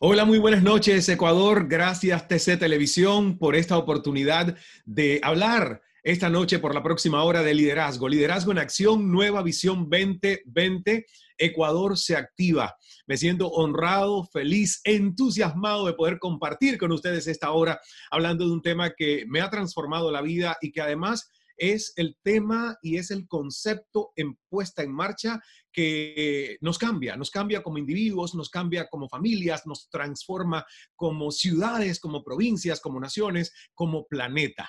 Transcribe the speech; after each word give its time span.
Hola, 0.00 0.24
muy 0.24 0.38
buenas 0.38 0.62
noches, 0.62 1.08
Ecuador. 1.08 1.66
Gracias, 1.66 2.28
TC 2.28 2.56
Televisión, 2.56 3.36
por 3.36 3.56
esta 3.56 3.76
oportunidad 3.76 4.56
de 4.84 5.18
hablar 5.24 5.82
esta 6.04 6.30
noche 6.30 6.60
por 6.60 6.72
la 6.72 6.84
próxima 6.84 7.24
hora 7.24 7.42
de 7.42 7.52
liderazgo. 7.52 8.08
Liderazgo 8.08 8.52
en 8.52 8.58
acción, 8.58 9.10
nueva 9.10 9.42
visión 9.42 9.90
2020. 9.90 11.04
Ecuador 11.36 11.98
se 11.98 12.14
activa. 12.14 12.76
Me 13.08 13.16
siento 13.16 13.48
honrado, 13.48 14.22
feliz, 14.22 14.80
entusiasmado 14.84 15.84
de 15.86 15.94
poder 15.94 16.20
compartir 16.20 16.78
con 16.78 16.92
ustedes 16.92 17.26
esta 17.26 17.50
hora 17.50 17.80
hablando 18.08 18.46
de 18.46 18.52
un 18.52 18.62
tema 18.62 18.92
que 18.96 19.24
me 19.26 19.40
ha 19.40 19.50
transformado 19.50 20.12
la 20.12 20.22
vida 20.22 20.58
y 20.60 20.70
que 20.70 20.80
además 20.80 21.28
es 21.56 21.92
el 21.96 22.16
tema 22.22 22.78
y 22.82 22.98
es 22.98 23.10
el 23.10 23.26
concepto 23.26 24.12
en 24.14 24.38
puesta 24.48 24.84
en 24.84 24.92
marcha 24.92 25.40
que 25.78 26.58
nos 26.60 26.76
cambia, 26.76 27.14
nos 27.14 27.30
cambia 27.30 27.62
como 27.62 27.78
individuos, 27.78 28.34
nos 28.34 28.50
cambia 28.50 28.88
como 28.88 29.08
familias, 29.08 29.64
nos 29.64 29.88
transforma 29.88 30.66
como 30.96 31.30
ciudades, 31.30 32.00
como 32.00 32.24
provincias, 32.24 32.80
como 32.80 32.98
naciones, 32.98 33.52
como 33.74 34.04
planeta. 34.08 34.68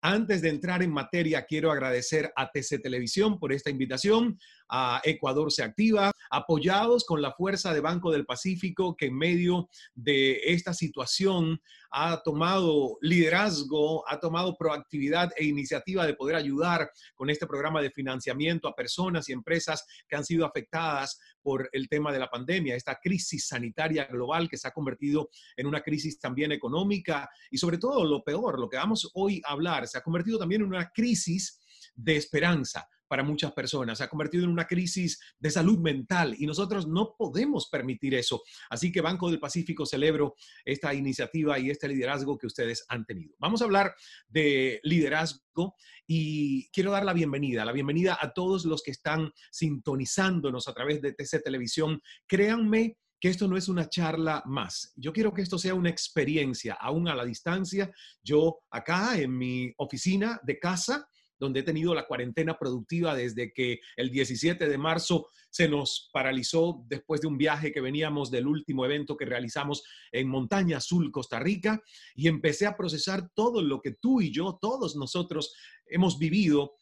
Antes 0.00 0.42
de 0.42 0.50
entrar 0.50 0.80
en 0.84 0.92
materia, 0.92 1.44
quiero 1.44 1.72
agradecer 1.72 2.32
a 2.36 2.52
TC 2.52 2.78
Televisión 2.80 3.40
por 3.40 3.52
esta 3.52 3.68
invitación, 3.68 4.38
a 4.68 5.00
Ecuador 5.04 5.52
se 5.52 5.62
activa, 5.62 6.12
apoyados 6.30 7.04
con 7.04 7.22
la 7.22 7.32
fuerza 7.32 7.72
de 7.72 7.80
Banco 7.80 8.10
del 8.10 8.26
Pacífico 8.26 8.96
que 8.96 9.06
en 9.06 9.16
medio 9.16 9.68
de 9.94 10.40
esta 10.44 10.74
situación 10.74 11.60
ha 11.90 12.22
tomado 12.22 12.98
liderazgo, 13.02 14.08
ha 14.08 14.18
tomado 14.18 14.56
proactividad 14.56 15.30
e 15.36 15.44
iniciativa 15.44 16.06
de 16.06 16.14
poder 16.14 16.34
ayudar 16.34 16.90
con 17.14 17.30
este 17.30 17.46
programa 17.46 17.80
de 17.80 17.90
financiamiento 17.90 18.66
a 18.66 18.74
personas 18.74 19.28
y 19.28 19.32
empresas 19.32 19.86
que 20.08 20.16
han 20.16 20.24
sido 20.24 20.44
afectadas 20.44 21.20
por 21.40 21.68
el 21.72 21.88
tema 21.88 22.10
de 22.10 22.18
la 22.18 22.30
pandemia, 22.30 22.74
esta 22.74 22.98
crisis 23.00 23.46
sanitaria 23.46 24.06
global 24.06 24.48
que 24.48 24.56
se 24.56 24.66
ha 24.66 24.72
convertido 24.72 25.30
en 25.56 25.66
una 25.66 25.82
crisis 25.82 26.18
también 26.18 26.50
económica 26.50 27.30
y 27.50 27.58
sobre 27.58 27.78
todo 27.78 28.04
lo 28.04 28.24
peor, 28.24 28.58
lo 28.58 28.68
que 28.68 28.76
vamos 28.76 29.10
hoy 29.14 29.40
a 29.46 29.52
hablar, 29.52 29.86
se 29.86 29.98
ha 29.98 30.02
convertido 30.02 30.38
también 30.38 30.62
en 30.62 30.68
una 30.68 30.90
crisis 30.90 31.60
de 31.94 32.16
esperanza 32.16 32.88
para 33.14 33.22
muchas 33.22 33.52
personas, 33.52 33.98
se 33.98 34.02
ha 34.02 34.08
convertido 34.08 34.42
en 34.42 34.50
una 34.50 34.66
crisis 34.66 35.20
de 35.38 35.48
salud 35.48 35.78
mental 35.78 36.34
y 36.36 36.46
nosotros 36.46 36.88
no 36.88 37.14
podemos 37.16 37.68
permitir 37.70 38.12
eso. 38.12 38.42
Así 38.68 38.90
que 38.90 39.00
Banco 39.00 39.30
del 39.30 39.38
Pacífico 39.38 39.86
celebro 39.86 40.34
esta 40.64 40.92
iniciativa 40.92 41.56
y 41.60 41.70
este 41.70 41.86
liderazgo 41.86 42.36
que 42.36 42.48
ustedes 42.48 42.84
han 42.88 43.04
tenido. 43.06 43.36
Vamos 43.38 43.62
a 43.62 43.66
hablar 43.66 43.94
de 44.26 44.80
liderazgo 44.82 45.76
y 46.08 46.68
quiero 46.70 46.90
dar 46.90 47.04
la 47.04 47.12
bienvenida, 47.12 47.64
la 47.64 47.70
bienvenida 47.70 48.18
a 48.20 48.32
todos 48.32 48.64
los 48.64 48.82
que 48.82 48.90
están 48.90 49.30
sintonizándonos 49.52 50.66
a 50.66 50.74
través 50.74 51.00
de 51.00 51.12
TC 51.12 51.40
Televisión. 51.40 52.02
Créanme 52.26 52.98
que 53.20 53.28
esto 53.28 53.46
no 53.46 53.56
es 53.56 53.68
una 53.68 53.88
charla 53.88 54.42
más. 54.44 54.92
Yo 54.96 55.12
quiero 55.12 55.32
que 55.32 55.42
esto 55.42 55.56
sea 55.56 55.74
una 55.74 55.88
experiencia, 55.88 56.74
aún 56.80 57.06
a 57.06 57.14
la 57.14 57.24
distancia. 57.24 57.92
Yo 58.24 58.58
acá 58.72 59.16
en 59.16 59.38
mi 59.38 59.72
oficina 59.76 60.40
de 60.42 60.58
casa, 60.58 61.08
donde 61.38 61.60
he 61.60 61.62
tenido 61.62 61.94
la 61.94 62.06
cuarentena 62.06 62.58
productiva 62.58 63.14
desde 63.14 63.52
que 63.52 63.80
el 63.96 64.10
17 64.10 64.68
de 64.68 64.78
marzo 64.78 65.28
se 65.50 65.68
nos 65.68 66.10
paralizó 66.12 66.84
después 66.88 67.20
de 67.20 67.26
un 67.26 67.38
viaje 67.38 67.72
que 67.72 67.80
veníamos 67.80 68.30
del 68.30 68.46
último 68.46 68.84
evento 68.84 69.16
que 69.16 69.24
realizamos 69.24 69.84
en 70.10 70.28
Montaña 70.28 70.78
Azul, 70.78 71.10
Costa 71.10 71.38
Rica, 71.38 71.82
y 72.14 72.28
empecé 72.28 72.66
a 72.66 72.76
procesar 72.76 73.30
todo 73.34 73.62
lo 73.62 73.80
que 73.80 73.92
tú 73.92 74.20
y 74.20 74.32
yo, 74.32 74.58
todos 74.60 74.96
nosotros 74.96 75.54
hemos 75.86 76.18
vivido 76.18 76.74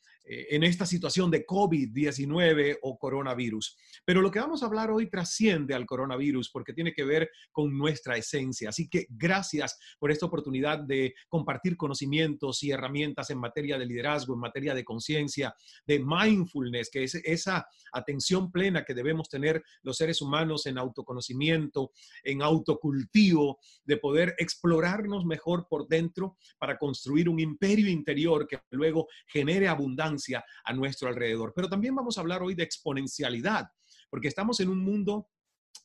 en 0.51 0.63
esta 0.65 0.87
situación 0.87 1.31
de 1.31 1.45
COVID-19 1.45 2.79
o 2.83 2.99
coronavirus. 2.99 3.77
Pero 4.05 4.21
lo 4.21 4.31
que 4.31 4.41
vamos 4.41 4.63
a 4.63 4.67
hablar 4.67 4.91
hoy 4.91 5.11
trasciende 5.11 5.75
al 5.75 5.87
coronavirus 5.87 6.51
porque 6.51 6.73
tiene 6.73 6.93
que 6.93 7.05
ver 7.05 7.31
con 7.51 7.77
nuestra 7.77 8.17
esencia. 8.17 8.71
Así 8.71 8.89
que 8.89 9.07
gracias 9.11 9.79
por 9.99 10.11
esta 10.11 10.27
oportunidad 10.27 10.79
de 10.79 11.15
compartir 11.29 11.77
conocimientos 11.77 12.63
y 12.63 12.71
herramientas 12.71 13.31
en 13.31 13.39
materia 13.39 13.79
de 13.79 13.87
liderazgo, 13.87 14.35
en 14.35 14.41
materia 14.41 14.75
de 14.75 14.85
conciencia, 14.85 15.55
de 15.87 16.01
mindfulness, 16.01 16.91
que 16.91 17.05
es 17.05 17.15
esa 17.17 17.67
atención 17.93 18.51
plena 18.51 18.85
que 18.85 18.95
debemos 18.95 19.29
tener 19.29 19.63
los 19.83 19.97
seres 19.97 20.23
humanos 20.23 20.67
en 20.67 20.79
autoconocimiento, 20.79 21.93
en 22.25 22.43
autocultivo, 22.43 23.59
de 23.85 23.97
poder 23.99 24.35
explorarnos 24.39 25.25
mejor 25.25 25.67
por 25.69 25.87
dentro 25.89 26.37
para 26.59 26.79
construir 26.79 27.29
un 27.29 27.39
imperio 27.39 27.89
interior 27.89 28.47
que 28.47 28.61
luego 28.71 29.09
genere 29.27 29.69
abundancia 29.69 30.22
a 30.65 30.73
nuestro 30.73 31.09
alrededor. 31.09 31.53
Pero 31.55 31.69
también 31.69 31.95
vamos 31.95 32.17
a 32.17 32.21
hablar 32.21 32.43
hoy 32.43 32.55
de 32.55 32.63
exponencialidad, 32.63 33.67
porque 34.11 34.29
estamos 34.29 34.61
en 34.61 34.69
un 34.69 34.79
mundo 34.79 35.29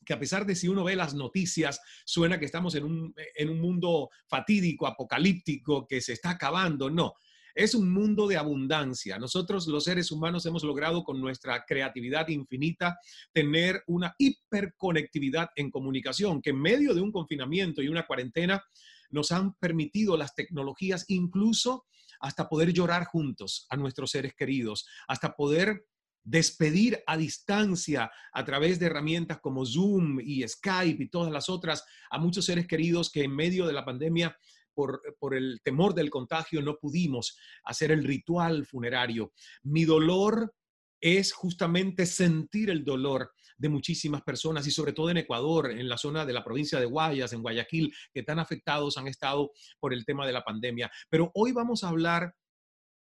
que 0.04 0.12
a 0.12 0.18
pesar 0.18 0.46
de 0.46 0.54
si 0.54 0.68
uno 0.68 0.84
ve 0.84 0.96
las 0.96 1.14
noticias, 1.14 1.80
suena 2.04 2.38
que 2.38 2.44
estamos 2.44 2.74
en 2.74 2.84
un, 2.84 3.14
en 3.34 3.50
un 3.50 3.60
mundo 3.60 4.10
fatídico, 4.26 4.86
apocalíptico, 4.86 5.86
que 5.86 6.00
se 6.00 6.12
está 6.12 6.30
acabando. 6.30 6.90
No, 6.90 7.14
es 7.58 7.74
un 7.74 7.92
mundo 7.92 8.28
de 8.28 8.36
abundancia. 8.36 9.18
Nosotros 9.18 9.66
los 9.66 9.84
seres 9.84 10.12
humanos 10.12 10.46
hemos 10.46 10.62
logrado 10.62 11.02
con 11.02 11.20
nuestra 11.20 11.64
creatividad 11.66 12.28
infinita 12.28 12.98
tener 13.32 13.82
una 13.88 14.14
hiperconectividad 14.16 15.50
en 15.56 15.70
comunicación 15.70 16.40
que 16.40 16.50
en 16.50 16.60
medio 16.60 16.94
de 16.94 17.00
un 17.00 17.10
confinamiento 17.10 17.82
y 17.82 17.88
una 17.88 18.06
cuarentena 18.06 18.62
nos 19.10 19.32
han 19.32 19.54
permitido 19.54 20.16
las 20.16 20.34
tecnologías 20.34 21.04
incluso 21.08 21.84
hasta 22.20 22.48
poder 22.48 22.72
llorar 22.72 23.04
juntos 23.04 23.66
a 23.70 23.76
nuestros 23.76 24.10
seres 24.10 24.34
queridos, 24.34 24.86
hasta 25.06 25.34
poder 25.34 25.84
despedir 26.24 27.02
a 27.06 27.16
distancia 27.16 28.10
a 28.32 28.44
través 28.44 28.78
de 28.78 28.86
herramientas 28.86 29.40
como 29.40 29.64
Zoom 29.64 30.20
y 30.20 30.46
Skype 30.46 31.02
y 31.02 31.08
todas 31.08 31.32
las 31.32 31.48
otras 31.48 31.84
a 32.10 32.18
muchos 32.18 32.44
seres 32.44 32.66
queridos 32.66 33.10
que 33.10 33.24
en 33.24 33.34
medio 33.34 33.66
de 33.66 33.72
la 33.72 33.84
pandemia 33.84 34.36
por, 34.74 35.00
por, 35.18 35.34
el 35.34 35.60
temor 35.64 35.94
del 35.94 36.10
contagio 36.10 36.62
no 36.62 36.76
pudimos 36.76 37.36
hacer 37.64 37.90
el 37.90 38.04
ritual 38.04 38.66
funerario. 38.66 39.32
Mi 39.62 39.84
dolor 39.84 40.54
es 41.00 41.32
justamente 41.32 42.06
sentir 42.06 42.70
el 42.70 42.84
dolor 42.84 43.32
de 43.56 43.68
muchísimas 43.68 44.22
personas 44.22 44.66
y 44.66 44.70
sobre 44.70 44.92
todo 44.92 45.10
en 45.10 45.18
Ecuador, 45.18 45.70
en 45.70 45.88
la 45.88 45.98
zona 45.98 46.24
de 46.24 46.32
la 46.32 46.44
provincia 46.44 46.78
de 46.78 46.86
Guayas, 46.86 47.32
en 47.32 47.42
Guayaquil, 47.42 47.92
que 48.12 48.22
tan 48.22 48.38
afectados 48.38 48.96
han 48.96 49.08
estado 49.08 49.50
por 49.80 49.92
el 49.92 50.04
tema 50.04 50.26
de 50.26 50.32
la 50.32 50.44
pandemia. 50.44 50.90
Pero 51.10 51.30
hoy 51.34 51.52
vamos 51.52 51.82
a 51.82 51.88
hablar 51.88 52.34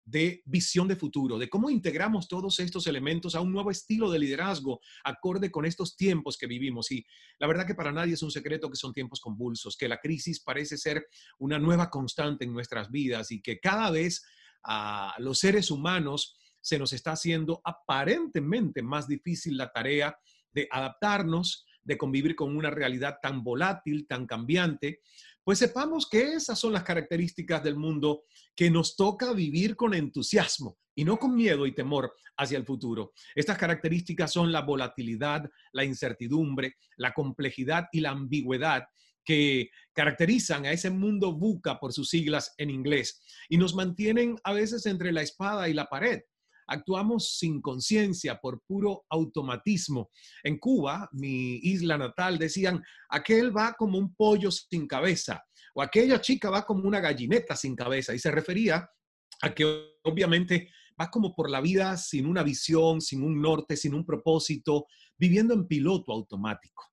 de 0.05 0.41
visión 0.45 0.87
de 0.87 0.95
futuro, 0.95 1.39
de 1.39 1.49
cómo 1.49 1.69
integramos 1.69 2.27
todos 2.27 2.59
estos 2.59 2.87
elementos 2.87 3.35
a 3.35 3.41
un 3.41 3.53
nuevo 3.53 3.71
estilo 3.71 4.11
de 4.11 4.19
liderazgo 4.19 4.81
acorde 5.03 5.49
con 5.49 5.65
estos 5.65 5.95
tiempos 5.95 6.37
que 6.37 6.47
vivimos. 6.47 6.91
Y 6.91 7.05
la 7.39 7.47
verdad 7.47 7.65
que 7.65 7.75
para 7.75 7.91
nadie 7.91 8.13
es 8.13 8.21
un 8.21 8.31
secreto 8.31 8.69
que 8.69 8.75
son 8.75 8.93
tiempos 8.93 9.21
convulsos, 9.21 9.77
que 9.77 9.87
la 9.87 9.99
crisis 9.99 10.41
parece 10.41 10.77
ser 10.77 11.07
una 11.39 11.57
nueva 11.57 11.89
constante 11.89 12.43
en 12.43 12.53
nuestras 12.53 12.91
vidas 12.91 13.31
y 13.31 13.41
que 13.41 13.59
cada 13.59 13.91
vez 13.91 14.23
a 14.65 15.15
los 15.19 15.39
seres 15.39 15.71
humanos 15.71 16.37
se 16.63 16.79
nos 16.79 16.93
está 16.93 17.11
haciendo 17.11 17.61
aparentemente 17.63 18.81
más 18.81 19.07
difícil 19.07 19.57
la 19.57 19.71
tarea 19.71 20.17
de 20.51 20.67
adaptarnos, 20.71 21.65
de 21.81 21.97
convivir 21.97 22.35
con 22.35 22.55
una 22.55 22.69
realidad 22.69 23.17
tan 23.21 23.43
volátil, 23.43 24.07
tan 24.07 24.25
cambiante, 24.25 25.01
pues 25.43 25.59
sepamos 25.59 26.07
que 26.09 26.33
esas 26.33 26.57
son 26.57 26.71
las 26.71 26.83
características 26.83 27.61
del 27.63 27.75
mundo 27.75 28.23
que 28.55 28.71
nos 28.71 28.95
toca 28.95 29.33
vivir 29.33 29.75
con 29.75 29.93
entusiasmo 29.93 30.77
y 30.95 31.03
no 31.03 31.17
con 31.17 31.35
miedo 31.35 31.65
y 31.65 31.75
temor 31.75 32.15
hacia 32.37 32.57
el 32.57 32.65
futuro. 32.65 33.11
Estas 33.35 33.57
características 33.57 34.31
son 34.31 34.53
la 34.53 34.61
volatilidad, 34.61 35.43
la 35.73 35.83
incertidumbre, 35.83 36.77
la 36.95 37.13
complejidad 37.13 37.87
y 37.91 37.99
la 37.99 38.11
ambigüedad 38.11 38.85
que 39.25 39.69
caracterizan 39.93 40.65
a 40.65 40.71
ese 40.71 40.89
mundo 40.89 41.33
buca 41.33 41.77
por 41.77 41.91
sus 41.91 42.09
siglas 42.09 42.53
en 42.57 42.69
inglés 42.69 43.21
y 43.49 43.57
nos 43.57 43.75
mantienen 43.75 44.37
a 44.45 44.53
veces 44.53 44.85
entre 44.85 45.11
la 45.11 45.21
espada 45.21 45.67
y 45.67 45.73
la 45.73 45.85
pared 45.85 46.21
actuamos 46.67 47.37
sin 47.37 47.61
conciencia, 47.61 48.39
por 48.41 48.61
puro 48.67 49.05
automatismo. 49.09 50.09
En 50.43 50.57
Cuba, 50.57 51.09
mi 51.13 51.55
isla 51.55 51.97
natal, 51.97 52.37
decían, 52.37 52.81
aquel 53.09 53.55
va 53.55 53.73
como 53.73 53.97
un 53.97 54.13
pollo 54.15 54.51
sin 54.51 54.87
cabeza 54.87 55.43
o 55.73 55.81
aquella 55.81 56.21
chica 56.21 56.49
va 56.49 56.65
como 56.65 56.87
una 56.87 56.99
gallineta 56.99 57.55
sin 57.55 57.75
cabeza 57.75 58.13
y 58.13 58.19
se 58.19 58.31
refería 58.31 58.87
a 59.41 59.53
que 59.53 59.95
obviamente 60.03 60.69
va 60.99 61.09
como 61.09 61.33
por 61.35 61.49
la 61.49 61.61
vida 61.61 61.97
sin 61.97 62.27
una 62.27 62.43
visión, 62.43 63.01
sin 63.01 63.23
un 63.23 63.41
norte, 63.41 63.75
sin 63.75 63.93
un 63.93 64.05
propósito, 64.05 64.85
viviendo 65.17 65.53
en 65.53 65.67
piloto 65.67 66.11
automático. 66.11 66.92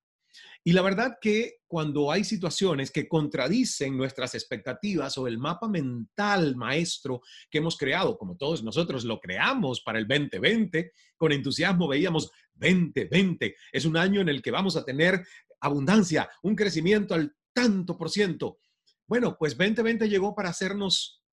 Y 0.63 0.73
la 0.73 0.83
verdad 0.83 1.17
que 1.19 1.61
cuando 1.65 2.11
hay 2.11 2.23
situaciones 2.23 2.91
que 2.91 3.07
contradicen 3.07 3.97
nuestras 3.97 4.35
expectativas 4.35 5.17
o 5.17 5.27
el 5.27 5.39
mapa 5.39 5.67
mental 5.67 6.55
maestro 6.55 7.21
que 7.49 7.57
hemos 7.57 7.77
creado, 7.77 8.17
como 8.17 8.37
todos 8.37 8.63
nosotros 8.63 9.03
lo 9.03 9.19
creamos 9.19 9.81
para 9.81 9.97
el 9.97 10.07
2020, 10.07 10.91
con 11.17 11.31
entusiasmo 11.31 11.87
veíamos 11.87 12.31
2020, 12.53 13.55
es 13.71 13.85
un 13.85 13.97
año 13.97 14.21
en 14.21 14.29
el 14.29 14.41
que 14.41 14.51
vamos 14.51 14.75
a 14.75 14.85
tener 14.85 15.25
abundancia, 15.59 16.29
un 16.43 16.55
crecimiento 16.55 17.15
al 17.15 17.35
tanto 17.53 17.97
por 17.97 18.09
ciento. 18.09 18.59
Bueno, 19.07 19.35
pues 19.37 19.57
2020 19.57 20.07
llegó 20.09 20.35
para 20.35 20.49
hacernos 20.49 21.23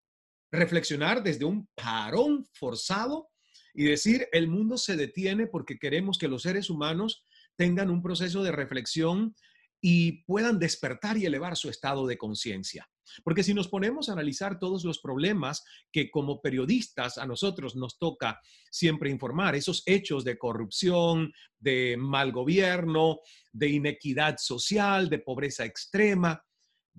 reflexionar 0.50 1.22
desde 1.22 1.44
un 1.44 1.68
parón 1.74 2.46
forzado 2.52 3.28
y 3.74 3.84
decir, 3.84 4.26
el 4.32 4.48
mundo 4.48 4.78
se 4.78 4.96
detiene 4.96 5.46
porque 5.46 5.78
queremos 5.78 6.18
que 6.18 6.28
los 6.28 6.42
seres 6.42 6.70
humanos 6.70 7.22
tengan 7.58 7.90
un 7.90 8.00
proceso 8.00 8.42
de 8.42 8.52
reflexión 8.52 9.34
y 9.80 10.24
puedan 10.24 10.58
despertar 10.58 11.18
y 11.18 11.26
elevar 11.26 11.56
su 11.56 11.68
estado 11.68 12.06
de 12.06 12.16
conciencia. 12.16 12.88
Porque 13.24 13.42
si 13.42 13.54
nos 13.54 13.68
ponemos 13.68 14.08
a 14.08 14.12
analizar 14.12 14.58
todos 14.58 14.84
los 14.84 15.00
problemas 15.00 15.64
que 15.90 16.10
como 16.10 16.40
periodistas 16.40 17.18
a 17.18 17.26
nosotros 17.26 17.74
nos 17.74 17.98
toca 17.98 18.40
siempre 18.70 19.10
informar, 19.10 19.54
esos 19.54 19.82
hechos 19.86 20.24
de 20.24 20.38
corrupción, 20.38 21.32
de 21.58 21.96
mal 21.98 22.32
gobierno, 22.32 23.18
de 23.52 23.68
inequidad 23.68 24.36
social, 24.38 25.08
de 25.08 25.18
pobreza 25.18 25.64
extrema, 25.64 26.44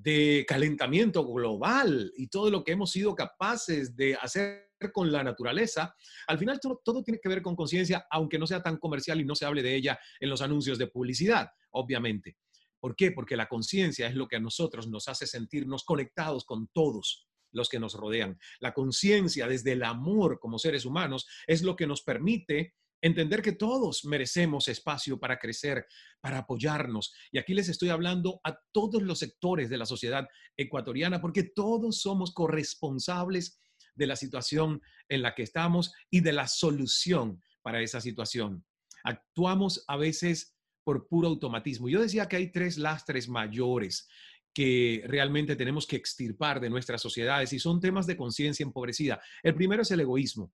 de 0.01 0.46
calentamiento 0.48 1.25
global 1.25 2.12
y 2.16 2.28
todo 2.28 2.50
lo 2.50 2.63
que 2.63 2.72
hemos 2.72 2.92
sido 2.92 3.16
capaces 3.16 3.96
de 3.96 4.16
hacer 4.16 4.69
con 4.94 5.12
la 5.12 5.24
naturaleza, 5.24 5.94
al 6.28 6.40
final 6.40 6.60
todo, 6.62 7.04
tiene 7.04 7.19
que 7.22 7.28
ver 7.28 7.42
con 7.42 7.56
conciencia, 7.56 8.07
aunque 8.10 8.40
no 8.40 8.48
sea 8.48 8.63
tan 8.63 8.78
comercial 8.78 9.19
y 9.19 9.25
no 9.25 9.36
se 9.36 9.46
hable 9.46 9.62
de 9.62 9.75
ella 9.75 10.00
en 10.22 10.30
los 10.30 10.42
anuncios 10.42 10.78
de 10.78 10.88
publicidad, 10.88 11.50
obviamente. 11.72 12.38
¿Por 12.80 12.96
qué? 12.96 13.12
Porque 13.12 13.36
la 13.36 13.50
conciencia 13.50 14.07
es 14.07 14.16
lo 14.16 14.28
que 14.28 14.38
a 14.38 14.40
nosotros 14.40 14.88
nos 14.88 15.10
hace 15.10 15.28
sentirnos 15.28 15.84
conectados 15.84 16.45
con 16.45 16.68
todos 16.68 17.28
los 17.52 17.68
que 17.68 17.80
nos 17.80 17.94
rodean. 17.94 18.40
La 18.62 18.74
conciencia 18.74 19.48
desde 19.48 19.74
el 19.74 19.84
amor 19.84 20.40
como 20.40 20.60
seres 20.60 20.86
humanos 20.86 21.28
es 21.45 21.62
lo 21.62 21.75
que 21.75 21.88
nos 21.88 22.04
permite 22.04 22.75
entender 23.01 23.42
que 23.42 23.54
todos 23.54 24.06
merecemos 24.06 24.68
espacio 24.68 25.19
para 25.19 25.40
crecer, 25.40 25.86
para 26.22 26.40
apoyarnos. 26.40 27.13
Y 27.31 27.38
aquí 27.38 27.54
les 27.54 27.69
estoy 27.69 27.90
hablando 27.90 28.42
a 28.44 28.60
todos 28.72 29.01
los 29.01 29.19
sectores 29.19 29.69
de 29.69 29.78
la 29.78 29.86
sociedad 29.86 30.28
ecuatoriana 30.57 31.22
porque 31.22 31.44
todos 31.44 32.01
somos 32.01 32.34
corresponsables 32.34 33.60
de 33.96 34.07
la 34.07 34.16
situación 34.16 34.81
en 35.07 35.22
la 35.22 35.36
que 35.36 35.44
estamos 35.44 35.94
y 36.10 36.22
de 36.22 36.34
la 36.34 36.48
solución 36.48 37.42
para 37.62 37.81
esa 37.81 38.01
situación. 38.01 38.66
Actuamos 39.04 39.84
a 39.88 39.98
veces 39.98 40.56
por 40.84 41.07
puro 41.07 41.28
automatismo. 41.28 41.90
Yo 41.90 42.02
decía 42.02 42.28
que 42.28 42.38
hay 42.38 42.52
tres 42.52 42.78
lastres 42.78 43.30
mayores 43.30 44.07
que 44.54 45.04
realmente 45.06 45.56
tenemos 45.56 45.86
que 45.86 45.95
extirpar 45.95 46.60
de 46.60 46.69
nuestras 46.69 47.02
sociedades 47.02 47.54
y 47.54 47.60
son 47.60 47.80
temas 47.80 48.07
de 48.07 48.18
conciencia 48.18 48.63
empobrecida. 48.63 49.22
El 49.44 49.56
primero 49.56 49.84
es 49.84 49.92
el 49.92 50.00
egoísmo. 50.00 50.52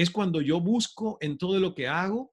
Es 0.00 0.10
cuando 0.10 0.40
yo 0.40 0.62
busco 0.62 1.18
en 1.20 1.36
todo 1.36 1.60
lo 1.60 1.74
que 1.74 1.86
hago 1.86 2.32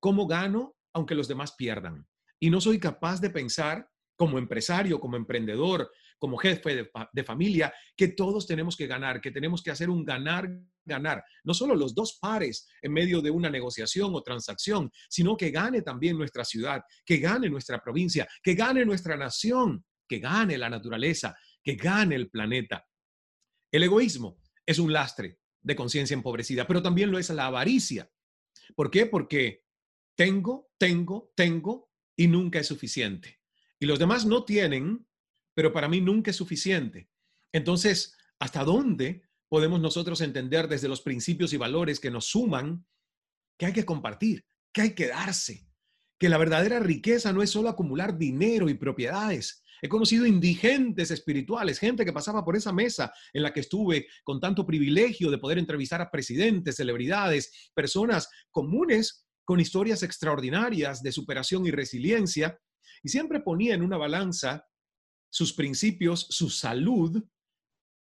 cómo 0.00 0.26
gano 0.26 0.74
aunque 0.92 1.14
los 1.14 1.28
demás 1.28 1.54
pierdan. 1.56 2.08
Y 2.40 2.50
no 2.50 2.60
soy 2.60 2.80
capaz 2.80 3.20
de 3.20 3.30
pensar 3.30 3.88
como 4.16 4.36
empresario, 4.36 4.98
como 4.98 5.14
emprendedor, 5.14 5.92
como 6.18 6.36
jefe 6.36 6.90
de, 7.12 7.24
familia, 7.24 7.72
que 7.96 8.08
todos 8.08 8.48
tenemos 8.48 8.76
que 8.76 8.88
ganar, 8.88 9.20
que 9.20 9.30
tenemos 9.30 9.62
que 9.62 9.70
hacer 9.70 9.90
un 9.90 10.04
ganar, 10.04 10.50
ganar. 10.84 11.22
No 11.44 11.54
solo 11.54 11.76
los 11.76 11.94
dos 11.94 12.18
pares 12.20 12.66
en 12.82 12.92
medio 12.92 13.22
de 13.22 13.30
una 13.30 13.48
negociación 13.48 14.12
o 14.12 14.20
transacción, 14.24 14.90
sino 15.08 15.36
que 15.36 15.52
gane 15.52 15.82
también 15.82 16.18
nuestra 16.18 16.44
ciudad, 16.44 16.82
que 17.06 17.18
gane 17.18 17.48
nuestra 17.48 17.78
provincia, 17.78 18.26
que 18.42 18.54
gane 18.54 18.84
nuestra 18.84 19.16
nación, 19.16 19.84
que 20.08 20.18
gane 20.18 20.58
la 20.58 20.68
naturaleza, 20.68 21.36
que 21.62 21.76
gane 21.76 22.16
el 22.16 22.28
planeta. 22.28 22.84
El 23.70 23.84
egoísmo 23.84 24.40
es 24.66 24.80
un 24.80 24.92
lastre 24.92 25.38
de 25.64 25.74
conciencia 25.74 26.14
empobrecida, 26.14 26.66
pero 26.68 26.82
también 26.82 27.10
lo 27.10 27.18
es 27.18 27.30
la 27.30 27.46
avaricia. 27.46 28.08
¿Por 28.76 28.90
qué? 28.90 29.06
Porque 29.06 29.64
tengo, 30.14 30.70
tengo, 30.78 31.32
tengo 31.34 31.90
y 32.14 32.28
nunca 32.28 32.60
es 32.60 32.68
suficiente. 32.68 33.40
Y 33.80 33.86
los 33.86 33.98
demás 33.98 34.24
no 34.24 34.44
tienen 34.44 35.04
pero 35.54 35.72
para 35.72 35.88
mí 35.88 36.00
nunca 36.00 36.30
es 36.30 36.36
suficiente. 36.36 37.08
Entonces, 37.52 38.16
¿hasta 38.38 38.64
dónde 38.64 39.22
podemos 39.48 39.80
nosotros 39.80 40.20
entender 40.20 40.68
desde 40.68 40.88
los 40.88 41.00
principios 41.00 41.52
y 41.52 41.56
valores 41.56 42.00
que 42.00 42.10
nos 42.10 42.26
suman 42.26 42.84
que 43.56 43.66
hay 43.66 43.72
que 43.72 43.84
compartir, 43.84 44.44
que 44.72 44.82
hay 44.82 44.94
que 44.94 45.08
darse, 45.08 45.68
que 46.18 46.28
la 46.28 46.38
verdadera 46.38 46.80
riqueza 46.80 47.32
no 47.32 47.42
es 47.42 47.50
solo 47.50 47.68
acumular 47.68 48.18
dinero 48.18 48.68
y 48.68 48.74
propiedades? 48.74 49.62
He 49.84 49.88
conocido 49.90 50.24
indigentes 50.24 51.10
espirituales, 51.10 51.78
gente 51.78 52.06
que 52.06 52.12
pasaba 52.14 52.42
por 52.42 52.56
esa 52.56 52.72
mesa 52.72 53.12
en 53.34 53.42
la 53.42 53.52
que 53.52 53.60
estuve 53.60 54.06
con 54.22 54.40
tanto 54.40 54.64
privilegio 54.64 55.30
de 55.30 55.36
poder 55.36 55.58
entrevistar 55.58 56.00
a 56.00 56.10
presidentes, 56.10 56.76
celebridades, 56.76 57.70
personas 57.74 58.30
comunes 58.50 59.26
con 59.44 59.60
historias 59.60 60.02
extraordinarias 60.02 61.02
de 61.02 61.12
superación 61.12 61.66
y 61.66 61.70
resiliencia, 61.70 62.58
y 63.02 63.10
siempre 63.10 63.40
ponía 63.40 63.74
en 63.74 63.82
una 63.82 63.98
balanza 63.98 64.64
sus 65.28 65.52
principios, 65.52 66.28
su 66.30 66.48
salud 66.48 67.22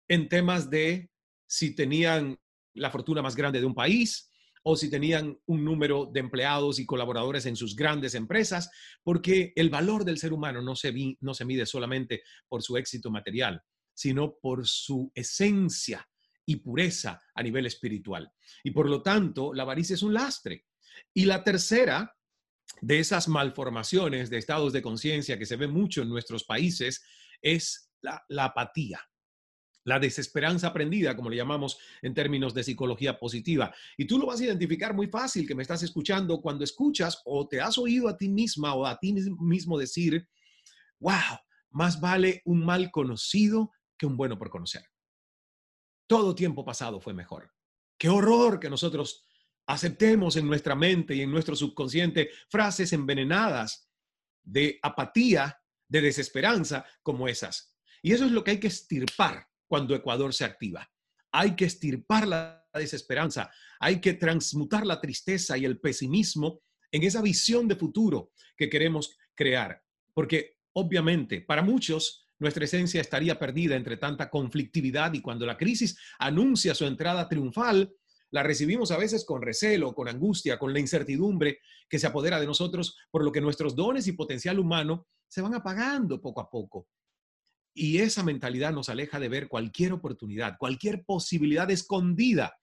en 0.08 0.28
temas 0.28 0.68
de 0.68 1.10
si 1.46 1.74
tenían 1.74 2.38
la 2.74 2.90
fortuna 2.90 3.22
más 3.22 3.34
grande 3.34 3.60
de 3.60 3.66
un 3.66 3.74
país 3.74 4.30
o 4.62 4.76
si 4.76 4.90
tenían 4.90 5.38
un 5.46 5.64
número 5.64 6.10
de 6.12 6.20
empleados 6.20 6.78
y 6.78 6.86
colaboradores 6.86 7.46
en 7.46 7.56
sus 7.56 7.74
grandes 7.74 8.14
empresas, 8.14 8.70
porque 9.02 9.52
el 9.56 9.70
valor 9.70 10.04
del 10.04 10.18
ser 10.18 10.32
humano 10.32 10.62
no 10.62 10.76
se, 10.76 10.92
no 11.20 11.34
se 11.34 11.44
mide 11.44 11.66
solamente 11.66 12.22
por 12.48 12.62
su 12.62 12.76
éxito 12.76 13.10
material, 13.10 13.62
sino 13.94 14.36
por 14.40 14.66
su 14.66 15.10
esencia 15.14 16.08
y 16.46 16.56
pureza 16.56 17.20
a 17.34 17.42
nivel 17.42 17.66
espiritual. 17.66 18.30
Y 18.64 18.70
por 18.70 18.88
lo 18.88 19.02
tanto, 19.02 19.52
la 19.54 19.62
avaricia 19.62 19.94
es 19.94 20.02
un 20.02 20.14
lastre. 20.14 20.66
Y 21.14 21.24
la 21.24 21.42
tercera 21.44 22.14
de 22.80 22.98
esas 22.98 23.28
malformaciones 23.28 24.30
de 24.30 24.38
estados 24.38 24.72
de 24.72 24.82
conciencia 24.82 25.38
que 25.38 25.46
se 25.46 25.56
ve 25.56 25.68
mucho 25.68 26.02
en 26.02 26.08
nuestros 26.08 26.44
países 26.44 27.04
es 27.40 27.90
la, 28.00 28.44
apatía, 28.44 29.00
la 29.84 29.98
desesperanza 29.98 30.68
aprendida, 30.68 31.16
como 31.16 31.30
le 31.30 31.36
llamamos 31.36 31.78
en 32.02 32.14
términos 32.14 32.54
de 32.54 32.62
psicología 32.62 33.18
positiva. 33.18 33.74
Y 33.96 34.06
tú 34.06 34.18
lo 34.18 34.26
vas 34.26 34.40
a 34.40 34.44
identificar 34.44 34.94
muy 34.94 35.08
fácil 35.08 35.46
que 35.46 35.54
me 35.54 35.62
estás 35.62 35.82
escuchando 35.82 36.40
cuando 36.40 36.64
escuchas 36.64 37.20
o 37.24 37.48
te 37.48 37.60
has 37.60 37.78
oído 37.78 38.08
a 38.08 38.16
ti 38.16 38.28
misma 38.28 38.74
o 38.74 38.86
a 38.86 38.98
ti 38.98 39.12
mismo 39.12 39.78
decir, 39.78 40.28
wow, 40.98 41.38
más 41.70 42.00
vale 42.00 42.42
un 42.44 42.64
mal 42.64 42.90
conocido 42.90 43.72
que 43.96 44.06
un 44.06 44.16
bueno 44.16 44.38
por 44.38 44.50
conocer. 44.50 44.84
Todo 46.06 46.34
tiempo 46.34 46.64
pasado 46.64 47.00
fue 47.00 47.14
mejor. 47.14 47.52
Qué 47.98 48.08
horror 48.08 48.60
que 48.60 48.70
nosotros 48.70 49.24
aceptemos 49.66 50.36
en 50.36 50.46
nuestra 50.46 50.74
mente 50.74 51.14
y 51.14 51.22
en 51.22 51.30
nuestro 51.30 51.56
subconsciente 51.56 52.30
frases 52.48 52.92
envenenadas 52.92 53.88
de 54.42 54.78
apatía, 54.82 55.58
de 55.88 56.00
desesperanza 56.00 56.84
como 57.02 57.28
esas. 57.28 57.76
Y 58.02 58.12
eso 58.12 58.24
es 58.24 58.32
lo 58.32 58.42
que 58.42 58.52
hay 58.52 58.60
que 58.60 58.66
estirpar 58.66 59.46
cuando 59.72 59.94
Ecuador 59.94 60.34
se 60.34 60.44
activa. 60.44 60.86
Hay 61.32 61.56
que 61.56 61.64
estirpar 61.64 62.28
la 62.28 62.62
desesperanza, 62.74 63.50
hay 63.80 64.02
que 64.02 64.12
transmutar 64.12 64.84
la 64.84 65.00
tristeza 65.00 65.56
y 65.56 65.64
el 65.64 65.80
pesimismo 65.80 66.60
en 66.90 67.04
esa 67.04 67.22
visión 67.22 67.66
de 67.68 67.76
futuro 67.76 68.32
que 68.54 68.68
queremos 68.68 69.16
crear. 69.34 69.82
Porque 70.12 70.58
obviamente 70.74 71.40
para 71.40 71.62
muchos 71.62 72.26
nuestra 72.38 72.66
esencia 72.66 73.00
estaría 73.00 73.38
perdida 73.38 73.74
entre 73.74 73.96
tanta 73.96 74.28
conflictividad 74.28 75.14
y 75.14 75.22
cuando 75.22 75.46
la 75.46 75.56
crisis 75.56 75.96
anuncia 76.18 76.74
su 76.74 76.84
entrada 76.84 77.26
triunfal, 77.26 77.94
la 78.30 78.42
recibimos 78.42 78.90
a 78.90 78.98
veces 78.98 79.24
con 79.24 79.40
recelo, 79.40 79.94
con 79.94 80.06
angustia, 80.06 80.58
con 80.58 80.74
la 80.74 80.80
incertidumbre 80.80 81.60
que 81.88 81.98
se 81.98 82.06
apodera 82.06 82.38
de 82.38 82.46
nosotros, 82.46 82.98
por 83.10 83.24
lo 83.24 83.32
que 83.32 83.40
nuestros 83.40 83.74
dones 83.74 84.06
y 84.06 84.12
potencial 84.12 84.58
humano 84.58 85.06
se 85.28 85.40
van 85.40 85.54
apagando 85.54 86.20
poco 86.20 86.42
a 86.42 86.50
poco. 86.50 86.88
Y 87.74 87.98
esa 87.98 88.22
mentalidad 88.22 88.72
nos 88.72 88.88
aleja 88.88 89.18
de 89.18 89.28
ver 89.28 89.48
cualquier 89.48 89.92
oportunidad, 89.92 90.56
cualquier 90.58 91.04
posibilidad 91.04 91.70
escondida 91.70 92.54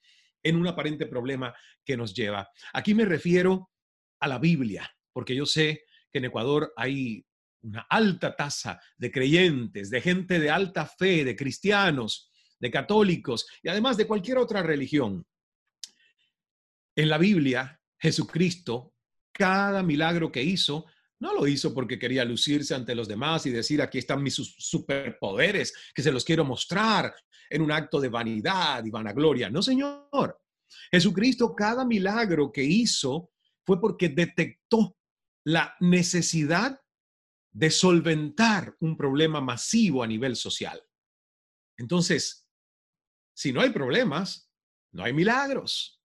en 0.43 0.55
un 0.55 0.67
aparente 0.67 1.05
problema 1.05 1.53
que 1.83 1.97
nos 1.97 2.13
lleva. 2.13 2.49
Aquí 2.73 2.93
me 2.93 3.05
refiero 3.05 3.71
a 4.19 4.27
la 4.27 4.39
Biblia, 4.39 4.89
porque 5.11 5.35
yo 5.35 5.45
sé 5.45 5.83
que 6.11 6.19
en 6.19 6.25
Ecuador 6.25 6.73
hay 6.75 7.25
una 7.61 7.85
alta 7.89 8.35
tasa 8.35 8.79
de 8.97 9.11
creyentes, 9.11 9.89
de 9.89 10.01
gente 10.01 10.39
de 10.39 10.49
alta 10.49 10.85
fe, 10.85 11.25
de 11.25 11.35
cristianos, 11.35 12.31
de 12.59 12.71
católicos 12.71 13.47
y 13.63 13.69
además 13.69 13.97
de 13.97 14.07
cualquier 14.07 14.37
otra 14.37 14.61
religión. 14.61 15.25
En 16.95 17.09
la 17.09 17.17
Biblia, 17.17 17.81
Jesucristo, 17.97 18.93
cada 19.31 19.83
milagro 19.83 20.31
que 20.31 20.43
hizo, 20.43 20.85
no 21.19 21.33
lo 21.33 21.45
hizo 21.47 21.73
porque 21.73 21.99
quería 21.99 22.23
lucirse 22.23 22.73
ante 22.73 22.95
los 22.95 23.07
demás 23.07 23.45
y 23.45 23.51
decir, 23.51 23.81
aquí 23.81 23.97
están 23.97 24.23
mis 24.23 24.35
superpoderes, 24.35 25.73
que 25.93 26.01
se 26.01 26.11
los 26.11 26.23
quiero 26.23 26.45
mostrar 26.45 27.13
en 27.49 27.61
un 27.61 27.71
acto 27.71 27.99
de 27.99 28.09
vanidad 28.09 28.83
y 28.85 28.89
vanagloria. 28.89 29.49
No, 29.49 29.61
Señor. 29.61 30.39
Jesucristo, 30.91 31.55
cada 31.55 31.83
milagro 31.83 32.51
que 32.51 32.63
hizo 32.63 33.31
fue 33.65 33.81
porque 33.81 34.09
detectó 34.09 34.95
la 35.45 35.75
necesidad 35.79 36.79
de 37.51 37.71
solventar 37.71 38.75
un 38.79 38.95
problema 38.95 39.41
masivo 39.41 40.03
a 40.03 40.07
nivel 40.07 40.35
social. 40.35 40.81
Entonces, 41.77 42.47
si 43.35 43.51
no 43.51 43.61
hay 43.61 43.71
problemas, 43.71 44.49
no 44.93 45.03
hay 45.03 45.13
milagros. 45.13 45.98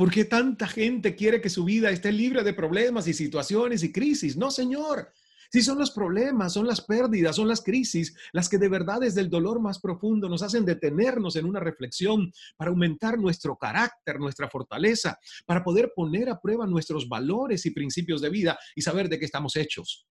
¿Por 0.00 0.10
qué 0.10 0.24
tanta 0.24 0.66
gente 0.66 1.14
quiere 1.14 1.42
que 1.42 1.50
su 1.50 1.62
vida 1.62 1.90
esté 1.90 2.10
libre 2.10 2.42
de 2.42 2.54
problemas 2.54 3.06
y 3.06 3.12
situaciones 3.12 3.82
y 3.82 3.92
crisis? 3.92 4.34
No, 4.34 4.50
Señor. 4.50 5.12
Si 5.52 5.60
son 5.60 5.78
los 5.78 5.90
problemas, 5.90 6.54
son 6.54 6.66
las 6.66 6.80
pérdidas, 6.80 7.36
son 7.36 7.48
las 7.48 7.60
crisis, 7.60 8.16
las 8.32 8.48
que 8.48 8.56
de 8.56 8.70
verdad 8.70 9.00
desde 9.00 9.20
el 9.20 9.28
dolor 9.28 9.60
más 9.60 9.78
profundo 9.78 10.26
nos 10.30 10.40
hacen 10.40 10.64
detenernos 10.64 11.36
en 11.36 11.44
una 11.44 11.60
reflexión 11.60 12.32
para 12.56 12.70
aumentar 12.70 13.18
nuestro 13.18 13.58
carácter, 13.58 14.18
nuestra 14.18 14.48
fortaleza, 14.48 15.18
para 15.44 15.62
poder 15.62 15.92
poner 15.94 16.30
a 16.30 16.40
prueba 16.40 16.66
nuestros 16.66 17.06
valores 17.06 17.66
y 17.66 17.70
principios 17.72 18.22
de 18.22 18.30
vida 18.30 18.58
y 18.74 18.80
saber 18.80 19.06
de 19.10 19.18
qué 19.18 19.26
estamos 19.26 19.54
hechos. 19.54 20.08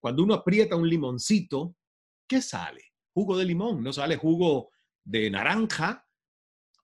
Cuando 0.00 0.24
uno 0.24 0.34
aprieta 0.34 0.74
un 0.74 0.88
limoncito, 0.88 1.76
¿qué 2.26 2.42
sale? 2.42 2.82
Jugo 3.14 3.38
de 3.38 3.44
limón, 3.44 3.84
no 3.84 3.92
sale 3.92 4.16
jugo 4.16 4.70
de 5.04 5.30
naranja 5.30 6.04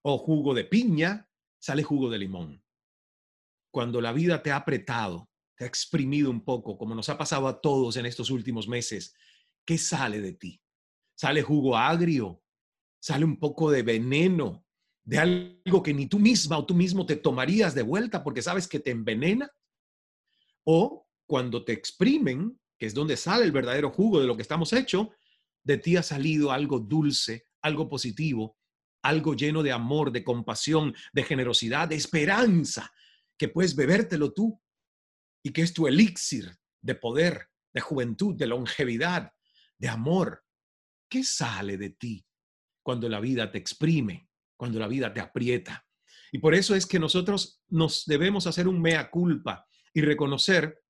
o 0.03 0.19
jugo 0.19 0.55
de 0.55 0.67
piña, 0.67 1.29
sale 1.63 1.85
jugo 1.85 2.11
de 2.11 2.19
limón. 2.19 2.61
Cuando 3.71 4.01
la 4.01 4.13
vida 4.13 4.43
te 4.43 4.51
ha 4.51 4.57
apretado, 4.57 5.31
te 5.57 5.63
ha 5.63 5.69
exprimido 5.69 6.29
un 6.29 6.45
poco, 6.45 6.77
como 6.77 6.93
nos 6.93 7.09
ha 7.09 7.17
pasado 7.17 7.47
a 7.47 7.61
todos 7.61 7.97
en 7.97 8.05
estos 8.05 8.31
últimos 8.31 8.67
meses, 8.67 9.15
¿qué 9.65 9.79
sale 9.79 10.21
de 10.21 10.33
ti? 10.33 10.61
Sale 11.15 11.41
jugo 11.41 11.77
agrio, 11.77 12.43
sale 13.01 13.25
un 13.25 13.39
poco 13.39 13.71
de 13.71 13.85
veneno, 13.85 14.67
de 15.05 15.19
algo 15.19 15.85
que 15.85 15.95
ni 15.95 16.09
tú 16.09 16.19
misma 16.19 16.59
o 16.59 16.67
tú 16.67 16.75
mismo 16.75 17.07
te 17.07 17.15
tomarías 17.15 17.77
de 17.77 17.83
vuelta 17.83 18.25
porque 18.25 18.43
sabes 18.43 18.67
que 18.67 18.81
te 18.81 18.91
envenena. 18.91 19.49
O 20.65 21.07
cuando 21.27 21.65
te 21.65 21.73
exprimen, 21.73 22.61
que 22.77 22.87
es 22.87 22.95
donde 22.95 23.17
sale 23.17 23.45
el 23.45 23.53
verdadero 23.53 23.91
jugo 23.91 24.21
de 24.21 24.27
lo 24.27 24.35
que 24.35 24.43
estamos 24.43 24.73
hecho, 24.73 25.13
de 25.63 25.79
ti 25.79 25.97
ha 25.97 26.03
salido 26.03 26.51
algo 26.51 26.81
dulce, 26.81 27.47
algo 27.61 27.89
positivo, 27.89 28.59
algo 29.03 29.35
lleno 29.35 29.63
de 29.63 29.73
amor, 29.73 30.13
de 30.13 30.25
compasión, 30.25 30.95
de 31.13 31.23
generosidad, 31.25 31.89
de 31.89 31.97
esperanza, 31.97 32.93
que 33.37 33.49
puedes 33.49 33.75
bebértelo 33.75 34.33
tú 34.33 34.61
y 35.43 35.53
que 35.53 35.63
es 35.63 35.73
tu 35.73 35.87
elixir 35.87 36.57
de 36.81 36.95
poder, 36.95 37.49
de 37.73 37.81
juventud, 37.81 38.37
de 38.37 38.47
longevidad, 38.47 39.33
de 39.79 39.89
amor. 39.89 40.45
¿Qué 41.09 41.25
sale 41.25 41.77
de 41.77 41.91
ti 41.91 42.25
cuando 42.83 43.09
la 43.09 43.21
vida 43.21 43.51
te 43.51 43.59
exprime, 43.59 44.29
cuando 44.57 44.79
la 44.79 44.89
vida 44.89 45.13
te 45.13 45.21
aprieta? 45.21 45.87
Y 46.31 46.39
por 46.39 46.55
eso 46.55 46.75
es 46.75 46.87
que 46.87 46.99
nosotros 46.99 47.63
nos 47.69 48.07
debemos 48.07 48.47
hacer 48.47 48.67
un 48.67 48.81
mea 48.81 49.11
culpa 49.11 49.67
y 49.93 50.01
reconocer 50.01 50.83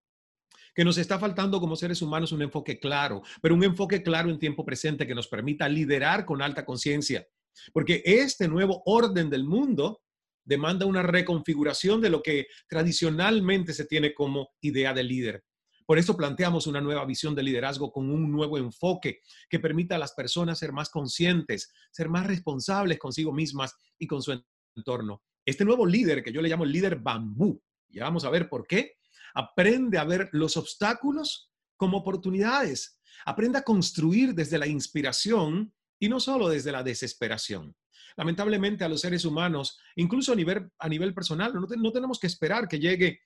que 0.74 0.84
nos 0.84 0.96
está 0.98 1.18
faltando 1.18 1.60
como 1.60 1.76
seres 1.76 2.00
humanos 2.00 2.32
un 2.32 2.42
enfoque 2.42 2.78
claro, 2.78 3.22
pero 3.40 3.54
un 3.54 3.64
enfoque 3.64 4.02
claro 4.02 4.30
en 4.30 4.38
tiempo 4.38 4.64
presente 4.64 5.06
que 5.06 5.14
nos 5.14 5.28
permita 5.28 5.68
liderar 5.68 6.24
con 6.24 6.40
alta 6.40 6.64
conciencia. 6.64 7.26
Porque 7.72 8.02
este 8.04 8.48
nuevo 8.48 8.82
orden 8.86 9.30
del 9.30 9.44
mundo 9.44 10.02
demanda 10.44 10.86
una 10.86 11.02
reconfiguración 11.02 12.00
de 12.00 12.10
lo 12.10 12.22
que 12.22 12.46
tradicionalmente 12.68 13.72
se 13.72 13.86
tiene 13.86 14.14
como 14.14 14.50
idea 14.60 14.92
de 14.92 15.04
líder. 15.04 15.44
Por 15.86 15.98
eso 15.98 16.16
planteamos 16.16 16.66
una 16.66 16.80
nueva 16.80 17.04
visión 17.04 17.34
de 17.34 17.42
liderazgo 17.42 17.92
con 17.92 18.10
un 18.10 18.30
nuevo 18.30 18.56
enfoque 18.56 19.20
que 19.48 19.60
permita 19.60 19.96
a 19.96 19.98
las 19.98 20.12
personas 20.12 20.58
ser 20.58 20.72
más 20.72 20.90
conscientes, 20.90 21.72
ser 21.90 22.08
más 22.08 22.26
responsables 22.26 22.98
consigo 22.98 23.32
mismas 23.32 23.74
y 23.98 24.06
con 24.06 24.22
su 24.22 24.40
entorno. 24.76 25.22
Este 25.44 25.64
nuevo 25.64 25.84
líder, 25.84 26.22
que 26.22 26.32
yo 26.32 26.40
le 26.40 26.48
llamo 26.48 26.64
el 26.64 26.72
líder 26.72 26.96
bambú, 26.96 27.60
ya 27.88 28.04
vamos 28.04 28.24
a 28.24 28.30
ver 28.30 28.48
por 28.48 28.66
qué, 28.66 28.94
aprende 29.34 29.98
a 29.98 30.04
ver 30.04 30.28
los 30.32 30.56
obstáculos 30.56 31.50
como 31.76 31.98
oportunidades, 31.98 32.98
aprende 33.24 33.58
a 33.58 33.62
construir 33.62 34.34
desde 34.34 34.58
la 34.58 34.66
inspiración 34.66 35.74
y 36.02 36.08
no 36.08 36.18
solo 36.18 36.48
desde 36.48 36.72
la 36.72 36.82
desesperación. 36.82 37.76
Lamentablemente 38.16 38.82
a 38.82 38.88
los 38.88 39.02
seres 39.02 39.24
humanos, 39.24 39.78
incluso 39.94 40.32
a 40.32 40.34
nivel, 40.34 40.68
a 40.80 40.88
nivel 40.88 41.14
personal, 41.14 41.54
no, 41.54 41.60
no 41.60 41.92
tenemos 41.92 42.18
que 42.18 42.26
esperar 42.26 42.66
que 42.66 42.80
llegue 42.80 43.20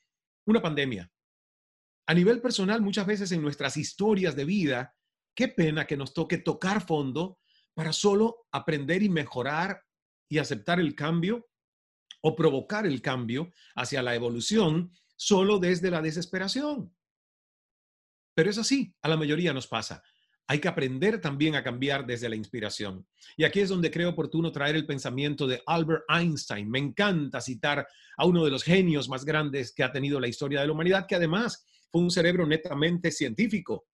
una 0.45 0.61
pandemia. 0.61 1.11
A 2.07 2.13
nivel 2.13 2.43
personal, 2.43 2.83
muchas 2.83 3.07
veces 3.07 3.33
en 3.33 3.41
nuestras 3.41 3.79
historias 3.79 4.37
de 4.37 4.45
vida, 4.45 4.95
qué 5.35 5.49
pena 5.49 5.87
que 5.87 5.97
nos 5.97 6.13
toque 6.13 6.37
tocar 6.37 6.87
fondo 6.87 7.39
para 7.73 7.95
solo 7.95 8.47
aprender 8.53 9.03
y 9.03 9.09
mejorar 9.09 9.83
y 10.29 10.37
aceptar 10.37 10.79
el 10.79 10.95
cambio 10.95 11.49
o 12.21 12.37
provocar 12.37 12.85
el 12.87 13.01
cambio 13.01 13.53
hacia 13.75 14.03
la 14.03 14.15
evolución 14.15 14.93
solo 15.17 15.59
desde 15.59 15.91
la 15.91 16.03
desesperación. 16.03 16.95
Pero 18.35 18.51
es 18.51 18.59
así, 18.59 18.95
a 19.01 19.09
la 19.09 19.17
mayoría 19.17 19.55
nos 19.55 19.67
pasa. 19.67 20.03
Hay 20.49 20.61
que 20.61 20.69
aprender 20.69 21.21
también 21.21 21.57
a 21.57 21.63
cambiar 21.65 22.07
desde 22.07 22.29
la 22.29 22.37
inspiración. 22.37 23.07
Y 23.37 23.45
aquí 23.45 23.61
es 23.61 23.69
donde 23.69 23.91
creo 23.91 24.11
oportuno 24.11 24.53
traer 24.53 24.77
el 24.77 24.87
pensamiento 24.87 25.47
de 25.47 25.61
Albert 25.67 26.05
Einstein. 26.09 26.71
Me 26.71 26.79
encanta 26.79 27.41
citar 27.41 27.87
a 28.17 28.25
uno 28.25 28.45
de 28.45 28.51
los 28.51 28.63
genios 28.63 29.09
más 29.09 29.25
grandes 29.25 29.73
que 29.73 29.83
ha 29.83 29.91
tenido 29.91 30.21
la 30.21 30.29
historia 30.29 30.61
de 30.61 30.67
la 30.67 30.73
humanidad, 30.73 31.07
que 31.09 31.17
además 31.17 31.67
fue 31.91 32.01
un 32.01 32.11
cerebro 32.11 32.47
netamente 32.47 33.11
científico. 33.11 33.87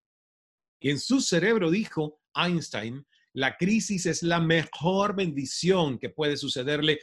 Y 0.78 0.90
en 0.90 0.98
su 0.98 1.20
cerebro 1.20 1.70
dijo 1.70 2.20
Einstein, 2.34 3.06
la 3.34 3.56
crisis 3.56 4.04
es 4.06 4.22
la 4.22 4.40
mejor 4.40 5.16
bendición 5.16 5.98
que 5.98 6.10
puede 6.10 6.36
sucederle 6.36 7.00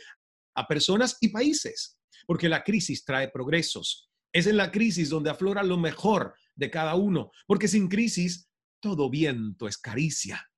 a 0.54 0.68
personas 0.68 1.18
y 1.22 1.30
países, 1.30 1.98
porque 2.28 2.50
la 2.50 2.64
crisis 2.64 3.04
trae 3.04 3.30
progresos. 3.30 4.10
Es 4.32 4.46
en 4.46 4.58
la 4.58 4.72
crisis 4.72 5.10
donde 5.10 5.32
aflora 5.32 5.64
lo 5.64 5.78
mejor 5.78 6.36
de 6.56 6.70
cada 6.70 6.96
uno, 6.96 7.32
porque 7.48 7.68
sin 7.68 7.88
crisis 7.88 8.49
todo 8.80 9.10
viento 9.10 9.68
es 9.68 9.78
caricia. 9.78 10.50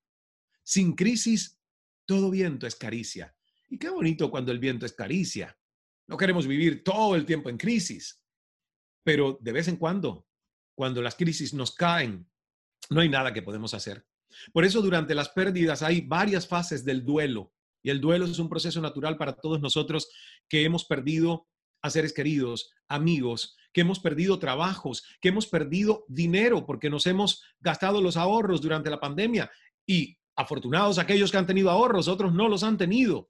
Sin 0.64 0.94
crisis, 0.94 1.60
todo 2.06 2.30
viento 2.30 2.68
es 2.68 2.76
caricia. 2.76 3.36
Y 3.70 3.78
qué 3.78 3.90
bonito 3.90 4.30
cuando 4.30 4.52
el 4.52 4.60
viento 4.60 4.86
es 4.86 4.94
caricia. 4.94 5.58
No 6.08 6.18
queremos 6.18 6.46
vivir 6.48 6.84
todo 6.84 7.16
el 7.16 7.26
tiempo 7.26 7.50
en 7.50 7.58
crisis, 7.58 8.22
pero 9.04 9.38
de 9.42 9.52
vez 9.52 9.68
en 9.68 9.78
cuando, 9.78 10.28
cuando 10.76 11.02
las 11.02 11.16
crisis 11.16 11.54
nos 11.54 11.74
caen, 11.74 12.30
no 12.90 13.02
hay 13.02 13.10
nada 13.10 13.34
que 13.34 13.42
podemos 13.42 13.74
hacer. 13.74 14.06
Por 14.54 14.66
eso 14.66 14.82
durante 14.82 15.16
las 15.16 15.30
pérdidas 15.30 15.82
hay 15.82 16.02
varias 16.02 16.48
fases 16.48 16.84
del 16.84 17.06
duelo. 17.06 17.54
Y 17.84 17.90
el 17.90 18.00
duelo 18.00 18.26
es 18.26 18.40
un 18.40 18.50
proceso 18.50 18.82
natural 18.82 19.18
para 19.18 19.34
todos 19.34 19.62
nosotros 19.62 20.10
que 20.48 20.64
hemos 20.64 20.86
perdido 20.86 21.48
a 21.82 21.90
seres 21.90 22.14
queridos, 22.14 22.72
amigos, 22.88 23.58
que 23.74 23.82
hemos 23.82 24.00
perdido 24.00 24.40
trabajos, 24.40 25.04
que 25.22 25.30
hemos 25.30 25.48
perdido 25.48 26.06
dinero 26.08 26.66
porque 26.66 26.90
nos 26.90 27.06
hemos 27.08 27.44
gastado 27.60 28.02
los 28.02 28.18
ahorros 28.18 28.62
durante 28.62 28.90
la 28.90 29.00
pandemia. 29.00 29.52
Y 29.86 30.18
afortunados 30.36 30.98
aquellos 30.98 31.32
que 31.32 31.38
han 31.38 31.48
tenido 31.48 31.70
ahorros, 31.70 32.08
otros 32.08 32.34
no 32.34 32.48
los 32.48 32.64
han 32.64 32.78
tenido. 32.78 33.30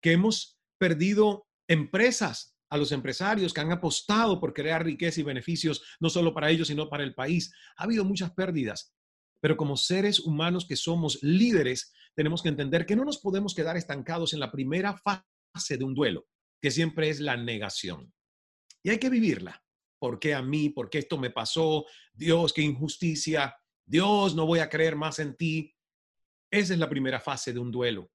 Que 0.00 0.12
hemos 0.12 0.58
perdido 0.78 1.46
empresas 1.68 2.56
a 2.70 2.76
los 2.76 2.92
empresarios 2.92 3.52
que 3.52 3.60
han 3.60 3.72
apostado 3.72 4.40
por 4.40 4.52
crear 4.52 4.84
riqueza 4.84 5.20
y 5.20 5.24
beneficios, 5.24 5.82
no 5.98 6.08
solo 6.08 6.32
para 6.32 6.50
ellos, 6.50 6.68
sino 6.68 6.88
para 6.88 7.02
el 7.02 7.14
país. 7.14 7.52
Ha 7.76 7.84
habido 7.84 8.04
muchas 8.04 8.30
pérdidas, 8.32 8.94
pero 9.40 9.56
como 9.56 9.76
seres 9.76 10.20
humanos 10.20 10.66
que 10.66 10.76
somos 10.76 11.18
líderes, 11.22 11.92
tenemos 12.14 12.42
que 12.42 12.48
entender 12.48 12.86
que 12.86 12.96
no 12.96 13.04
nos 13.04 13.18
podemos 13.18 13.54
quedar 13.54 13.76
estancados 13.76 14.32
en 14.32 14.40
la 14.40 14.52
primera 14.52 14.96
fase 14.96 15.76
de 15.76 15.84
un 15.84 15.94
duelo, 15.94 16.26
que 16.62 16.70
siempre 16.70 17.08
es 17.08 17.18
la 17.18 17.36
negación. 17.36 18.12
Y 18.82 18.90
hay 18.90 18.98
que 18.98 19.10
vivirla. 19.10 19.62
¿Por 19.98 20.18
qué 20.18 20.34
a 20.34 20.42
mí? 20.42 20.70
¿Por 20.70 20.88
qué 20.88 20.98
esto 20.98 21.18
me 21.18 21.30
pasó? 21.30 21.84
Dios, 22.12 22.52
qué 22.52 22.62
injusticia. 22.62 23.54
Dios, 23.84 24.34
no 24.34 24.46
voy 24.46 24.60
a 24.60 24.68
creer 24.68 24.96
más 24.96 25.18
en 25.18 25.36
ti. 25.36 25.76
Esa 26.50 26.72
es 26.72 26.78
la 26.78 26.88
primera 26.88 27.20
fase 27.20 27.52
de 27.52 27.58
un 27.58 27.70
duelo 27.70 28.10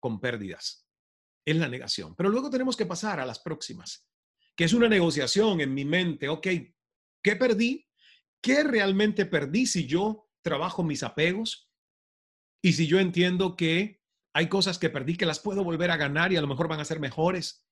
con 0.00 0.18
pérdidas. 0.20 0.86
Es 1.44 1.56
la 1.56 1.68
negación. 1.68 2.14
Pero 2.16 2.30
luego 2.30 2.50
tenemos 2.50 2.76
que 2.76 2.86
pasar 2.86 3.20
a 3.20 3.26
las 3.26 3.38
próximas, 3.40 4.08
que 4.56 4.64
es 4.64 4.72
una 4.72 4.88
negociación 4.88 5.60
en 5.60 5.74
mi 5.74 5.84
mente. 5.84 6.28
Ok, 6.28 6.46
¿qué 7.22 7.36
perdí? 7.36 7.86
¿Qué 8.40 8.62
realmente 8.64 9.26
perdí 9.26 9.66
si 9.66 9.86
yo 9.86 10.30
trabajo 10.42 10.82
mis 10.82 11.02
apegos? 11.02 11.70
Y 12.62 12.72
si 12.72 12.86
yo 12.86 12.98
entiendo 12.98 13.56
que 13.56 14.00
hay 14.32 14.48
cosas 14.48 14.78
que 14.78 14.90
perdí 14.90 15.16
que 15.16 15.26
las 15.26 15.40
puedo 15.40 15.64
volver 15.64 15.90
a 15.90 15.96
ganar 15.96 16.32
y 16.32 16.36
a 16.36 16.40
lo 16.40 16.46
mejor 16.46 16.68
van 16.68 16.80
a 16.80 16.84
ser 16.84 17.00
mejores 17.00 17.67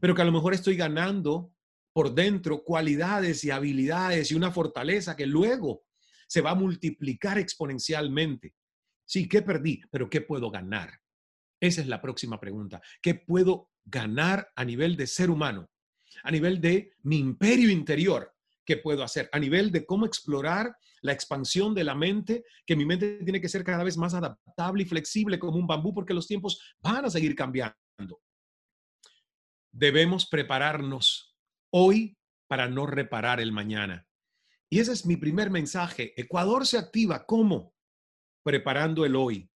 pero 0.00 0.14
que 0.14 0.22
a 0.22 0.24
lo 0.24 0.32
mejor 0.32 0.54
estoy 0.54 0.76
ganando 0.76 1.52
por 1.92 2.14
dentro 2.14 2.64
cualidades 2.64 3.44
y 3.44 3.50
habilidades 3.50 4.30
y 4.30 4.34
una 4.34 4.50
fortaleza 4.50 5.16
que 5.16 5.26
luego 5.26 5.84
se 6.26 6.40
va 6.40 6.50
a 6.50 6.56
multiplicar 6.56 7.38
exponencialmente. 7.38 8.54
Sí, 9.06 9.28
¿qué 9.28 9.42
perdí? 9.42 9.80
Pero 9.90 10.10
¿qué 10.10 10.20
puedo 10.20 10.50
ganar? 10.50 10.90
Esa 11.60 11.80
es 11.80 11.86
la 11.86 12.02
próxima 12.02 12.40
pregunta. 12.40 12.82
¿Qué 13.00 13.14
puedo 13.14 13.70
ganar 13.84 14.50
a 14.56 14.64
nivel 14.64 14.96
de 14.96 15.06
ser 15.06 15.30
humano? 15.30 15.70
A 16.24 16.30
nivel 16.30 16.60
de 16.60 16.92
mi 17.02 17.18
imperio 17.18 17.70
interior. 17.70 18.34
¿Qué 18.64 18.78
puedo 18.78 19.04
hacer? 19.04 19.28
A 19.30 19.38
nivel 19.38 19.70
de 19.70 19.86
cómo 19.86 20.06
explorar 20.06 20.74
la 21.02 21.12
expansión 21.12 21.74
de 21.74 21.84
la 21.84 21.94
mente, 21.94 22.44
que 22.66 22.74
mi 22.74 22.86
mente 22.86 23.18
tiene 23.22 23.40
que 23.40 23.48
ser 23.48 23.62
cada 23.62 23.84
vez 23.84 23.96
más 23.96 24.14
adaptable 24.14 24.82
y 24.82 24.86
flexible 24.86 25.38
como 25.38 25.58
un 25.58 25.66
bambú 25.66 25.94
porque 25.94 26.14
los 26.14 26.26
tiempos 26.26 26.58
van 26.80 27.04
a 27.04 27.10
seguir 27.10 27.34
cambiando 27.34 27.76
debemos 29.74 30.26
prepararnos 30.26 31.36
hoy 31.70 32.16
para 32.46 32.68
no 32.68 32.86
reparar 32.86 33.40
el 33.40 33.52
mañana. 33.52 34.06
Y 34.70 34.78
ese 34.78 34.92
es 34.92 35.04
mi 35.04 35.16
primer 35.16 35.50
mensaje. 35.50 36.14
Ecuador 36.16 36.66
se 36.66 36.78
activa 36.78 37.26
¿cómo? 37.26 37.74
Preparando 38.42 39.04
el 39.04 39.16
hoy. 39.16 39.50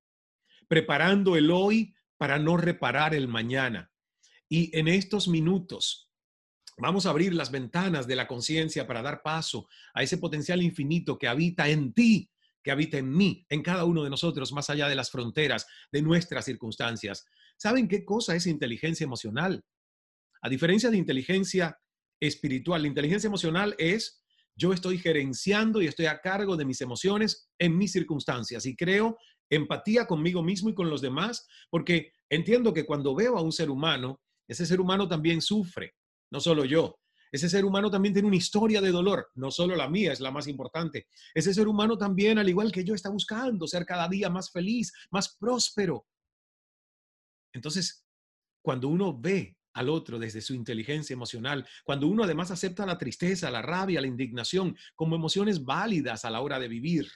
Preparando 0.67 1.37
el 1.37 1.51
hoy 1.51 1.95
para 2.17 2.39
no 2.39 2.57
reparar 2.57 3.15
el 3.15 3.29
mañana. 3.29 3.91
Y 4.49 4.77
en 4.77 4.89
estos 4.89 5.29
minutos 5.29 6.11
vamos 6.79 7.07
a 7.07 7.11
abrir 7.11 7.33
las 7.35 7.51
ventanas 7.51 8.07
de 8.07 8.17
la 8.17 8.27
conciencia 8.27 8.87
para 8.87 9.03
dar 9.03 9.23
paso 9.23 9.69
a 9.95 10.03
ese 10.03 10.19
potencial 10.19 10.63
infinito 10.63 11.19
que 11.19 11.29
habita 11.29 11.69
en 11.69 11.93
ti, 11.93 12.31
que 12.63 12.71
habita 12.71 12.99
en 12.99 13.11
mí, 13.11 13.47
en 13.49 13.63
cada 13.63 13.85
uno 13.85 14.03
de 14.03 14.11
nosotros, 14.11 14.53
más 14.53 14.69
allá 14.69 14.89
de 14.89 14.97
las 14.97 15.11
fronteras 15.11 15.67
de 15.93 16.03
nuestras 16.03 16.45
circunstancias. 16.45 17.27
¿Saben 17.57 17.87
qué 17.87 18.05
cosa 18.05 18.35
es 18.35 18.47
inteligencia 18.47 19.05
emocional? 19.05 19.65
A 20.43 20.49
diferencia 20.49 20.91
de 20.91 20.97
inteligencia 20.97 21.79
espiritual, 22.21 22.83
la 22.83 22.89
inteligencia 22.89 23.29
emocional 23.29 23.75
es 23.79 24.23
Yo 24.57 24.73
estoy 24.73 24.99
gerenciando 24.99 25.81
y 25.81 25.87
estoy 25.87 26.07
a 26.07 26.21
cargo 26.21 26.57
de 26.57 26.65
mis 26.65 26.81
emociones 26.81 27.49
en 27.59 27.79
mis 27.79 27.93
circunstancias 27.93 28.67
y 28.67 28.75
creo 28.75 29.17
empatía 29.51 30.07
conmigo 30.07 30.43
mismo 30.43 30.69
y 30.69 30.75
con 30.75 30.91
los 30.91 31.01
demás, 31.01 31.47
porque 31.71 32.13
entiendo 32.29 32.73
que 32.75 32.85
cuando 32.85 33.15
veo 33.15 33.37
a 33.37 33.43
un 33.43 33.53
ser 33.53 33.71
humano, 33.71 34.21
ese 34.47 34.67
ser 34.67 34.81
humano 34.81 35.09
también 35.09 35.41
sufre, 35.41 35.95
no 36.31 36.41
solo 36.41 36.65
yo. 36.65 36.99
Ese 37.31 37.49
ser 37.49 37.65
humano 37.65 37.91
también 37.91 38.15
tiene 38.15 38.29
una 38.29 38.37
historia 38.37 38.81
de 38.81 38.91
dolor, 38.91 39.29
no 39.35 39.51
solo 39.51 39.77
la 39.77 39.89
mía 39.89 40.13
es 40.13 40.21
la 40.21 40.31
más 40.31 40.47
importante. 40.49 41.09
Ese 41.35 41.53
ser 41.53 41.69
humano 41.69 41.99
también, 41.99 42.39
al 42.39 42.49
igual 42.49 42.73
que 42.73 42.85
yo, 42.85 42.95
está 42.95 43.11
buscando 43.11 43.67
ser 43.67 43.85
cada 43.85 44.09
día 44.09 44.31
más 44.31 44.51
feliz, 44.51 44.93
más 45.11 45.37
próspero. 45.37 46.07
Entonces, 47.53 48.07
cuando 48.63 48.89
uno 48.89 49.19
ve 49.19 49.58
al 49.79 49.89
otro 49.89 50.19
desde 50.19 50.41
su 50.41 50.55
inteligencia 50.55 51.15
emocional, 51.15 51.67
cuando 51.85 52.09
uno 52.09 52.25
además 52.25 52.51
acepta 52.51 52.85
la 52.85 52.99
tristeza, 52.99 53.51
la 53.51 53.63
rabia, 53.63 54.01
la 54.01 54.09
indignación 54.09 54.77
como 54.97 55.15
emociones 55.15 55.65
válidas 55.65 56.25
a 56.25 56.31
la 56.31 56.41
hora 56.41 56.59
de 56.59 56.67
vivir, 56.67 57.09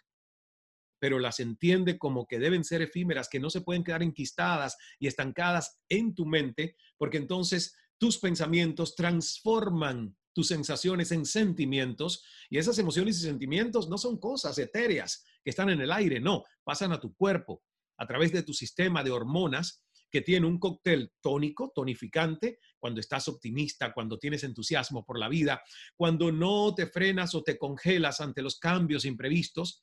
pero 1.00 1.18
las 1.18 1.40
entiende 1.40 1.98
como 1.98 2.28
que 2.28 2.38
deben 2.38 2.62
ser 2.62 2.80
efímeras, 2.80 3.28
que 3.28 3.40
no 3.40 3.50
se 3.50 3.62
pueden 3.62 3.82
quedar 3.82 4.04
enquistadas 4.04 4.76
y 5.00 5.08
estancadas 5.08 5.80
en 5.88 6.14
tu 6.14 6.24
mente, 6.24 6.76
porque 6.96 7.16
entonces 7.16 7.76
tus 7.98 8.18
pensamientos 8.18 8.94
transforman 8.94 10.16
tus 10.32 10.46
sensaciones 10.46 11.10
en 11.10 11.26
sentimientos 11.26 12.24
y 12.48 12.58
esas 12.58 12.78
emociones 12.78 13.18
y 13.18 13.22
sentimientos 13.22 13.88
no 13.88 13.98
son 13.98 14.18
cosas 14.18 14.56
etéreas 14.58 15.24
que 15.42 15.50
están 15.50 15.68
en 15.68 15.80
el 15.80 15.90
aire, 15.90 16.20
no, 16.20 16.44
pasan 16.62 16.92
a 16.92 17.00
tu 17.00 17.12
cuerpo 17.16 17.64
a 17.98 18.06
través 18.06 18.30
de 18.30 18.44
tu 18.44 18.54
sistema 18.54 19.02
de 19.02 19.10
hormonas 19.10 19.84
que 20.12 20.20
tiene 20.20 20.46
un 20.46 20.58
cóctel 20.58 21.14
tónico, 21.22 21.72
tonificante, 21.74 22.58
cuando 22.78 23.00
estás 23.00 23.28
optimista, 23.28 23.94
cuando 23.94 24.18
tienes 24.18 24.44
entusiasmo 24.44 25.06
por 25.06 25.18
la 25.18 25.30
vida, 25.30 25.62
cuando 25.96 26.30
no 26.30 26.74
te 26.74 26.86
frenas 26.86 27.34
o 27.34 27.42
te 27.42 27.56
congelas 27.56 28.20
ante 28.20 28.42
los 28.42 28.58
cambios 28.58 29.06
imprevistos, 29.06 29.82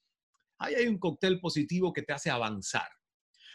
ahí 0.60 0.76
hay 0.76 0.86
un 0.86 1.00
cóctel 1.00 1.40
positivo 1.40 1.92
que 1.92 2.04
te 2.04 2.14
hace 2.14 2.30
avanzar. 2.30 2.88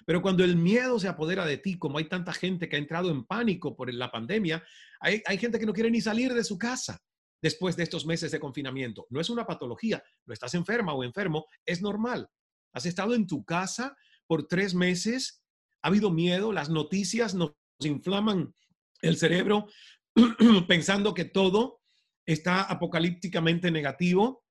Pero 0.04 0.20
cuando 0.20 0.42
el 0.42 0.56
miedo 0.56 0.98
se 0.98 1.06
apodera 1.06 1.46
de 1.46 1.58
ti, 1.58 1.78
como 1.78 1.98
hay 1.98 2.08
tanta 2.08 2.32
gente 2.32 2.68
que 2.68 2.74
ha 2.74 2.80
entrado 2.80 3.08
en 3.10 3.24
pánico 3.24 3.76
por 3.76 3.94
la 3.94 4.10
pandemia, 4.10 4.64
hay, 4.98 5.22
hay 5.26 5.38
gente 5.38 5.60
que 5.60 5.66
no 5.66 5.72
quiere 5.72 5.92
ni 5.92 6.00
salir 6.00 6.34
de 6.34 6.42
su 6.42 6.58
casa 6.58 7.00
después 7.40 7.76
de 7.76 7.84
estos 7.84 8.04
meses 8.04 8.32
de 8.32 8.40
confinamiento. 8.40 9.06
No 9.10 9.20
es 9.20 9.30
una 9.30 9.46
patología, 9.46 10.02
no 10.26 10.34
estás 10.34 10.54
enferma 10.54 10.92
o 10.92 11.04
enfermo, 11.04 11.46
es 11.64 11.80
normal. 11.80 12.28
Has 12.72 12.86
estado 12.86 13.14
en 13.14 13.28
tu 13.28 13.44
casa 13.44 13.96
por 14.26 14.48
tres 14.48 14.74
meses 14.74 15.43
ha 15.84 15.88
habido 15.88 16.10
miedo, 16.10 16.50
las 16.50 16.70
noticias 16.70 17.34
nos 17.34 17.52
inflaman 17.80 18.54
el 19.02 19.18
cerebro 19.18 19.68
pensando 20.66 21.12
que 21.12 21.26
todo 21.26 21.82
está 22.24 22.62
apocalípticamente 22.62 23.70
negativo, 23.70 24.46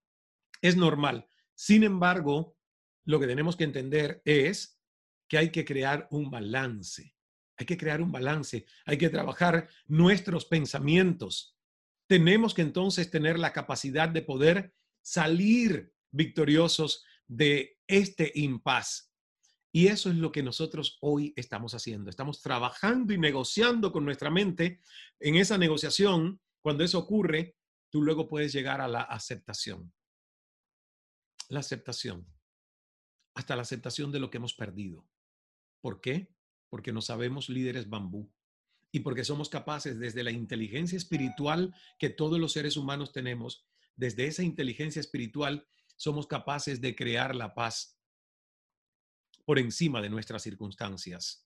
es 0.62 0.78
normal. 0.78 1.28
Sin 1.56 1.84
embargo, 1.84 2.56
lo 3.06 3.20
que 3.20 3.25
tenemos 3.25 3.56
que 3.56 3.63
entender 3.63 4.22
es 4.25 4.80
que 5.28 5.40
hay 5.40 5.50
que 5.50 5.66
crear 5.66 6.08
un 6.12 6.30
balance. 6.30 7.16
Hay 7.58 7.66
que 7.66 7.78
crear 7.78 8.00
un 8.04 8.12
balance, 8.12 8.66
hay 8.86 9.00
que 9.00 9.10
trabajar 9.10 9.68
nuestros 9.88 10.46
pensamientos. 10.46 11.58
Tenemos 12.06 12.54
que 12.54 12.62
entonces 12.62 13.10
tener 13.10 13.40
la 13.40 13.54
capacidad 13.54 14.08
de 14.08 14.22
poder 14.22 14.75
salir 15.02 15.92
victoriosos 16.12 17.04
de 17.28 17.80
este 17.88 18.32
impas. 18.36 19.12
Y 19.75 19.88
eso 19.88 20.12
es 20.12 20.18
lo 20.18 20.32
que 20.32 20.44
nosotros 20.44 21.00
hoy 21.01 21.34
estamos 21.36 21.74
haciendo. 21.74 22.12
Estamos 22.12 22.44
trabajando 22.44 23.12
y 23.12 23.18
negociando 23.18 23.92
con 23.92 24.06
nuestra 24.06 24.30
mente. 24.30 24.80
En 25.20 25.36
esa 25.36 25.58
negociación, 25.58 26.39
cuando 26.62 26.84
eso 26.84 27.00
ocurre, 27.00 27.58
tú 27.89 28.03
luego 28.03 28.27
puedes 28.27 28.53
llegar 28.53 28.82
a 28.82 28.88
la 28.88 29.01
aceptación. 29.01 29.92
La 31.50 31.62
aceptación. 31.62 32.27
Hasta 33.34 33.56
la 33.56 33.63
aceptación 33.63 34.12
de 34.12 34.20
lo 34.20 34.30
que 34.30 34.38
hemos 34.38 34.53
perdido. 34.53 35.08
¿Por 35.82 36.01
qué? 36.01 36.29
Porque 36.70 36.94
no 36.94 37.01
sabemos 37.01 37.50
líderes 37.50 37.90
bambú. 37.90 38.31
Y 38.92 39.00
porque 39.00 39.25
somos 39.25 39.50
capaces 39.50 39.98
desde 39.98 40.22
la 40.22 40.29
inteligencia 40.29 40.98
espiritual 40.98 41.74
que 41.98 42.12
todos 42.12 42.40
los 42.40 42.53
seres 42.53 42.77
humanos 42.77 43.12
tenemos, 43.12 43.66
desde 43.96 44.27
esa 44.27 44.44
inteligencia 44.44 45.00
espiritual, 45.00 45.68
somos 45.96 46.27
capaces 46.27 46.79
de 46.79 46.96
crear 46.96 47.33
la 47.33 47.55
paz 47.55 47.93
por 49.46 49.60
encima 49.60 50.01
de 50.01 50.10
nuestras 50.10 50.44
circunstancias. 50.44 51.46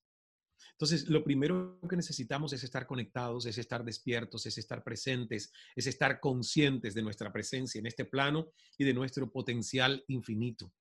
Entonces, 0.72 1.08
lo 1.10 1.24
primero 1.24 1.80
que 1.90 1.96
necesitamos 1.96 2.54
es 2.54 2.64
estar 2.64 2.86
conectados, 2.86 3.48
es 3.48 3.58
estar 3.58 3.84
despiertos, 3.84 4.46
es 4.46 4.60
estar 4.60 4.84
presentes, 4.84 5.52
es 5.76 5.88
estar 5.88 6.20
conscientes 6.20 6.94
de 6.94 7.02
nuestra 7.02 7.34
presencia 7.34 7.80
en 7.80 7.88
este 7.88 8.06
plano 8.06 8.52
y 8.78 8.84
de 8.84 8.94
nuestro 8.94 9.32
potencial 9.32 10.04
infinito. 10.08 10.72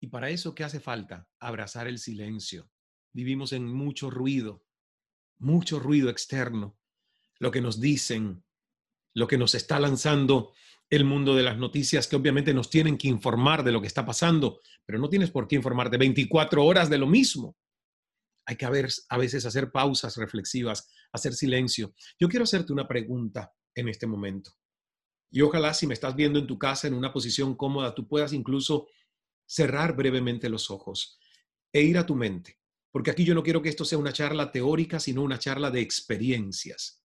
Y 0.00 0.06
para 0.06 0.30
eso, 0.30 0.54
¿qué 0.54 0.64
hace 0.64 0.80
falta? 0.80 1.28
Abrazar 1.40 1.88
el 1.88 1.98
silencio. 1.98 2.70
Vivimos 3.12 3.52
en 3.52 3.66
mucho 3.66 4.10
ruido, 4.10 4.64
mucho 5.38 5.78
ruido 5.78 6.08
externo. 6.08 6.78
Lo 7.38 7.50
que 7.50 7.60
nos 7.60 7.80
dicen, 7.80 8.44
lo 9.14 9.26
que 9.26 9.38
nos 9.38 9.54
está 9.54 9.78
lanzando 9.78 10.54
el 10.90 11.04
mundo 11.04 11.34
de 11.36 11.42
las 11.42 11.58
noticias 11.58 12.06
que 12.06 12.16
obviamente 12.16 12.54
nos 12.54 12.70
tienen 12.70 12.96
que 12.96 13.08
informar 13.08 13.62
de 13.62 13.72
lo 13.72 13.80
que 13.80 13.86
está 13.86 14.06
pasando, 14.06 14.60
pero 14.86 14.98
no 14.98 15.08
tienes 15.08 15.30
por 15.30 15.46
qué 15.46 15.56
informarte 15.56 15.98
24 15.98 16.64
horas 16.64 16.88
de 16.88 16.98
lo 16.98 17.06
mismo. 17.06 17.56
Hay 18.46 18.56
que 18.56 18.64
a 18.64 19.18
veces 19.18 19.44
hacer 19.44 19.70
pausas 19.70 20.16
reflexivas, 20.16 20.90
hacer 21.12 21.34
silencio. 21.34 21.94
Yo 22.18 22.28
quiero 22.28 22.44
hacerte 22.44 22.72
una 22.72 22.88
pregunta 22.88 23.52
en 23.74 23.88
este 23.90 24.06
momento. 24.06 24.52
Y 25.30 25.42
ojalá 25.42 25.74
si 25.74 25.86
me 25.86 25.92
estás 25.92 26.16
viendo 26.16 26.38
en 26.38 26.46
tu 26.46 26.58
casa 26.58 26.88
en 26.88 26.94
una 26.94 27.12
posición 27.12 27.54
cómoda, 27.54 27.94
tú 27.94 28.08
puedas 28.08 28.32
incluso 28.32 28.88
cerrar 29.46 29.94
brevemente 29.94 30.48
los 30.48 30.70
ojos 30.70 31.18
e 31.70 31.82
ir 31.82 31.98
a 31.98 32.06
tu 32.06 32.14
mente. 32.14 32.58
Porque 32.90 33.10
aquí 33.10 33.24
yo 33.24 33.34
no 33.34 33.42
quiero 33.42 33.60
que 33.60 33.68
esto 33.68 33.84
sea 33.84 33.98
una 33.98 34.14
charla 34.14 34.50
teórica, 34.50 34.98
sino 34.98 35.22
una 35.22 35.38
charla 35.38 35.70
de 35.70 35.80
experiencias. 35.80 36.97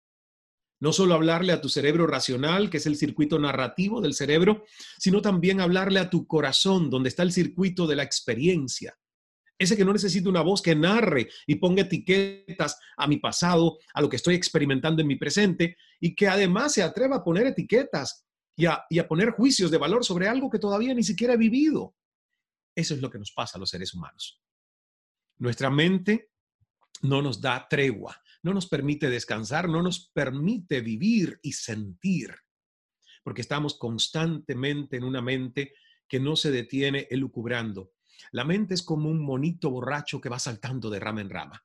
No 0.82 0.92
solo 0.92 1.14
hablarle 1.14 1.52
a 1.52 1.60
tu 1.60 1.68
cerebro 1.68 2.08
racional, 2.08 2.68
que 2.68 2.78
es 2.78 2.86
el 2.86 2.96
circuito 2.96 3.38
narrativo 3.38 4.00
del 4.00 4.14
cerebro, 4.14 4.64
sino 4.98 5.22
también 5.22 5.60
hablarle 5.60 6.00
a 6.00 6.10
tu 6.10 6.26
corazón, 6.26 6.90
donde 6.90 7.08
está 7.08 7.22
el 7.22 7.30
circuito 7.30 7.86
de 7.86 7.94
la 7.94 8.02
experiencia. 8.02 8.98
Ese 9.56 9.76
que 9.76 9.84
no 9.84 9.92
necesita 9.92 10.28
una 10.28 10.40
voz 10.40 10.60
que 10.60 10.74
narre 10.74 11.28
y 11.46 11.54
ponga 11.54 11.82
etiquetas 11.82 12.80
a 12.96 13.06
mi 13.06 13.18
pasado, 13.18 13.78
a 13.94 14.02
lo 14.02 14.08
que 14.08 14.16
estoy 14.16 14.34
experimentando 14.34 15.02
en 15.02 15.06
mi 15.06 15.14
presente, 15.14 15.76
y 16.00 16.16
que 16.16 16.26
además 16.26 16.72
se 16.72 16.82
atreva 16.82 17.18
a 17.18 17.22
poner 17.22 17.46
etiquetas 17.46 18.26
y 18.56 18.66
a, 18.66 18.82
y 18.90 18.98
a 18.98 19.06
poner 19.06 19.30
juicios 19.30 19.70
de 19.70 19.78
valor 19.78 20.04
sobre 20.04 20.26
algo 20.26 20.50
que 20.50 20.58
todavía 20.58 20.94
ni 20.94 21.04
siquiera 21.04 21.34
he 21.34 21.38
vivido. 21.38 21.94
Eso 22.74 22.94
es 22.94 23.00
lo 23.00 23.08
que 23.08 23.20
nos 23.20 23.30
pasa 23.30 23.56
a 23.56 23.60
los 23.60 23.70
seres 23.70 23.94
humanos. 23.94 24.42
Nuestra 25.38 25.70
mente 25.70 26.32
no 27.02 27.22
nos 27.22 27.40
da 27.40 27.68
tregua 27.70 28.20
no 28.42 28.52
nos 28.52 28.66
permite 28.66 29.08
descansar, 29.08 29.68
no 29.68 29.82
nos 29.82 30.10
permite 30.10 30.80
vivir 30.80 31.38
y 31.42 31.52
sentir, 31.52 32.34
porque 33.22 33.40
estamos 33.40 33.78
constantemente 33.78 34.96
en 34.96 35.04
una 35.04 35.22
mente 35.22 35.74
que 36.08 36.20
no 36.20 36.36
se 36.36 36.50
detiene 36.50 37.06
elucubrando. 37.10 37.92
La 38.32 38.44
mente 38.44 38.74
es 38.74 38.82
como 38.82 39.08
un 39.08 39.20
monito 39.20 39.70
borracho 39.70 40.20
que 40.20 40.28
va 40.28 40.38
saltando 40.38 40.90
de 40.90 41.00
rama 41.00 41.20
en 41.20 41.30
rama, 41.30 41.64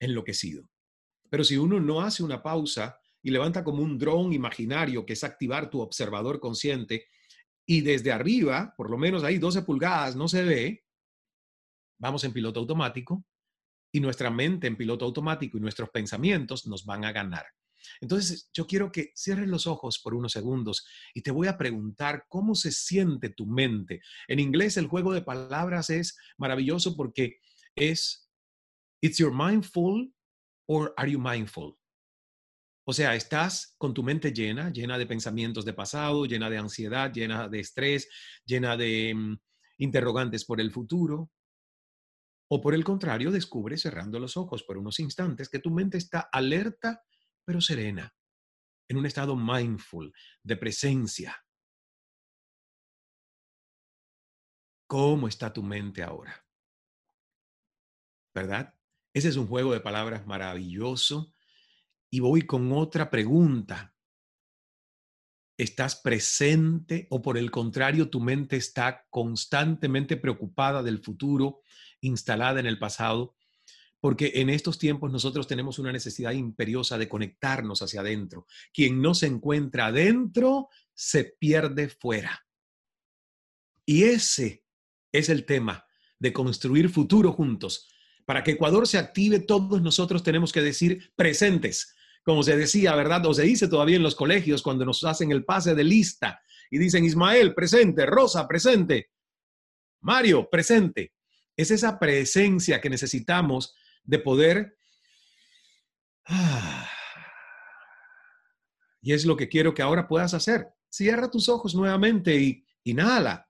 enloquecido. 0.00 0.68
Pero 1.30 1.44
si 1.44 1.56
uno 1.56 1.80
no 1.80 2.00
hace 2.00 2.22
una 2.22 2.42
pausa 2.42 2.98
y 3.22 3.30
levanta 3.30 3.64
como 3.64 3.82
un 3.82 3.98
dron 3.98 4.32
imaginario, 4.32 5.04
que 5.06 5.14
es 5.14 5.24
activar 5.24 5.70
tu 5.70 5.80
observador 5.80 6.40
consciente, 6.40 7.06
y 7.64 7.80
desde 7.80 8.12
arriba, 8.12 8.74
por 8.76 8.90
lo 8.90 8.98
menos 8.98 9.24
ahí 9.24 9.38
12 9.38 9.62
pulgadas, 9.62 10.14
no 10.14 10.28
se 10.28 10.44
ve, 10.44 10.84
vamos 11.98 12.22
en 12.24 12.32
piloto 12.32 12.60
automático, 12.60 13.24
y 13.96 14.00
nuestra 14.00 14.30
mente 14.30 14.66
en 14.66 14.76
piloto 14.76 15.06
automático 15.06 15.56
y 15.56 15.60
nuestros 15.60 15.88
pensamientos 15.88 16.66
nos 16.66 16.84
van 16.84 17.06
a 17.06 17.12
ganar. 17.12 17.46
Entonces, 18.02 18.50
yo 18.52 18.66
quiero 18.66 18.92
que 18.92 19.10
cierres 19.16 19.48
los 19.48 19.66
ojos 19.66 20.00
por 20.00 20.12
unos 20.12 20.32
segundos 20.32 20.86
y 21.14 21.22
te 21.22 21.30
voy 21.30 21.46
a 21.46 21.56
preguntar 21.56 22.26
cómo 22.28 22.54
se 22.54 22.72
siente 22.72 23.30
tu 23.30 23.46
mente. 23.46 24.02
En 24.28 24.38
inglés 24.38 24.76
el 24.76 24.86
juego 24.86 25.14
de 25.14 25.22
palabras 25.22 25.88
es 25.88 26.18
maravilloso 26.36 26.94
porque 26.94 27.38
es, 27.74 28.28
it's 29.00 29.16
your 29.16 29.32
mindful 29.32 30.12
or 30.68 30.92
are 30.98 31.10
you 31.10 31.18
mindful? 31.18 31.74
O 32.84 32.92
sea, 32.92 33.14
estás 33.14 33.76
con 33.78 33.94
tu 33.94 34.02
mente 34.02 34.30
llena, 34.30 34.70
llena 34.70 34.98
de 34.98 35.06
pensamientos 35.06 35.64
de 35.64 35.72
pasado, 35.72 36.26
llena 36.26 36.50
de 36.50 36.58
ansiedad, 36.58 37.10
llena 37.10 37.48
de 37.48 37.60
estrés, 37.60 38.10
llena 38.44 38.76
de 38.76 39.14
mm, 39.14 39.38
interrogantes 39.78 40.44
por 40.44 40.60
el 40.60 40.70
futuro, 40.70 41.30
o 42.48 42.60
por 42.60 42.74
el 42.74 42.84
contrario, 42.84 43.30
descubres 43.30 43.82
cerrando 43.82 44.18
los 44.18 44.36
ojos 44.36 44.62
por 44.62 44.78
unos 44.78 45.00
instantes 45.00 45.48
que 45.48 45.58
tu 45.58 45.70
mente 45.70 45.98
está 45.98 46.28
alerta 46.32 47.02
pero 47.46 47.60
serena, 47.60 48.12
en 48.88 48.96
un 48.96 49.06
estado 49.06 49.36
mindful, 49.36 50.12
de 50.42 50.56
presencia. 50.56 51.46
¿Cómo 54.88 55.28
está 55.28 55.52
tu 55.52 55.62
mente 55.62 56.02
ahora? 56.02 56.44
¿Verdad? 58.34 58.74
Ese 59.14 59.28
es 59.28 59.36
un 59.36 59.46
juego 59.46 59.72
de 59.72 59.80
palabras 59.80 60.26
maravilloso. 60.26 61.32
Y 62.10 62.20
voy 62.20 62.42
con 62.42 62.70
otra 62.72 63.10
pregunta. 63.10 63.94
estás 65.58 65.96
presente 65.96 67.06
o 67.10 67.22
por 67.22 67.38
el 67.38 67.50
contrario 67.50 68.10
tu 68.10 68.20
mente 68.20 68.56
está 68.56 69.06
constantemente 69.08 70.18
preocupada 70.18 70.82
del 70.82 71.02
futuro, 71.02 71.62
instalada 72.00 72.60
en 72.60 72.66
el 72.66 72.78
pasado, 72.78 73.36
porque 74.00 74.32
en 74.36 74.50
estos 74.50 74.78
tiempos 74.78 75.10
nosotros 75.10 75.46
tenemos 75.46 75.78
una 75.78 75.92
necesidad 75.92 76.32
imperiosa 76.32 76.98
de 76.98 77.08
conectarnos 77.08 77.82
hacia 77.82 78.00
adentro. 78.00 78.46
Quien 78.72 79.00
no 79.00 79.14
se 79.14 79.26
encuentra 79.26 79.86
adentro 79.86 80.68
se 80.94 81.24
pierde 81.24 81.88
fuera. 81.88 82.46
Y 83.84 84.04
ese 84.04 84.64
es 85.12 85.28
el 85.28 85.44
tema 85.44 85.86
de 86.18 86.32
construir 86.32 86.88
futuro 86.88 87.32
juntos. 87.32 87.88
Para 88.24 88.42
que 88.42 88.52
Ecuador 88.52 88.86
se 88.86 88.98
active, 88.98 89.40
todos 89.40 89.80
nosotros 89.80 90.22
tenemos 90.22 90.52
que 90.52 90.62
decir 90.62 91.12
presentes, 91.14 91.94
como 92.24 92.42
se 92.42 92.56
decía, 92.56 92.94
¿verdad? 92.96 93.24
O 93.26 93.34
se 93.34 93.42
dice 93.42 93.68
todavía 93.68 93.96
en 93.96 94.02
los 94.02 94.16
colegios 94.16 94.62
cuando 94.62 94.84
nos 94.84 95.04
hacen 95.04 95.30
el 95.30 95.44
pase 95.44 95.74
de 95.76 95.84
lista 95.84 96.40
y 96.70 96.78
dicen 96.78 97.04
Ismael, 97.04 97.54
presente, 97.54 98.04
Rosa, 98.04 98.48
presente, 98.48 99.10
Mario, 100.00 100.48
presente. 100.50 101.12
Es 101.56 101.70
esa 101.70 101.98
presencia 101.98 102.80
que 102.80 102.90
necesitamos 102.90 103.74
de 104.04 104.18
poder... 104.18 104.78
Ah, 106.26 106.88
y 109.00 109.12
es 109.12 109.24
lo 109.24 109.36
que 109.36 109.48
quiero 109.48 109.72
que 109.72 109.82
ahora 109.82 110.08
puedas 110.08 110.34
hacer. 110.34 110.66
Cierra 110.88 111.30
tus 111.30 111.48
ojos 111.48 111.76
nuevamente 111.76 112.34
y 112.34 112.66
inhala. 112.82 113.46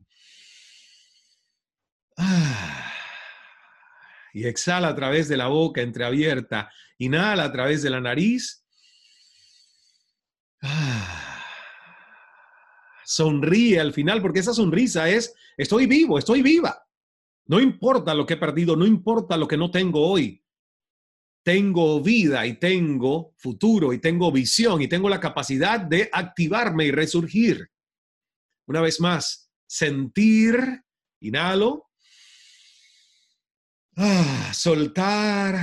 Ah, 2.19 2.93
y 4.35 4.47
exhala 4.47 4.89
a 4.89 4.95
través 4.95 5.29
de 5.29 5.39
la 5.39 5.49
boca 5.49 5.81
entreabierta. 5.81 6.71
Inhala 6.99 7.45
a 7.45 7.53
través 7.53 7.83
de 7.83 7.89
la 7.89 8.03
nariz. 8.03 8.67
Ah, 10.61 11.43
sonríe 13.05 13.81
al 13.81 13.95
final, 13.95 14.21
porque 14.21 14.41
esa 14.41 14.53
sonrisa 14.53 15.09
es, 15.09 15.35
estoy 15.57 15.87
vivo, 15.87 16.19
estoy 16.19 16.43
viva. 16.43 16.86
No 17.47 17.61
importa 17.61 18.15
lo 18.15 18.27
que 18.27 18.35
he 18.35 18.39
perdido, 18.39 18.77
no 18.77 18.87
importa 18.87 19.37
lo 19.37 19.47
que 19.47 19.57
no 19.57 19.71
tengo 19.71 20.09
hoy. 20.09 20.43
Tengo 21.45 22.01
vida 22.01 22.45
y 22.45 22.55
tengo 22.59 23.35
futuro 23.37 23.93
y 23.93 23.99
tengo 23.99 24.33
visión 24.33 24.83
y 24.83 24.89
tengo 24.89 25.09
la 25.09 25.21
capacidad 25.21 25.81
de 25.81 26.11
activarme 26.13 26.87
y 26.87 26.91
resurgir. 26.91 27.71
Una 28.67 28.81
vez 28.81 29.01
más, 29.01 29.49
sentir, 29.65 30.83
inhalo, 31.21 31.89
ah, 33.97 34.51
soltar, 34.53 35.57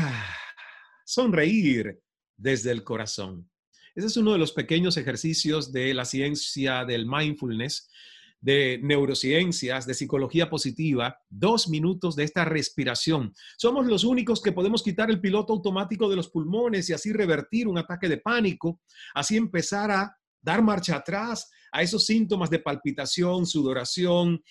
sonreír 1.06 2.02
desde 2.38 2.72
el 2.72 2.86
corazón. 2.86 3.50
Ese 3.94 4.08
es 4.08 4.16
uno 4.16 4.32
de 4.32 4.40
los 4.40 4.54
pequeños 4.54 4.96
ejercicios 4.96 5.74
de 5.74 5.94
la 5.94 6.06
ciencia 6.06 6.86
del 6.86 7.06
mindfulness 7.06 7.90
de 8.44 8.78
neurociencias, 8.84 9.88
de 9.88 9.94
psicología 9.94 10.50
positiva, 10.50 11.18
dos 11.30 11.70
minutos 11.70 12.14
de 12.18 12.26
esta 12.26 12.44
respiración. 12.44 13.34
Somos 13.58 13.86
los 13.86 14.04
únicos 14.04 14.42
que 14.42 14.52
podemos 14.52 14.84
quitar 14.84 15.10
el 15.10 15.22
piloto 15.22 15.54
automático 15.54 16.10
de 16.10 16.18
los 16.18 16.28
pulmones 16.28 16.90
y 16.90 16.94
así 16.94 17.14
revertir 17.14 17.70
un 17.70 17.78
ataque 17.78 18.10
de 18.10 18.18
pánico, 18.18 18.82
así 19.14 19.38
empezar 19.38 19.92
a 19.92 20.18
dar 20.42 20.62
marcha 20.62 20.98
atrás 20.98 21.50
a 21.72 21.82
esos 21.84 22.06
síntomas 22.06 22.50
de 22.50 22.60
palpitación, 22.60 23.46
sudoración, 23.46 24.44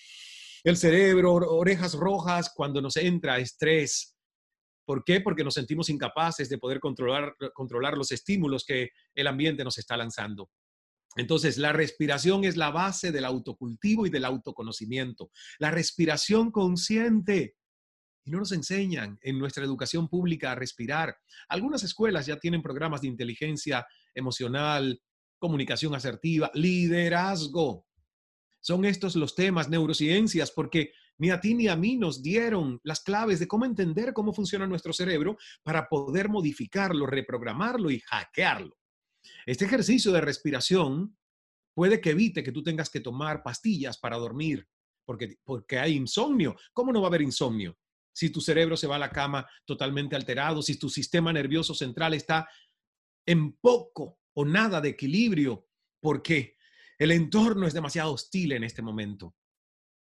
el 0.63 0.75
cerebro, 0.75 1.33
orejas 1.33 1.93
rojas 1.93 2.51
cuando 2.55 2.81
nos 2.81 2.97
entra 2.97 3.37
estrés. 3.37 4.17
¿Por 4.85 5.03
qué? 5.03 5.21
Porque 5.21 5.43
nos 5.43 5.53
sentimos 5.53 5.89
incapaces 5.89 6.49
de 6.49 6.57
poder 6.57 6.79
controlar, 6.79 7.35
controlar 7.53 7.95
los 7.95 8.11
estímulos 8.11 8.65
que 8.65 8.89
el 9.13 9.27
ambiente 9.27 9.63
nos 9.63 9.77
está 9.77 9.95
lanzando. 9.95 10.49
Entonces, 11.15 11.57
la 11.57 11.73
respiración 11.73 12.43
es 12.43 12.57
la 12.57 12.71
base 12.71 13.11
del 13.11 13.25
autocultivo 13.25 14.05
y 14.05 14.09
del 14.09 14.25
autoconocimiento. 14.25 15.31
La 15.59 15.71
respiración 15.71 16.51
consciente. 16.51 17.55
Y 18.25 18.31
no 18.31 18.39
nos 18.39 18.51
enseñan 18.53 19.19
en 19.21 19.37
nuestra 19.37 19.63
educación 19.63 20.07
pública 20.07 20.51
a 20.51 20.55
respirar. 20.55 21.15
Algunas 21.49 21.83
escuelas 21.83 22.25
ya 22.25 22.37
tienen 22.37 22.61
programas 22.61 23.01
de 23.01 23.07
inteligencia 23.07 23.85
emocional, 24.15 25.01
comunicación 25.39 25.93
asertiva, 25.93 26.49
liderazgo. 26.53 27.85
Son 28.61 28.85
estos 28.85 29.17
los 29.17 29.35
temas, 29.35 29.67
neurociencias, 29.67 30.51
porque 30.51 30.93
ni 31.17 31.31
a 31.31 31.39
ti 31.41 31.53
ni 31.53 31.67
a 31.67 31.75
mí 31.75 31.97
nos 31.97 32.23
dieron 32.23 32.79
las 32.83 33.01
claves 33.01 33.39
de 33.39 33.47
cómo 33.47 33.65
entender 33.65 34.13
cómo 34.13 34.33
funciona 34.33 34.65
nuestro 34.65 34.93
cerebro 34.93 35.37
para 35.61 35.89
poder 35.89 36.29
modificarlo, 36.29 37.05
reprogramarlo 37.05 37.91
y 37.91 37.99
hackearlo. 37.99 38.77
Este 39.45 39.65
ejercicio 39.65 40.11
de 40.11 40.21
respiración 40.21 41.17
puede 41.75 41.99
que 41.99 42.11
evite 42.11 42.43
que 42.43 42.51
tú 42.51 42.63
tengas 42.63 42.89
que 42.89 42.99
tomar 42.99 43.43
pastillas 43.43 43.97
para 43.97 44.17
dormir, 44.17 44.67
porque, 45.05 45.37
porque 45.43 45.79
hay 45.79 45.95
insomnio. 45.95 46.55
¿Cómo 46.73 46.91
no 46.91 47.01
va 47.01 47.07
a 47.07 47.09
haber 47.09 47.21
insomnio? 47.21 47.77
Si 48.15 48.29
tu 48.29 48.41
cerebro 48.41 48.77
se 48.77 48.87
va 48.87 48.97
a 48.97 48.99
la 48.99 49.09
cama 49.09 49.47
totalmente 49.65 50.15
alterado, 50.15 50.61
si 50.61 50.77
tu 50.77 50.89
sistema 50.89 51.33
nervioso 51.33 51.73
central 51.73 52.13
está 52.13 52.47
en 53.25 53.53
poco 53.53 54.19
o 54.35 54.45
nada 54.45 54.81
de 54.81 54.89
equilibrio, 54.89 55.67
porque 55.99 56.57
el 56.99 57.11
entorno 57.11 57.65
es 57.65 57.73
demasiado 57.73 58.13
hostil 58.13 58.51
en 58.51 58.63
este 58.63 58.81
momento. 58.81 59.35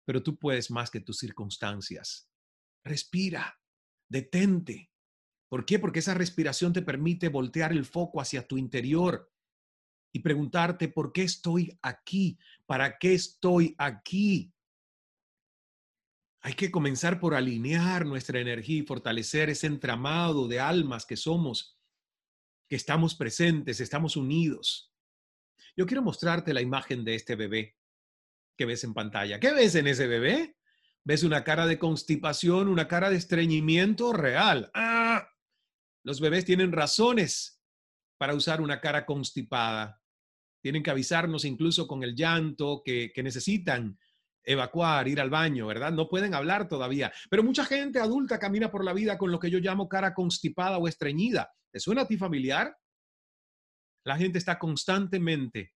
Pero 0.05 0.23
tú 0.23 0.37
puedes 0.37 0.71
más 0.71 0.89
que 0.89 1.01
tus 1.01 1.17
circunstancias. 1.19 2.29
Respira, 2.83 3.59
detente, 4.09 4.91
¿Por 5.53 5.65
qué? 5.65 5.77
Porque 5.77 5.99
esa 5.99 6.15
respiración 6.15 6.73
te 6.73 6.81
permite 6.81 7.29
voltear 7.29 7.73
el 7.73 7.85
foco 7.85 8.19
hacia 8.19 8.47
tu 8.47 8.57
interior 8.57 9.31
y 10.11 10.21
preguntarte, 10.21 10.87
¿por 10.87 11.13
qué 11.13 11.21
estoy 11.21 11.77
aquí? 11.83 12.39
¿Para 12.65 12.97
qué 12.97 13.13
estoy 13.13 13.75
aquí? 13.77 14.51
Hay 16.41 16.55
que 16.55 16.71
comenzar 16.71 17.19
por 17.19 17.35
alinear 17.35 18.03
nuestra 18.03 18.39
energía 18.39 18.79
y 18.79 18.87
fortalecer 18.87 19.51
ese 19.51 19.67
entramado 19.67 20.47
de 20.47 20.59
almas 20.59 21.05
que 21.05 21.17
somos, 21.17 21.79
que 22.67 22.75
estamos 22.75 23.13
presentes, 23.13 23.79
estamos 23.79 24.17
unidos. 24.17 24.91
Yo 25.77 25.85
quiero 25.85 26.01
mostrarte 26.01 26.51
la 26.51 26.61
imagen 26.61 27.05
de 27.05 27.13
este 27.13 27.35
bebé 27.35 27.77
que 28.57 28.65
ves 28.65 28.83
en 28.85 28.95
pantalla. 28.95 29.39
¿Qué 29.39 29.53
ves 29.53 29.75
en 29.75 29.85
ese 29.85 30.07
bebé? 30.07 30.57
¿Ves 31.03 31.21
una 31.21 31.43
cara 31.43 31.67
de 31.67 31.77
constipación, 31.77 32.69
una 32.69 32.87
cara 32.87 33.11
de 33.11 33.17
estreñimiento 33.17 34.13
real? 34.13 34.71
¡Ah! 34.73 35.02
Los 36.03 36.19
bebés 36.19 36.45
tienen 36.45 36.71
razones 36.71 37.61
para 38.17 38.35
usar 38.35 38.61
una 38.61 38.79
cara 38.79 39.05
constipada. 39.05 40.01
Tienen 40.61 40.83
que 40.83 40.91
avisarnos 40.91 41.45
incluso 41.45 41.87
con 41.87 42.03
el 42.03 42.15
llanto 42.15 42.81
que, 42.83 43.11
necesitan 43.23 43.97
evacuar, 44.45 45.07
ir 45.07 45.21
al 45.21 45.29
baño, 45.29 45.67
¿verdad? 45.67 45.91
No 45.91 46.09
pueden 46.09 46.33
hablar 46.33 46.67
todavía. 46.67 47.11
Pero 47.29 47.43
mucha 47.43 47.65
gente 47.65 47.99
adulta 47.99 48.39
camina 48.39 48.69
por 48.69 48.83
la 48.83 48.93
vida 48.93 49.17
con 49.17 49.31
lo 49.31 49.39
que 49.39 49.49
yo 49.49 49.59
llamo 49.59 49.87
cara 49.87 50.13
constipada 50.13 50.77
o 50.77 50.87
estreñida. 50.87 51.51
¿Te 51.71 51.79
suena 51.79 52.01
a 52.01 52.07
ti 52.07 52.17
familiar? 52.17 52.77
La 54.05 54.17
gente 54.17 54.37
está 54.37 54.59
constantemente 54.59 55.73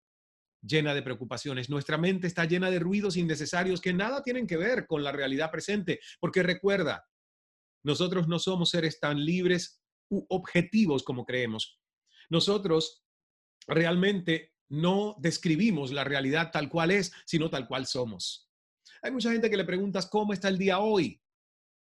llena 0.62 0.94
de 0.94 1.02
preocupaciones. 1.02 1.70
Nuestra 1.70 1.98
mente 1.98 2.28
está 2.28 2.44
llena 2.44 2.70
de 2.70 2.80
ruidos 2.80 3.16
innecesarios 3.16 3.80
que 3.80 3.94
nada 3.94 4.22
tienen 4.22 4.48
que 4.48 4.58
ver 4.58 4.86
con 4.86 5.04
la 5.04 5.14
realidad 5.14 5.50
presente. 5.50 6.00
Porque 6.20 6.44
recuerda, 6.44 7.06
nosotros 7.84 8.28
no 8.28 8.40
somos 8.40 8.70
seres 8.70 9.00
tan 9.00 9.24
libres 9.24 9.82
objetivos 10.10 11.04
como 11.04 11.26
creemos. 11.26 11.80
Nosotros 12.30 13.06
realmente 13.68 14.54
no 14.70 15.16
describimos 15.20 15.92
la 15.92 16.04
realidad 16.04 16.52
tal 16.52 16.70
cual 16.70 16.92
es, 16.92 17.14
sino 17.26 17.50
tal 17.50 17.68
cual 17.68 17.86
somos. 17.86 18.50
Hay 19.02 19.12
mucha 19.12 19.32
gente 19.32 19.50
que 19.50 19.58
le 19.58 19.66
preguntas 19.66 20.08
cómo 20.08 20.34
está 20.34 20.48
el 20.48 20.58
día 20.58 20.80
hoy 20.80 21.22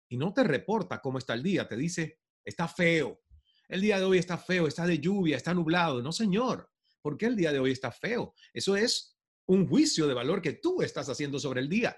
y 0.09 0.17
no 0.17 0.33
te 0.33 0.43
reporta 0.43 1.01
cómo 1.01 1.17
está 1.17 1.33
el 1.33 1.43
día, 1.43 1.67
te 1.67 1.75
dice, 1.75 2.19
está 2.43 2.67
feo. 2.67 3.21
El 3.67 3.81
día 3.81 3.97
de 3.97 4.05
hoy 4.05 4.17
está 4.17 4.37
feo, 4.37 4.67
está 4.67 4.85
de 4.85 4.99
lluvia, 4.99 5.37
está 5.37 5.53
nublado. 5.53 6.01
No, 6.01 6.11
señor, 6.11 6.69
¿por 7.01 7.17
qué 7.17 7.27
el 7.27 7.35
día 7.35 7.51
de 7.51 7.59
hoy 7.59 7.71
está 7.71 7.91
feo? 7.91 8.33
Eso 8.53 8.75
es 8.75 9.17
un 9.45 9.67
juicio 9.67 10.07
de 10.07 10.13
valor 10.13 10.41
que 10.41 10.53
tú 10.53 10.81
estás 10.81 11.09
haciendo 11.09 11.39
sobre 11.39 11.61
el 11.61 11.69
día. 11.69 11.97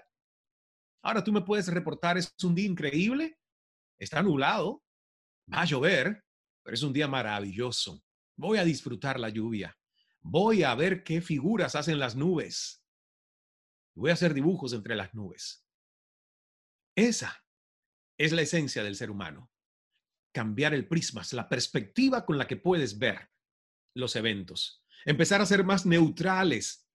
Ahora 1.02 1.22
tú 1.22 1.32
me 1.32 1.42
puedes 1.42 1.68
reportar, 1.68 2.16
es 2.18 2.34
un 2.42 2.54
día 2.54 2.66
increíble, 2.66 3.38
está 3.98 4.22
nublado, 4.22 4.84
va 5.52 5.62
a 5.62 5.64
llover, 5.64 6.24
pero 6.62 6.74
es 6.74 6.82
un 6.82 6.92
día 6.92 7.08
maravilloso. 7.08 8.02
Voy 8.36 8.58
a 8.58 8.64
disfrutar 8.64 9.18
la 9.18 9.28
lluvia. 9.28 9.76
Voy 10.20 10.62
a 10.62 10.74
ver 10.74 11.04
qué 11.04 11.20
figuras 11.20 11.74
hacen 11.74 11.98
las 11.98 12.16
nubes. 12.16 12.84
Voy 13.94 14.10
a 14.10 14.14
hacer 14.14 14.34
dibujos 14.34 14.72
entre 14.72 14.96
las 14.96 15.14
nubes. 15.14 15.64
Esa 16.96 17.44
es 18.18 18.32
la 18.32 18.42
esencia 18.42 18.82
del 18.82 18.96
ser 18.96 19.10
humano. 19.10 19.50
Cambiar 20.32 20.74
el 20.74 20.86
prisma, 20.86 21.22
la 21.32 21.48
perspectiva 21.48 22.26
con 22.26 22.36
la 22.36 22.46
que 22.46 22.56
puedes 22.56 22.98
ver 22.98 23.30
los 23.94 24.16
eventos. 24.16 24.84
Empezar 25.04 25.40
a 25.40 25.46
ser 25.46 25.64
más 25.64 25.86
neutrales 25.86 26.86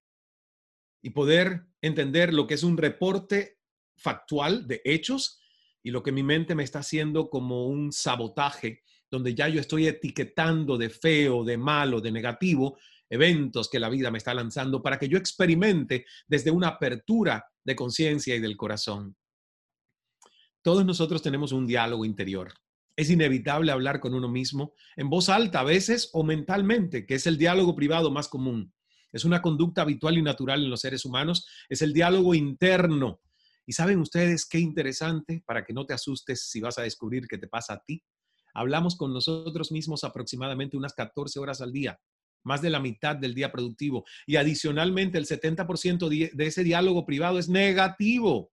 y 1.02 1.10
poder 1.10 1.66
entender 1.80 2.32
lo 2.32 2.46
que 2.46 2.54
es 2.54 2.62
un 2.62 2.76
reporte 2.76 3.58
factual 3.96 4.68
de 4.68 4.80
hechos 4.84 5.41
y 5.82 5.90
lo 5.90 6.02
que 6.02 6.12
mi 6.12 6.22
mente 6.22 6.54
me 6.54 6.62
está 6.62 6.80
haciendo 6.80 7.28
como 7.28 7.66
un 7.66 7.92
sabotaje, 7.92 8.82
donde 9.10 9.34
ya 9.34 9.48
yo 9.48 9.60
estoy 9.60 9.86
etiquetando 9.86 10.78
de 10.78 10.90
feo, 10.90 11.44
de 11.44 11.58
malo, 11.58 12.00
de 12.00 12.12
negativo, 12.12 12.78
eventos 13.10 13.68
que 13.68 13.78
la 13.78 13.90
vida 13.90 14.10
me 14.10 14.18
está 14.18 14.32
lanzando 14.32 14.82
para 14.82 14.98
que 14.98 15.08
yo 15.08 15.18
experimente 15.18 16.06
desde 16.26 16.50
una 16.50 16.68
apertura 16.68 17.44
de 17.62 17.76
conciencia 17.76 18.34
y 18.34 18.40
del 18.40 18.56
corazón. 18.56 19.16
Todos 20.62 20.86
nosotros 20.86 21.20
tenemos 21.20 21.52
un 21.52 21.66
diálogo 21.66 22.04
interior. 22.04 22.54
Es 22.96 23.10
inevitable 23.10 23.72
hablar 23.72 24.00
con 24.00 24.14
uno 24.14 24.28
mismo 24.28 24.74
en 24.96 25.10
voz 25.10 25.28
alta 25.28 25.60
a 25.60 25.64
veces 25.64 26.10
o 26.12 26.22
mentalmente, 26.22 27.04
que 27.04 27.14
es 27.14 27.26
el 27.26 27.36
diálogo 27.36 27.74
privado 27.74 28.10
más 28.10 28.28
común. 28.28 28.72
Es 29.12 29.24
una 29.24 29.42
conducta 29.42 29.82
habitual 29.82 30.16
y 30.16 30.22
natural 30.22 30.62
en 30.62 30.70
los 30.70 30.80
seres 30.80 31.04
humanos. 31.04 31.46
Es 31.68 31.82
el 31.82 31.92
diálogo 31.92 32.34
interno. 32.34 33.20
Y 33.66 33.72
saben 33.72 34.00
ustedes 34.00 34.46
qué 34.46 34.58
interesante, 34.58 35.42
para 35.46 35.64
que 35.64 35.72
no 35.72 35.86
te 35.86 35.94
asustes 35.94 36.48
si 36.48 36.60
vas 36.60 36.78
a 36.78 36.82
descubrir 36.82 37.26
qué 37.28 37.38
te 37.38 37.48
pasa 37.48 37.74
a 37.74 37.82
ti. 37.84 38.02
Hablamos 38.54 38.96
con 38.96 39.12
nosotros 39.12 39.72
mismos 39.72 40.04
aproximadamente 40.04 40.76
unas 40.76 40.94
14 40.94 41.38
horas 41.38 41.60
al 41.60 41.72
día, 41.72 41.98
más 42.44 42.60
de 42.60 42.70
la 42.70 42.80
mitad 42.80 43.16
del 43.16 43.34
día 43.34 43.52
productivo. 43.52 44.04
Y 44.26 44.36
adicionalmente 44.36 45.18
el 45.18 45.26
70% 45.26 46.08
de 46.32 46.46
ese 46.46 46.64
diálogo 46.64 47.06
privado 47.06 47.38
es 47.38 47.48
negativo. 47.48 48.52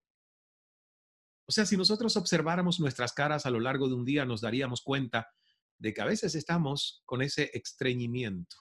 O 1.46 1.52
sea, 1.52 1.66
si 1.66 1.76
nosotros 1.76 2.16
observáramos 2.16 2.78
nuestras 2.78 3.12
caras 3.12 3.44
a 3.44 3.50
lo 3.50 3.58
largo 3.58 3.88
de 3.88 3.94
un 3.94 4.04
día, 4.04 4.24
nos 4.24 4.40
daríamos 4.40 4.82
cuenta 4.82 5.28
de 5.78 5.92
que 5.92 6.00
a 6.00 6.04
veces 6.04 6.36
estamos 6.36 7.02
con 7.04 7.22
ese 7.22 7.50
estreñimiento. 7.52 8.56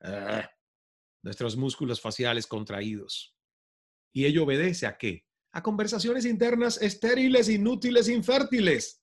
Ah, 0.00 0.48
nuestros 1.24 1.56
músculos 1.56 2.00
faciales 2.00 2.46
contraídos. 2.46 3.34
¿Y 4.12 4.26
ello 4.26 4.44
obedece 4.44 4.86
a 4.86 4.96
qué? 4.96 5.26
A 5.58 5.62
conversaciones 5.64 6.24
internas 6.24 6.80
estériles, 6.80 7.48
inútiles, 7.48 8.08
infértiles. 8.08 9.02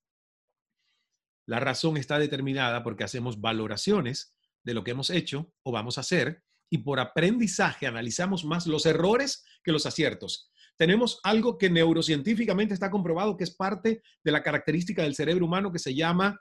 La 1.46 1.60
razón 1.60 1.98
está 1.98 2.18
determinada 2.18 2.82
porque 2.82 3.04
hacemos 3.04 3.42
valoraciones 3.42 4.38
de 4.64 4.74
lo 4.74 4.82
que 4.86 4.92
hemos 4.92 5.10
hecho 5.10 5.52
o 5.64 5.74
vamos 5.74 5.98
a 5.98 6.02
hacer 6.02 6.46
y 6.72 6.78
por 6.78 7.02
aprendizaje 7.02 7.88
analizamos 7.88 8.46
más 8.46 8.68
los 8.68 8.86
errores 8.86 9.44
que 9.66 9.74
los 9.74 9.86
aciertos 9.86 10.50
tenemos 10.78 11.20
algo 11.24 11.58
que 11.58 11.70
neurocientíficamente 11.70 12.74
está 12.74 12.90
comprobado 12.90 13.36
que 13.36 13.44
es 13.44 13.54
parte 13.54 14.02
de 14.24 14.32
la 14.32 14.42
característica 14.42 15.04
del 15.04 15.14
cerebro 15.14 15.48
humano 15.48 15.74
que 15.74 15.80
se 15.80 15.94
llama 15.94 16.40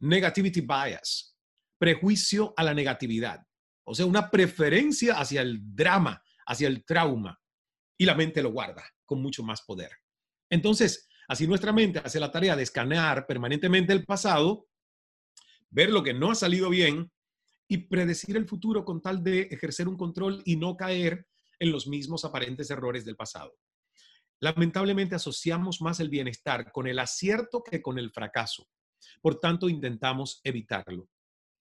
negativity 0.00 0.60
bias, 0.60 1.36
prejuicio 1.78 2.52
a 2.56 2.64
la 2.64 2.74
negatividad. 2.74 3.46
O 3.84 3.94
sea, 3.94 4.06
una 4.06 4.28
preferencia 4.28 5.14
hacia 5.14 5.42
el 5.42 5.60
drama, 5.62 6.20
hacia 6.46 6.66
el 6.66 6.84
trauma. 6.84 7.40
Y 7.96 8.04
la 8.06 8.14
mente 8.14 8.42
lo 8.42 8.50
guarda 8.50 8.84
con 9.06 9.22
mucho 9.22 9.42
más 9.42 9.62
poder. 9.62 9.90
Entonces, 10.50 11.08
así 11.28 11.46
nuestra 11.46 11.72
mente 11.72 12.00
hace 12.00 12.20
la 12.20 12.30
tarea 12.30 12.56
de 12.56 12.62
escanear 12.62 13.26
permanentemente 13.26 13.92
el 13.92 14.04
pasado, 14.04 14.66
ver 15.70 15.90
lo 15.90 16.02
que 16.02 16.14
no 16.14 16.30
ha 16.30 16.34
salido 16.34 16.68
bien 16.68 17.10
y 17.68 17.78
predecir 17.78 18.36
el 18.36 18.46
futuro 18.46 18.84
con 18.84 19.00
tal 19.00 19.22
de 19.24 19.42
ejercer 19.42 19.88
un 19.88 19.96
control 19.96 20.42
y 20.44 20.56
no 20.56 20.76
caer 20.76 21.26
en 21.58 21.72
los 21.72 21.86
mismos 21.86 22.24
aparentes 22.24 22.70
errores 22.70 23.04
del 23.04 23.16
pasado. 23.16 23.56
Lamentablemente 24.40 25.14
asociamos 25.14 25.80
más 25.80 25.98
el 26.00 26.10
bienestar 26.10 26.70
con 26.70 26.86
el 26.86 26.98
acierto 26.98 27.62
que 27.62 27.80
con 27.80 27.98
el 27.98 28.10
fracaso. 28.10 28.68
Por 29.22 29.40
tanto, 29.40 29.68
intentamos 29.68 30.40
evitarlo. 30.44 31.08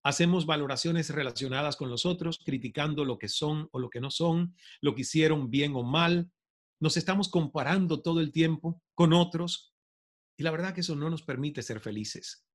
Hacemos 0.03 0.45
valoraciones 0.45 1.10
relacionadas 1.10 1.77
con 1.77 1.89
los 1.89 2.05
otros, 2.05 2.39
criticando 2.45 3.05
lo 3.05 3.17
que 3.17 3.29
son 3.29 3.69
o 3.71 3.79
lo 3.79 3.89
que 3.89 4.01
no 4.01 4.12
son, 4.12 4.55
lo 4.81 4.93
que 4.93 5.01
hicieron 5.01 5.49
bien 5.49 5.75
o 5.75 5.84
mal. 5.84 6.29
Nos 6.79 6.97
estamos 6.97 7.29
comparando 7.29 8.01
todo 8.01 8.19
el 8.19 8.31
tiempo 8.31 8.81
con 8.93 9.13
otros 9.13 9.75
y 10.38 10.43
la 10.43 10.51
verdad 10.51 10.73
que 10.73 10.81
eso 10.81 10.95
no 10.95 11.09
nos 11.09 11.23
permite 11.23 11.61
ser 11.61 11.79
felices. 11.79 12.45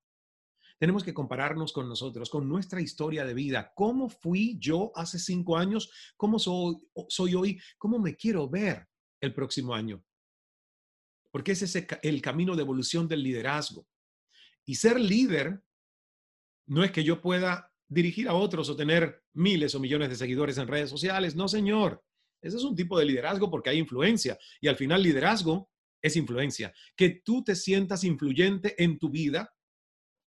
Tenemos 0.78 1.04
que 1.04 1.12
compararnos 1.12 1.72
con 1.72 1.88
nosotros, 1.88 2.30
con 2.30 2.48
nuestra 2.48 2.80
historia 2.80 3.24
de 3.24 3.34
vida. 3.34 3.72
¿Cómo 3.74 4.08
fui 4.08 4.58
yo 4.58 4.92
hace 4.94 5.18
cinco 5.18 5.58
años? 5.58 5.90
¿Cómo 6.16 6.38
soy, 6.38 6.78
soy 7.08 7.34
hoy? 7.34 7.60
¿Cómo 7.76 7.98
me 7.98 8.16
quiero 8.16 8.48
ver 8.48 8.88
el 9.20 9.34
próximo 9.34 9.74
año? 9.74 10.02
Porque 11.30 11.52
ese 11.52 11.66
es 11.66 11.86
el 12.02 12.22
camino 12.22 12.56
de 12.56 12.62
evolución 12.62 13.06
del 13.06 13.22
liderazgo. 13.22 13.86
Y 14.64 14.74
ser 14.76 14.98
líder 14.98 15.62
no 16.66 16.82
es 16.82 16.92
que 16.92 17.04
yo 17.04 17.20
pueda 17.20 17.70
dirigir 17.88 18.28
a 18.28 18.34
otros 18.34 18.68
o 18.70 18.76
tener 18.76 19.22
miles 19.34 19.74
o 19.74 19.80
millones 19.80 20.08
de 20.08 20.16
seguidores 20.16 20.56
en 20.58 20.68
redes 20.68 20.88
sociales. 20.88 21.36
No, 21.36 21.48
señor. 21.48 22.02
Ese 22.42 22.56
es 22.56 22.64
un 22.64 22.74
tipo 22.74 22.98
de 22.98 23.04
liderazgo 23.04 23.50
porque 23.50 23.70
hay 23.70 23.78
influencia. 23.78 24.38
Y 24.60 24.68
al 24.68 24.76
final 24.76 25.02
liderazgo 25.02 25.70
es 26.02 26.16
influencia. 26.16 26.72
Que 26.96 27.22
tú 27.24 27.44
te 27.44 27.54
sientas 27.54 28.04
influyente 28.04 28.82
en 28.82 28.98
tu 28.98 29.10
vida 29.10 29.54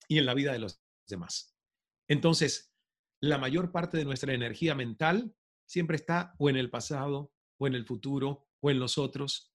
y 0.08 0.18
en 0.18 0.26
la 0.26 0.34
vida 0.34 0.52
de 0.52 0.60
los 0.60 0.82
demás. 1.08 1.56
Entonces, 2.08 2.74
la 3.22 3.38
mayor 3.38 3.72
parte 3.72 3.98
de 3.98 4.06
nuestra 4.06 4.34
energía 4.34 4.76
mental 4.76 5.34
siempre 5.66 5.96
está 5.96 6.36
o 6.38 6.50
en 6.50 6.58
el 6.58 6.70
pasado, 6.70 7.32
o 7.58 7.68
en 7.68 7.76
el 7.76 7.86
futuro, 7.86 8.50
o 8.60 8.72
en 8.72 8.80
los 8.80 8.98
otros, 8.98 9.54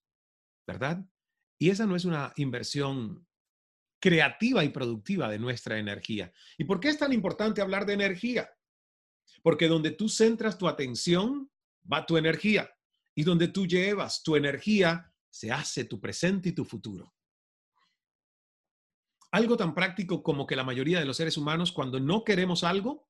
¿verdad? 0.66 1.04
Y 1.58 1.70
esa 1.70 1.86
no 1.86 1.96
es 1.96 2.04
una 2.04 2.32
inversión 2.36 3.26
creativa 4.00 4.62
y 4.64 4.68
productiva 4.68 5.28
de 5.28 5.38
nuestra 5.38 5.78
energía. 5.78 6.32
¿Y 6.58 6.64
por 6.64 6.80
qué 6.80 6.88
es 6.88 6.98
tan 6.98 7.12
importante 7.12 7.60
hablar 7.60 7.86
de 7.86 7.94
energía? 7.94 8.50
Porque 9.42 9.68
donde 9.68 9.90
tú 9.90 10.08
centras 10.08 10.58
tu 10.58 10.68
atención, 10.68 11.50
va 11.90 12.06
tu 12.06 12.16
energía. 12.16 12.70
Y 13.14 13.24
donde 13.24 13.48
tú 13.48 13.66
llevas 13.66 14.22
tu 14.22 14.36
energía, 14.36 15.12
se 15.30 15.50
hace 15.50 15.84
tu 15.84 16.00
presente 16.00 16.50
y 16.50 16.52
tu 16.52 16.64
futuro. 16.64 17.14
Algo 19.32 19.56
tan 19.56 19.74
práctico 19.74 20.22
como 20.22 20.46
que 20.46 20.56
la 20.56 20.64
mayoría 20.64 20.98
de 20.98 21.04
los 21.04 21.16
seres 21.16 21.36
humanos, 21.36 21.72
cuando 21.72 22.00
no 22.00 22.24
queremos 22.24 22.64
algo, 22.64 23.08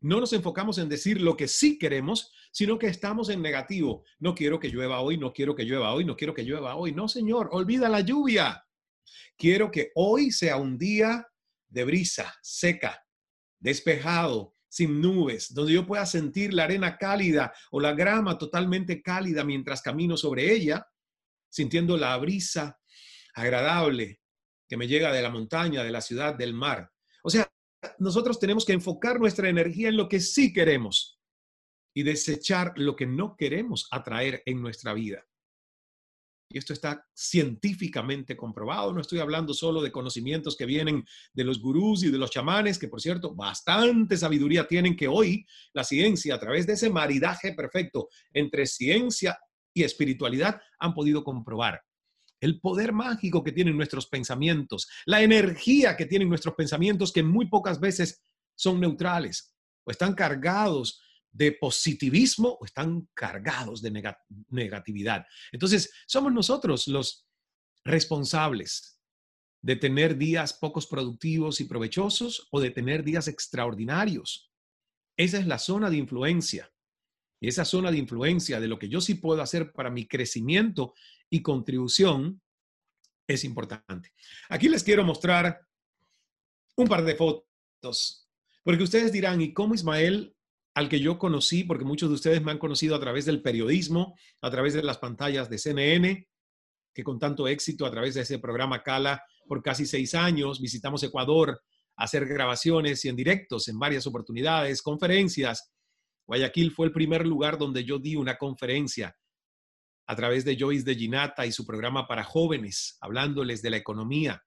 no 0.00 0.20
nos 0.20 0.32
enfocamos 0.32 0.78
en 0.78 0.88
decir 0.88 1.20
lo 1.20 1.36
que 1.36 1.48
sí 1.48 1.78
queremos, 1.78 2.32
sino 2.52 2.78
que 2.78 2.88
estamos 2.88 3.30
en 3.30 3.40
negativo. 3.40 4.04
No 4.18 4.34
quiero 4.34 4.58
que 4.60 4.68
llueva 4.68 5.00
hoy, 5.00 5.16
no 5.16 5.32
quiero 5.32 5.54
que 5.54 5.64
llueva 5.64 5.94
hoy, 5.94 6.04
no 6.04 6.16
quiero 6.16 6.34
que 6.34 6.42
llueva 6.42 6.76
hoy. 6.76 6.92
No, 6.92 7.08
señor, 7.08 7.48
olvida 7.52 7.88
la 7.88 8.00
lluvia. 8.00 8.66
Quiero 9.36 9.70
que 9.70 9.92
hoy 9.94 10.30
sea 10.30 10.56
un 10.56 10.76
día 10.76 11.26
de 11.68 11.84
brisa, 11.84 12.34
seca, 12.42 13.02
despejado, 13.58 14.53
sin 14.74 15.00
nubes, 15.00 15.54
donde 15.54 15.72
yo 15.72 15.86
pueda 15.86 16.04
sentir 16.04 16.52
la 16.52 16.64
arena 16.64 16.98
cálida 16.98 17.54
o 17.70 17.78
la 17.78 17.92
grama 17.92 18.36
totalmente 18.36 19.00
cálida 19.00 19.44
mientras 19.44 19.80
camino 19.80 20.16
sobre 20.16 20.52
ella, 20.52 20.84
sintiendo 21.48 21.96
la 21.96 22.16
brisa 22.16 22.80
agradable 23.36 24.20
que 24.68 24.76
me 24.76 24.88
llega 24.88 25.12
de 25.12 25.22
la 25.22 25.30
montaña, 25.30 25.84
de 25.84 25.92
la 25.92 26.00
ciudad, 26.00 26.34
del 26.34 26.54
mar. 26.54 26.90
O 27.22 27.30
sea, 27.30 27.48
nosotros 28.00 28.40
tenemos 28.40 28.64
que 28.64 28.72
enfocar 28.72 29.20
nuestra 29.20 29.48
energía 29.48 29.90
en 29.90 29.96
lo 29.96 30.08
que 30.08 30.18
sí 30.18 30.52
queremos 30.52 31.20
y 31.94 32.02
desechar 32.02 32.72
lo 32.74 32.96
que 32.96 33.06
no 33.06 33.36
queremos 33.36 33.86
atraer 33.92 34.42
en 34.44 34.60
nuestra 34.60 34.92
vida. 34.92 35.24
Y 36.54 36.58
esto 36.58 36.72
está 36.72 37.04
científicamente 37.12 38.36
comprobado. 38.36 38.92
No 38.92 39.00
estoy 39.00 39.18
hablando 39.18 39.52
solo 39.52 39.82
de 39.82 39.90
conocimientos 39.90 40.56
que 40.56 40.66
vienen 40.66 41.04
de 41.32 41.42
los 41.42 41.60
gurús 41.60 42.04
y 42.04 42.12
de 42.12 42.16
los 42.16 42.30
chamanes, 42.30 42.78
que 42.78 42.86
por 42.86 43.00
cierto, 43.00 43.34
bastante 43.34 44.16
sabiduría 44.16 44.68
tienen 44.68 44.94
que 44.94 45.08
hoy 45.08 45.44
la 45.72 45.82
ciencia, 45.82 46.36
a 46.36 46.38
través 46.38 46.64
de 46.64 46.74
ese 46.74 46.90
maridaje 46.90 47.54
perfecto 47.54 48.08
entre 48.32 48.66
ciencia 48.66 49.36
y 49.74 49.82
espiritualidad, 49.82 50.60
han 50.78 50.94
podido 50.94 51.24
comprobar 51.24 51.82
el 52.38 52.60
poder 52.60 52.92
mágico 52.92 53.42
que 53.42 53.50
tienen 53.50 53.76
nuestros 53.76 54.06
pensamientos, 54.06 54.86
la 55.06 55.22
energía 55.22 55.96
que 55.96 56.06
tienen 56.06 56.28
nuestros 56.28 56.54
pensamientos 56.54 57.12
que 57.12 57.24
muy 57.24 57.48
pocas 57.48 57.80
veces 57.80 58.22
son 58.54 58.78
neutrales 58.78 59.56
o 59.82 59.90
están 59.90 60.14
cargados 60.14 61.00
de 61.34 61.52
positivismo 61.52 62.56
o 62.60 62.64
están 62.64 63.08
cargados 63.12 63.82
de 63.82 63.90
negatividad. 64.48 65.26
Entonces, 65.52 65.92
somos 66.06 66.32
nosotros 66.32 66.86
los 66.86 67.26
responsables 67.84 69.00
de 69.60 69.76
tener 69.76 70.16
días 70.16 70.52
pocos 70.52 70.86
productivos 70.86 71.60
y 71.60 71.64
provechosos 71.64 72.48
o 72.52 72.60
de 72.60 72.70
tener 72.70 73.02
días 73.02 73.26
extraordinarios. 73.28 74.52
Esa 75.16 75.38
es 75.38 75.46
la 75.46 75.58
zona 75.58 75.90
de 75.90 75.96
influencia. 75.96 76.70
Y 77.40 77.48
esa 77.48 77.64
zona 77.64 77.90
de 77.90 77.98
influencia 77.98 78.60
de 78.60 78.68
lo 78.68 78.78
que 78.78 78.88
yo 78.88 79.00
sí 79.00 79.14
puedo 79.14 79.42
hacer 79.42 79.72
para 79.72 79.90
mi 79.90 80.06
crecimiento 80.06 80.94
y 81.28 81.42
contribución 81.42 82.40
es 83.26 83.42
importante. 83.42 84.12
Aquí 84.48 84.68
les 84.68 84.84
quiero 84.84 85.04
mostrar 85.04 85.66
un 86.76 86.86
par 86.86 87.04
de 87.04 87.16
fotos, 87.16 88.28
porque 88.62 88.84
ustedes 88.84 89.12
dirán, 89.12 89.40
¿y 89.40 89.52
cómo 89.52 89.74
Ismael, 89.74 90.33
al 90.74 90.88
que 90.88 91.00
yo 91.00 91.18
conocí, 91.18 91.64
porque 91.64 91.84
muchos 91.84 92.08
de 92.08 92.16
ustedes 92.16 92.42
me 92.42 92.50
han 92.50 92.58
conocido 92.58 92.96
a 92.96 93.00
través 93.00 93.24
del 93.24 93.42
periodismo, 93.42 94.16
a 94.40 94.50
través 94.50 94.74
de 94.74 94.82
las 94.82 94.98
pantallas 94.98 95.48
de 95.48 95.58
CNN, 95.58 96.28
que 96.92 97.04
con 97.04 97.18
tanto 97.18 97.46
éxito 97.48 97.86
a 97.86 97.90
través 97.90 98.14
de 98.14 98.22
ese 98.22 98.38
programa 98.38 98.82
Cala 98.82 99.22
por 99.46 99.62
casi 99.62 99.86
seis 99.86 100.14
años 100.14 100.60
visitamos 100.60 101.02
Ecuador 101.02 101.60
a 101.96 102.04
hacer 102.04 102.26
grabaciones 102.26 103.04
y 103.04 103.08
en 103.08 103.16
directos 103.16 103.68
en 103.68 103.78
varias 103.78 104.06
oportunidades, 104.06 104.82
conferencias. 104.82 105.72
Guayaquil 106.26 106.72
fue 106.72 106.86
el 106.86 106.92
primer 106.92 107.26
lugar 107.26 107.58
donde 107.58 107.84
yo 107.84 107.98
di 107.98 108.16
una 108.16 108.36
conferencia 108.36 109.14
a 110.06 110.16
través 110.16 110.44
de 110.44 110.56
Joyce 110.58 110.84
de 110.84 110.94
Ginata 110.96 111.46
y 111.46 111.52
su 111.52 111.64
programa 111.64 112.06
para 112.06 112.24
jóvenes, 112.24 112.98
hablándoles 113.00 113.62
de 113.62 113.70
la 113.70 113.76
economía. 113.76 114.42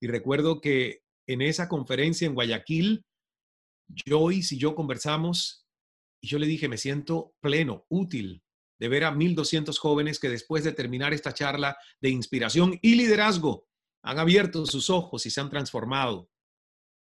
Y 0.00 0.06
recuerdo 0.06 0.60
que 0.60 1.00
en 1.26 1.42
esa 1.42 1.68
conferencia 1.68 2.26
en 2.26 2.34
Guayaquil, 2.34 3.04
Joyce 4.06 4.54
y 4.54 4.58
yo 4.58 4.74
conversamos 4.74 5.65
Y 6.26 6.28
yo 6.28 6.40
le 6.40 6.48
dije, 6.48 6.68
me 6.68 6.76
siento 6.76 7.36
pleno, 7.40 7.86
útil 7.88 8.42
de 8.80 8.88
ver 8.88 9.04
a 9.04 9.12
1.200 9.12 9.78
jóvenes 9.78 10.18
que 10.18 10.28
después 10.28 10.64
de 10.64 10.72
terminar 10.72 11.14
esta 11.14 11.32
charla 11.32 11.76
de 12.00 12.10
inspiración 12.10 12.76
y 12.82 12.96
liderazgo 12.96 13.68
han 14.02 14.18
abierto 14.18 14.66
sus 14.66 14.90
ojos 14.90 15.24
y 15.24 15.30
se 15.30 15.40
han 15.40 15.50
transformado. 15.50 16.28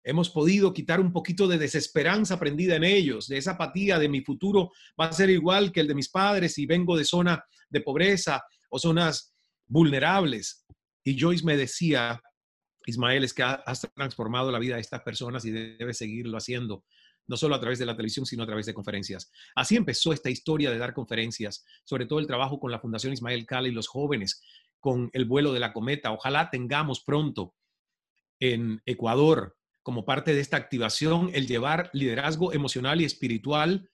Hemos 0.03 0.31
podido 0.31 0.73
quitar 0.73 0.99
un 0.99 1.13
poquito 1.13 1.47
de 1.47 1.60
desesperanza 1.60 2.34
aprendida 2.34 2.75
en 2.77 2.84
ellos, 2.84 3.27
de 3.27 3.38
esa 3.38 3.51
apatía 3.51 3.99
de 3.99 4.10
mi 4.10 4.21
futuro 4.21 4.71
va 4.99 5.05
a 5.05 5.13
ser 5.13 5.29
igual 5.29 5.71
que 5.71 5.81
el 5.81 5.88
de 5.88 5.93
mis 5.93 6.10
padres 6.10 6.57
y 6.57 6.65
vengo 6.65 6.97
de 6.97 7.05
zona 7.05 7.45
de 7.69 7.81
pobreza 7.81 8.43
o 8.71 8.79
zonas 8.79 9.36
vulnerables. 9.67 10.65
Y 11.03 11.15
Joyce 11.19 11.45
me 11.45 11.57
decía, 11.57 12.19
Ismael, 12.88 13.23
es 13.23 13.36
que 13.36 13.43
has 13.43 13.88
transformado 13.93 14.51
la 14.51 14.57
vida 14.57 14.75
de 14.75 14.81
estas 14.81 15.03
personas 15.03 15.45
y 15.45 15.51
debes 15.51 15.99
seguirlo 15.99 16.39
haciendo, 16.39 16.84
no 17.32 17.38
solo 17.38 17.56
a 17.56 17.62
través 17.62 17.80
de 17.80 17.86
la 17.86 17.96
televisión, 17.96 18.26
sino 18.26 18.44
a 18.44 18.46
través 18.46 18.65
de 18.65 18.74
conferencias. 18.74 19.32
Así 19.56 19.78
empezó 19.78 20.12
esta 20.12 20.30
historia 20.30 20.70
de 20.70 20.78
dar 20.78 20.94
conferencias, 20.94 21.65
sobre 21.86 22.06
todo 22.06 22.20
el 22.20 22.28
trabajo 22.28 22.60
con 22.60 22.72
la 22.72 22.80
Fundación 22.80 23.13
Ismael 23.13 23.46
Cala 23.46 23.70
y 23.70 23.72
los 23.72 23.88
jóvenes, 23.88 24.44
con 24.82 25.10
el 25.13 25.24
vuelo 25.24 25.54
de 25.54 25.62
la 25.62 25.72
cometa. 25.72 26.12
Ojalá 26.12 26.50
tengamos 26.50 27.02
pronto 27.02 27.56
en 28.41 28.82
Ecuador 28.86 29.56
como 29.82 30.04
parte 30.04 30.34
de 30.34 30.41
esta 30.41 30.58
activación 30.58 31.32
el 31.34 31.48
llevar 31.48 31.89
liderazgo 31.94 32.52
emocional 32.52 33.00
y 33.00 33.06
espiritual 33.06 33.89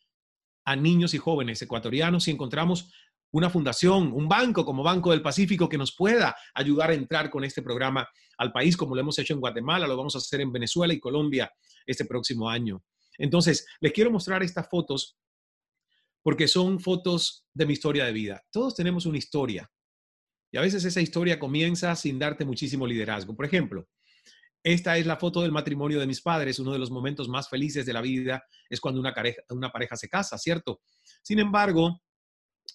a 0.65 0.75
niños 0.75 1.13
y 1.13 1.19
jóvenes 1.19 1.61
ecuatorianos 1.61 2.27
y 2.27 2.31
encontramos 2.31 2.91
una 3.31 3.51
fundación, 3.51 4.13
un 4.13 4.27
banco 4.27 4.65
como 4.65 4.81
Banco 4.81 5.11
del 5.11 5.21
Pacífico 5.21 5.69
que 5.69 5.77
nos 5.77 5.95
pueda 5.95 6.35
ayudar 6.55 6.89
a 6.89 6.95
entrar 6.95 7.29
con 7.29 7.43
este 7.43 7.61
programa 7.61 8.09
al 8.39 8.51
país, 8.51 8.75
como 8.75 8.95
lo 8.95 9.01
hemos 9.01 9.19
hecho 9.19 9.35
en 9.35 9.41
Guatemala, 9.41 9.87
lo 9.87 9.95
vamos 9.95 10.15
a 10.15 10.17
hacer 10.17 10.41
en 10.41 10.51
Venezuela 10.51 10.93
y 10.93 10.99
Colombia 10.99 11.51
este 11.85 12.05
próximo 12.05 12.49
año. 12.49 12.81
Entonces, 13.17 13.67
les 13.79 13.91
quiero 13.91 14.11
mostrar 14.11 14.43
estas 14.43 14.69
fotos 14.69 15.17
porque 16.21 16.47
son 16.47 16.79
fotos 16.79 17.45
de 17.53 17.65
mi 17.65 17.73
historia 17.73 18.05
de 18.05 18.11
vida. 18.11 18.43
Todos 18.51 18.75
tenemos 18.75 19.05
una 19.05 19.17
historia 19.17 19.71
y 20.51 20.57
a 20.57 20.61
veces 20.61 20.83
esa 20.85 21.01
historia 21.01 21.39
comienza 21.39 21.95
sin 21.95 22.19
darte 22.19 22.45
muchísimo 22.45 22.87
liderazgo. 22.87 23.35
Por 23.35 23.45
ejemplo, 23.45 23.87
esta 24.63 24.97
es 24.97 25.05
la 25.05 25.17
foto 25.17 25.41
del 25.41 25.51
matrimonio 25.51 25.99
de 25.99 26.07
mis 26.07 26.21
padres. 26.21 26.59
Uno 26.59 26.73
de 26.73 26.79
los 26.79 26.91
momentos 26.91 27.29
más 27.29 27.49
felices 27.49 27.85
de 27.85 27.93
la 27.93 28.01
vida 28.01 28.43
es 28.69 28.81
cuando 28.81 28.99
una 28.99 29.13
pareja, 29.13 29.41
una 29.49 29.69
pareja 29.69 29.95
se 29.95 30.09
casa, 30.09 30.37
¿cierto? 30.37 30.81
Sin 31.21 31.39
embargo, 31.39 32.01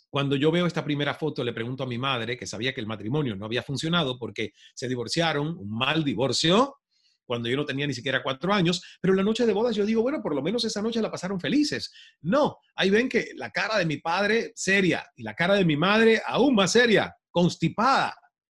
cuando 0.09 0.37
yo 0.37 0.51
veo 0.51 0.67
esta 0.67 0.85
primera 0.85 1.15
foto, 1.15 1.43
le 1.43 1.53
pregunto 1.53 1.85
a 1.85 1.87
mi 1.87 1.99
madre, 1.99 2.37
que 2.37 2.47
sabía 2.47 2.75
que 2.75 2.81
el 2.81 2.87
matrimonio 2.87 3.35
no 3.35 3.47
había 3.47 3.63
funcionado 3.63 4.19
porque 4.19 4.53
se 4.75 4.89
divorciaron, 4.89 5.57
un 5.59 5.71
mal 5.71 6.05
divorcio, 6.05 6.77
cuando 7.33 7.49
yo 7.49 7.57
no 7.57 7.65
tenía 7.65 7.87
ni 7.87 7.95
siquiera 7.95 8.23
cuatro 8.23 8.53
años, 8.53 8.99
pero 9.01 9.15
la 9.15 9.23
noche 9.23 9.47
de 9.47 9.55
bodas 9.55 9.75
yo 9.75 9.87
digo, 9.87 10.03
bueno, 10.03 10.21
por 10.21 10.35
lo 10.35 10.43
menos 10.43 10.67
esa 10.67 10.83
noche 10.83 11.01
la 11.01 11.11
pasaron 11.11 11.41
felices. 11.41 11.91
No, 12.21 12.59
ahí 12.75 12.91
ven 12.91 13.09
que 13.09 13.31
la 13.37 13.51
cara 13.51 13.79
de 13.79 13.87
mi 13.87 13.97
padre 13.97 14.53
seria 14.55 15.03
y 15.17 15.23
la 15.23 15.35
cara 15.35 15.55
de 15.55 15.65
mi 15.65 15.75
madre 15.75 16.21
aún 16.27 16.55
más 16.55 16.73
seria, 16.73 17.17
constipada, 17.31 18.15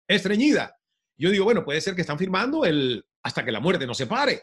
estreñida. 0.08 0.76
Yo 1.16 1.30
digo, 1.30 1.44
bueno, 1.44 1.64
puede 1.64 1.80
ser 1.80 1.94
que 1.94 2.00
están 2.00 2.18
firmando 2.18 2.64
el 2.64 3.06
hasta 3.22 3.44
que 3.44 3.52
la 3.52 3.60
muerte 3.60 3.86
nos 3.86 3.96
separe. 3.96 4.42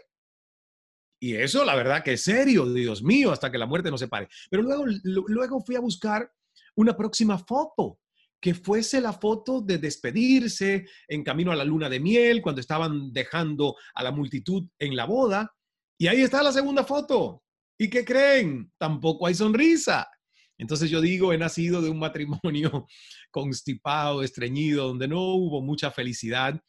Y 1.19 1.35
eso, 1.35 1.65
la 1.65 1.75
verdad 1.75 2.01
que 2.01 2.13
es 2.13 2.23
serio, 2.23 2.71
Dios 2.71 3.03
mío, 3.03 3.33
hasta 3.33 3.51
que 3.51 3.57
la 3.57 3.65
muerte 3.65 3.91
nos 3.91 3.99
separe. 3.99 4.29
Pero 4.49 4.63
luego, 4.63 4.85
luego 5.03 5.59
fui 5.59 5.75
a 5.75 5.81
buscar 5.81 6.31
una 6.77 6.95
próxima 6.95 7.37
foto, 7.37 7.99
que 8.41 8.55
fuese 8.55 8.99
la 8.99 9.13
foto 9.13 9.61
de 9.61 9.77
despedirse 9.77 10.87
en 11.07 11.23
camino 11.23 11.51
a 11.51 11.55
la 11.55 11.63
luna 11.63 11.89
de 11.89 11.99
miel, 11.99 12.41
cuando 12.41 12.59
estaban 12.59 13.13
dejando 13.13 13.75
a 13.93 14.03
la 14.03 14.11
multitud 14.11 14.67
en 14.79 14.95
la 14.95 15.05
boda. 15.05 15.53
Y 15.97 16.07
ahí 16.07 16.21
está 16.21 16.41
la 16.41 16.51
segunda 16.51 16.83
foto. 16.83 17.43
¿Y 17.77 17.89
qué 17.89 18.03
creen? 18.03 18.71
Tampoco 18.79 19.27
hay 19.27 19.35
sonrisa. 19.35 20.09
Entonces 20.57 20.89
yo 20.89 21.01
digo, 21.01 21.33
he 21.33 21.37
nacido 21.37 21.81
de 21.81 21.89
un 21.89 21.99
matrimonio 21.99 22.87
constipado, 23.31 24.23
estreñido, 24.23 24.87
donde 24.87 25.07
no 25.07 25.21
hubo 25.35 25.61
mucha 25.61 25.91
felicidad, 25.91 26.59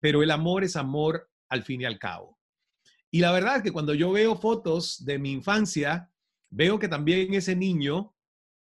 pero 0.00 0.22
el 0.22 0.30
amor 0.30 0.64
es 0.64 0.76
amor 0.76 1.28
al 1.48 1.64
fin 1.64 1.80
y 1.80 1.84
al 1.84 1.98
cabo. 1.98 2.38
Y 3.10 3.20
la 3.20 3.32
verdad 3.32 3.56
es 3.56 3.62
que 3.62 3.72
cuando 3.72 3.94
yo 3.94 4.12
veo 4.12 4.36
fotos 4.36 5.04
de 5.04 5.18
mi 5.18 5.32
infancia, 5.32 6.10
veo 6.48 6.78
que 6.78 6.88
también 6.88 7.34
ese 7.34 7.56
niño, 7.56 8.14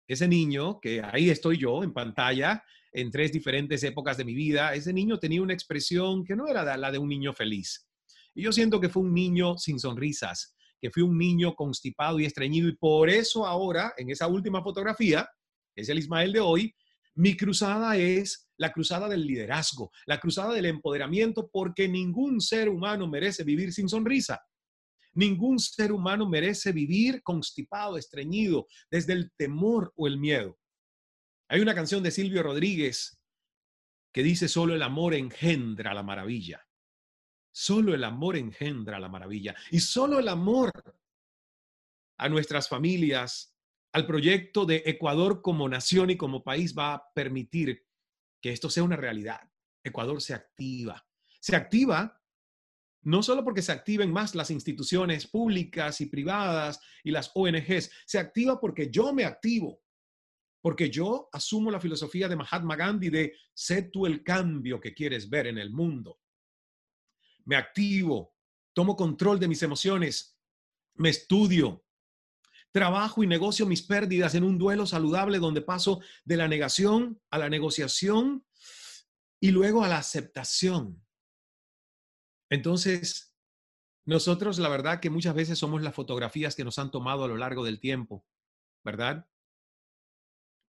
ese 0.06 0.28
niño, 0.28 0.80
que 0.80 1.02
ahí 1.02 1.30
estoy 1.30 1.58
yo 1.58 1.82
en 1.82 1.92
pantalla, 1.92 2.62
en 2.92 3.10
tres 3.10 3.32
diferentes 3.32 3.82
épocas 3.82 4.16
de 4.16 4.24
mi 4.24 4.34
vida, 4.34 4.74
ese 4.74 4.92
niño 4.92 5.18
tenía 5.18 5.42
una 5.42 5.54
expresión 5.54 6.24
que 6.24 6.36
no 6.36 6.46
era 6.46 6.76
la 6.76 6.92
de 6.92 6.98
un 6.98 7.08
niño 7.08 7.32
feliz. 7.32 7.86
Y 8.34 8.42
yo 8.42 8.52
siento 8.52 8.80
que 8.80 8.88
fue 8.88 9.02
un 9.02 9.12
niño 9.12 9.56
sin 9.58 9.78
sonrisas, 9.78 10.54
que 10.80 10.90
fue 10.90 11.02
un 11.02 11.18
niño 11.18 11.54
constipado 11.54 12.20
y 12.20 12.24
estreñido. 12.24 12.68
Y 12.68 12.76
por 12.76 13.08
eso 13.08 13.46
ahora, 13.46 13.92
en 13.96 14.10
esa 14.10 14.26
última 14.28 14.62
fotografía, 14.62 15.28
es 15.74 15.88
el 15.88 15.98
Ismael 15.98 16.32
de 16.32 16.40
hoy, 16.40 16.74
mi 17.16 17.36
cruzada 17.36 17.96
es 17.96 18.48
la 18.56 18.72
cruzada 18.72 19.08
del 19.08 19.26
liderazgo, 19.26 19.90
la 20.06 20.18
cruzada 20.18 20.52
del 20.52 20.66
empoderamiento, 20.66 21.48
porque 21.52 21.88
ningún 21.88 22.40
ser 22.40 22.68
humano 22.68 23.08
merece 23.08 23.44
vivir 23.44 23.72
sin 23.72 23.88
sonrisa. 23.88 24.40
Ningún 25.14 25.58
ser 25.58 25.92
humano 25.92 26.28
merece 26.28 26.72
vivir 26.72 27.22
constipado, 27.22 27.96
estreñido, 27.96 28.66
desde 28.90 29.12
el 29.12 29.32
temor 29.32 29.92
o 29.96 30.06
el 30.06 30.18
miedo. 30.18 30.58
Hay 31.48 31.60
una 31.60 31.74
canción 31.74 32.02
de 32.02 32.10
Silvio 32.10 32.42
Rodríguez 32.42 33.20
que 34.12 34.22
dice, 34.22 34.48
solo 34.48 34.74
el 34.74 34.82
amor 34.82 35.14
engendra 35.14 35.94
la 35.94 36.02
maravilla. 36.02 36.66
Solo 37.52 37.94
el 37.94 38.04
amor 38.04 38.36
engendra 38.36 38.98
la 38.98 39.08
maravilla. 39.08 39.54
Y 39.70 39.80
solo 39.80 40.18
el 40.18 40.28
amor 40.28 40.72
a 42.18 42.28
nuestras 42.28 42.68
familias, 42.68 43.56
al 43.92 44.06
proyecto 44.06 44.66
de 44.66 44.82
Ecuador 44.86 45.42
como 45.42 45.68
nación 45.68 46.10
y 46.10 46.16
como 46.16 46.42
país 46.42 46.76
va 46.76 46.94
a 46.94 47.12
permitir 47.12 47.86
que 48.40 48.50
esto 48.50 48.68
sea 48.68 48.82
una 48.82 48.96
realidad. 48.96 49.40
Ecuador 49.84 50.20
se 50.20 50.34
activa. 50.34 51.06
Se 51.40 51.54
activa 51.54 52.20
no 53.04 53.22
solo 53.22 53.44
porque 53.44 53.62
se 53.62 53.72
activen 53.72 54.10
más 54.12 54.34
las 54.34 54.50
instituciones 54.50 55.26
públicas 55.26 56.00
y 56.00 56.06
privadas 56.06 56.80
y 57.02 57.10
las 57.10 57.30
ONGs, 57.34 57.90
se 58.06 58.18
activa 58.18 58.58
porque 58.58 58.90
yo 58.90 59.12
me 59.12 59.24
activo, 59.24 59.82
porque 60.60 60.90
yo 60.90 61.28
asumo 61.32 61.70
la 61.70 61.80
filosofía 61.80 62.28
de 62.28 62.36
Mahatma 62.36 62.76
Gandhi 62.76 63.10
de 63.10 63.34
sé 63.52 63.82
tú 63.82 64.06
el 64.06 64.24
cambio 64.24 64.80
que 64.80 64.94
quieres 64.94 65.28
ver 65.28 65.46
en 65.46 65.58
el 65.58 65.70
mundo. 65.70 66.20
Me 67.44 67.56
activo, 67.56 68.34
tomo 68.72 68.96
control 68.96 69.38
de 69.38 69.48
mis 69.48 69.62
emociones, 69.62 70.38
me 70.94 71.10
estudio, 71.10 71.84
trabajo 72.72 73.22
y 73.22 73.26
negocio 73.26 73.66
mis 73.66 73.82
pérdidas 73.82 74.34
en 74.34 74.44
un 74.44 74.56
duelo 74.56 74.86
saludable 74.86 75.38
donde 75.38 75.60
paso 75.60 76.00
de 76.24 76.36
la 76.36 76.48
negación 76.48 77.20
a 77.30 77.38
la 77.38 77.50
negociación 77.50 78.44
y 79.38 79.50
luego 79.50 79.84
a 79.84 79.88
la 79.88 79.98
aceptación. 79.98 81.03
Entonces, 82.50 83.34
nosotros 84.06 84.58
la 84.58 84.68
verdad 84.68 85.00
que 85.00 85.10
muchas 85.10 85.34
veces 85.34 85.58
somos 85.58 85.82
las 85.82 85.94
fotografías 85.94 86.54
que 86.54 86.64
nos 86.64 86.78
han 86.78 86.90
tomado 86.90 87.24
a 87.24 87.28
lo 87.28 87.36
largo 87.36 87.64
del 87.64 87.80
tiempo, 87.80 88.26
¿verdad? 88.84 89.28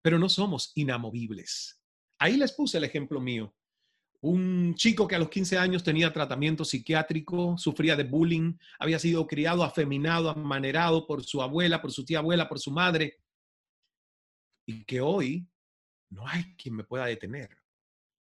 Pero 0.02 0.18
no 0.18 0.28
somos 0.28 0.72
inamovibles. 0.74 1.82
Ahí 2.18 2.36
les 2.36 2.52
puse 2.52 2.78
el 2.78 2.84
ejemplo 2.84 3.20
mío 3.20 3.54
un 4.20 4.74
chico 4.74 5.06
que 5.06 5.14
a 5.14 5.18
los 5.18 5.28
15 5.28 5.58
años 5.58 5.84
tenía 5.84 6.12
tratamiento 6.12 6.64
psiquiátrico, 6.64 7.56
sufría 7.58 7.96
de 7.96 8.04
bullying, 8.04 8.56
había 8.78 8.98
sido 8.98 9.26
criado 9.26 9.62
afeminado, 9.62 10.30
amanerado 10.30 11.06
por 11.06 11.24
su 11.24 11.42
abuela, 11.42 11.80
por 11.80 11.92
su 11.92 12.04
tía 12.04 12.18
abuela, 12.18 12.48
por 12.48 12.58
su 12.58 12.70
madre, 12.70 13.20
y 14.66 14.84
que 14.84 15.00
hoy 15.00 15.48
no 16.10 16.26
hay 16.26 16.56
quien 16.56 16.74
me 16.74 16.84
pueda 16.84 17.06
detener, 17.06 17.56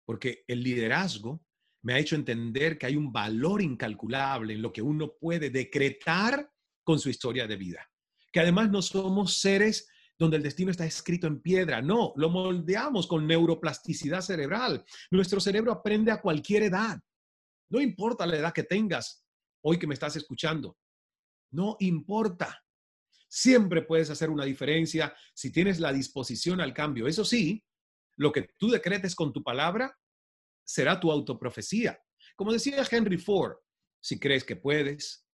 porque 0.07 0.45
el 0.47 0.63
liderazgo 0.63 1.45
me 1.83 1.95
ha 1.95 1.99
hecho 1.99 2.15
entender 2.15 2.79
que 2.79 2.87
hay 2.87 2.97
un 2.97 3.13
valor 3.13 3.63
incalculable 3.63 4.55
en 4.55 4.63
lo 4.63 4.73
que 4.73 4.83
uno 4.83 5.15
puede 5.19 5.51
decretar 5.51 6.51
con 6.85 6.99
su 6.99 7.09
historia 7.09 7.47
de 7.47 7.57
vida, 7.57 7.91
que 8.33 8.41
además 8.41 8.71
no 8.71 8.83
somos 8.83 9.39
seres 9.39 9.89
donde 10.19 10.37
el 10.37 10.43
destino 10.43 10.71
está 10.71 10.85
escrito 10.85 11.27
en 11.27 11.41
piedra. 11.41 11.81
No, 11.81 12.13
lo 12.17 12.29
moldeamos 12.29 13.07
con 13.07 13.27
neuroplasticidad 13.27 14.21
cerebral. 14.21 14.85
Nuestro 15.11 15.41
cerebro 15.41 15.73
aprende 15.73 16.13
a 16.13 16.21
cualquier 16.21 16.65
edad. 16.65 17.01
No 17.71 17.81
importa 17.81 18.27
la 18.27 18.37
edad 18.37 18.53
que 18.53 18.65
tengas, 18.65 19.25
hoy 19.63 19.79
que 19.79 19.87
me 19.87 19.95
estás 19.95 20.17
escuchando. 20.17 20.77
No 21.53 21.77
importa. 21.81 22.63
Siempre 23.29 23.83
puedes 23.83 24.11
hacer 24.11 24.29
una 24.29 24.45
diferencia 24.45 25.15
si 25.33 25.51
tienes 25.51 25.81
la 25.81 25.93
disposición 25.93 26.61
al 26.61 26.75
cambio. 26.75 27.07
Eso 27.07 27.25
sí, 27.25 27.65
lo 28.17 28.31
que 28.31 28.51
tú 28.59 28.69
decretes 28.69 29.15
con 29.15 29.33
tu 29.33 29.43
palabra 29.43 29.97
será 30.73 30.99
tu 30.99 31.11
autoprofecía. 31.11 32.03
Como 32.37 32.53
decía 32.53 32.87
Henry 32.91 33.19
Ford, 33.19 33.57
si 34.01 34.19
crees 34.19 34.45
que 34.45 34.57
puedes 34.57 35.27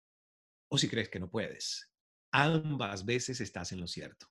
o 0.69 0.79
si 0.79 0.89
crees 0.89 1.09
que 1.09 1.21
no 1.21 1.31
puedes, 1.31 1.91
ambas 2.33 3.05
veces 3.05 3.41
estás 3.41 3.73
en 3.73 3.81
lo 3.81 3.87
cierto 3.87 4.27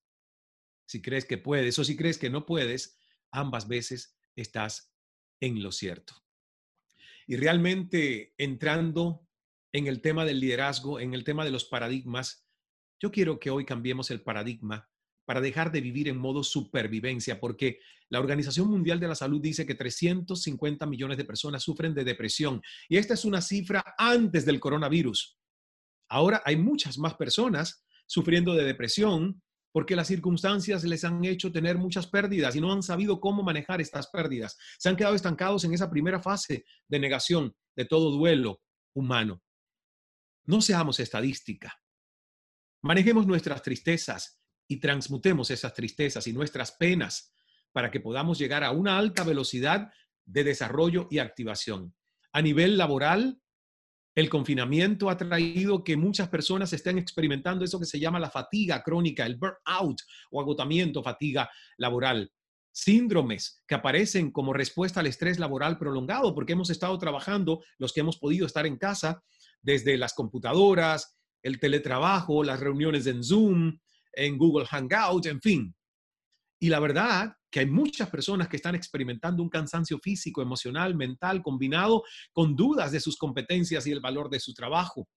si 0.85 1.01
crees 1.01 1.25
que 1.25 1.37
puedes 1.37 1.79
o 1.79 1.83
si 1.83 1.95
crees 1.95 2.17
que 2.17 2.29
no 2.29 2.45
puedes, 2.45 2.99
ambas 3.31 3.67
veces 3.67 4.15
estás 4.35 4.93
en 5.39 5.63
lo 5.63 5.71
cierto. 5.71 6.13
Y 7.25 7.35
realmente 7.35 8.33
entrando 8.37 9.27
en 9.71 9.87
el 9.87 10.01
tema 10.01 10.25
del 10.25 10.39
liderazgo, 10.39 10.99
en 10.99 11.13
el 11.13 11.23
tema 11.23 11.45
de 11.45 11.51
los 11.51 11.65
paradigmas, 11.65 12.47
yo 12.99 13.11
quiero 13.11 13.39
que 13.39 13.49
hoy 13.49 13.65
cambiemos 13.65 14.11
el 14.11 14.21
paradigma 14.21 14.89
para 15.25 15.41
dejar 15.41 15.71
de 15.71 15.81
vivir 15.81 16.07
en 16.07 16.17
modo 16.17 16.43
supervivencia, 16.43 17.39
porque 17.39 17.79
la 18.09 18.19
Organización 18.19 18.69
Mundial 18.69 18.99
de 18.99 19.07
la 19.07 19.15
Salud 19.15 19.41
dice 19.41 19.65
que 19.65 19.75
350 19.75 20.85
millones 20.85 21.17
de 21.17 21.25
personas 21.25 21.63
sufren 21.63 21.93
de 21.93 22.03
depresión 22.03 22.61
y 22.89 22.97
esta 22.97 23.13
es 23.13 23.25
una 23.25 23.41
cifra 23.41 23.95
antes 23.97 24.45
del 24.45 24.59
coronavirus. 24.59 25.37
Ahora 26.09 26.41
hay 26.45 26.57
muchas 26.57 26.97
más 26.97 27.15
personas 27.15 27.83
sufriendo 28.05 28.53
de 28.53 28.65
depresión 28.65 29.41
porque 29.71 29.95
las 29.95 30.07
circunstancias 30.07 30.83
les 30.83 31.03
han 31.03 31.25
hecho 31.25 31.51
tener 31.51 31.79
muchas 31.79 32.05
pérdidas 32.05 32.55
y 32.55 32.61
no 32.61 32.71
han 32.71 32.83
sabido 32.83 33.19
cómo 33.19 33.41
manejar 33.41 33.81
estas 33.81 34.07
pérdidas. 34.07 34.55
Se 34.77 34.89
han 34.89 34.95
quedado 34.95 35.15
estancados 35.15 35.63
en 35.63 35.73
esa 35.73 35.89
primera 35.89 36.21
fase 36.21 36.65
de 36.87 36.99
negación 36.99 37.55
de 37.75 37.85
todo 37.85 38.11
duelo 38.11 38.61
humano. 38.93 39.41
No 40.45 40.61
seamos 40.61 40.99
estadística. 40.99 41.73
Manejemos 42.83 43.25
nuestras 43.25 43.63
tristezas 43.63 44.42
y 44.73 44.79
transmutemos 44.79 45.51
esas 45.51 45.73
tristezas 45.75 46.25
y 46.25 46.33
nuestras 46.33 46.71
penas 46.71 47.31
para 47.71 47.91
que 47.91 47.99
podamos 47.99 48.39
llegar 48.39 48.63
a 48.63 48.71
una 48.71 48.97
alta 48.97 49.23
velocidad 49.23 49.91
de 50.25 50.43
desarrollo 50.43 51.07
y 51.11 51.19
activación. 51.19 51.93
A 52.31 52.41
nivel 52.41 52.75
laboral, 52.75 53.39
el 54.15 54.29
confinamiento 54.29 55.11
ha 55.11 55.17
traído 55.17 55.83
que 55.83 55.95
muchas 55.95 56.27
personas 56.29 56.73
estén 56.73 56.97
experimentando 56.97 57.63
eso 57.63 57.79
que 57.79 57.85
se 57.85 57.99
llama 57.99 58.19
la 58.19 58.31
fatiga 58.31 58.81
crónica, 58.81 59.27
el 59.27 59.37
burnout 59.37 60.01
o 60.31 60.41
agotamiento, 60.41 61.03
fatiga 61.03 61.49
laboral. 61.77 62.31
Síndromes 62.71 63.63
que 63.67 63.75
aparecen 63.75 64.31
como 64.31 64.53
respuesta 64.53 65.01
al 65.01 65.07
estrés 65.07 65.37
laboral 65.37 65.77
prolongado, 65.77 66.33
porque 66.33 66.53
hemos 66.53 66.71
estado 66.71 66.97
trabajando, 66.97 67.63
los 67.77 67.93
que 67.93 67.99
hemos 67.99 68.17
podido 68.17 68.47
estar 68.47 68.65
en 68.65 68.77
casa, 68.77 69.23
desde 69.61 69.97
las 69.97 70.15
computadoras, 70.15 71.15
el 71.43 71.59
teletrabajo, 71.59 72.43
las 72.43 72.59
reuniones 72.59 73.05
en 73.05 73.23
Zoom, 73.23 73.77
en 74.13 74.37
Google 74.37 74.65
Hangout, 74.65 75.25
en 75.25 75.41
fin. 75.41 75.75
Y 76.59 76.69
la 76.69 76.79
verdad 76.79 77.35
que 77.51 77.59
hay 77.59 77.65
muchas 77.65 78.09
personas 78.09 78.47
que 78.47 78.55
están 78.55 78.73
experimentando 78.73 79.43
un 79.43 79.49
cansancio 79.49 79.99
físico, 79.99 80.41
emocional, 80.41 80.95
mental, 80.95 81.43
combinado 81.43 82.03
con 82.31 82.55
dudas 82.55 82.91
de 82.91 82.99
sus 82.99 83.17
competencias 83.17 83.85
y 83.85 83.91
el 83.91 83.99
valor 83.99 84.29
de 84.29 84.39
su 84.39 84.53
trabajo. 84.53 85.07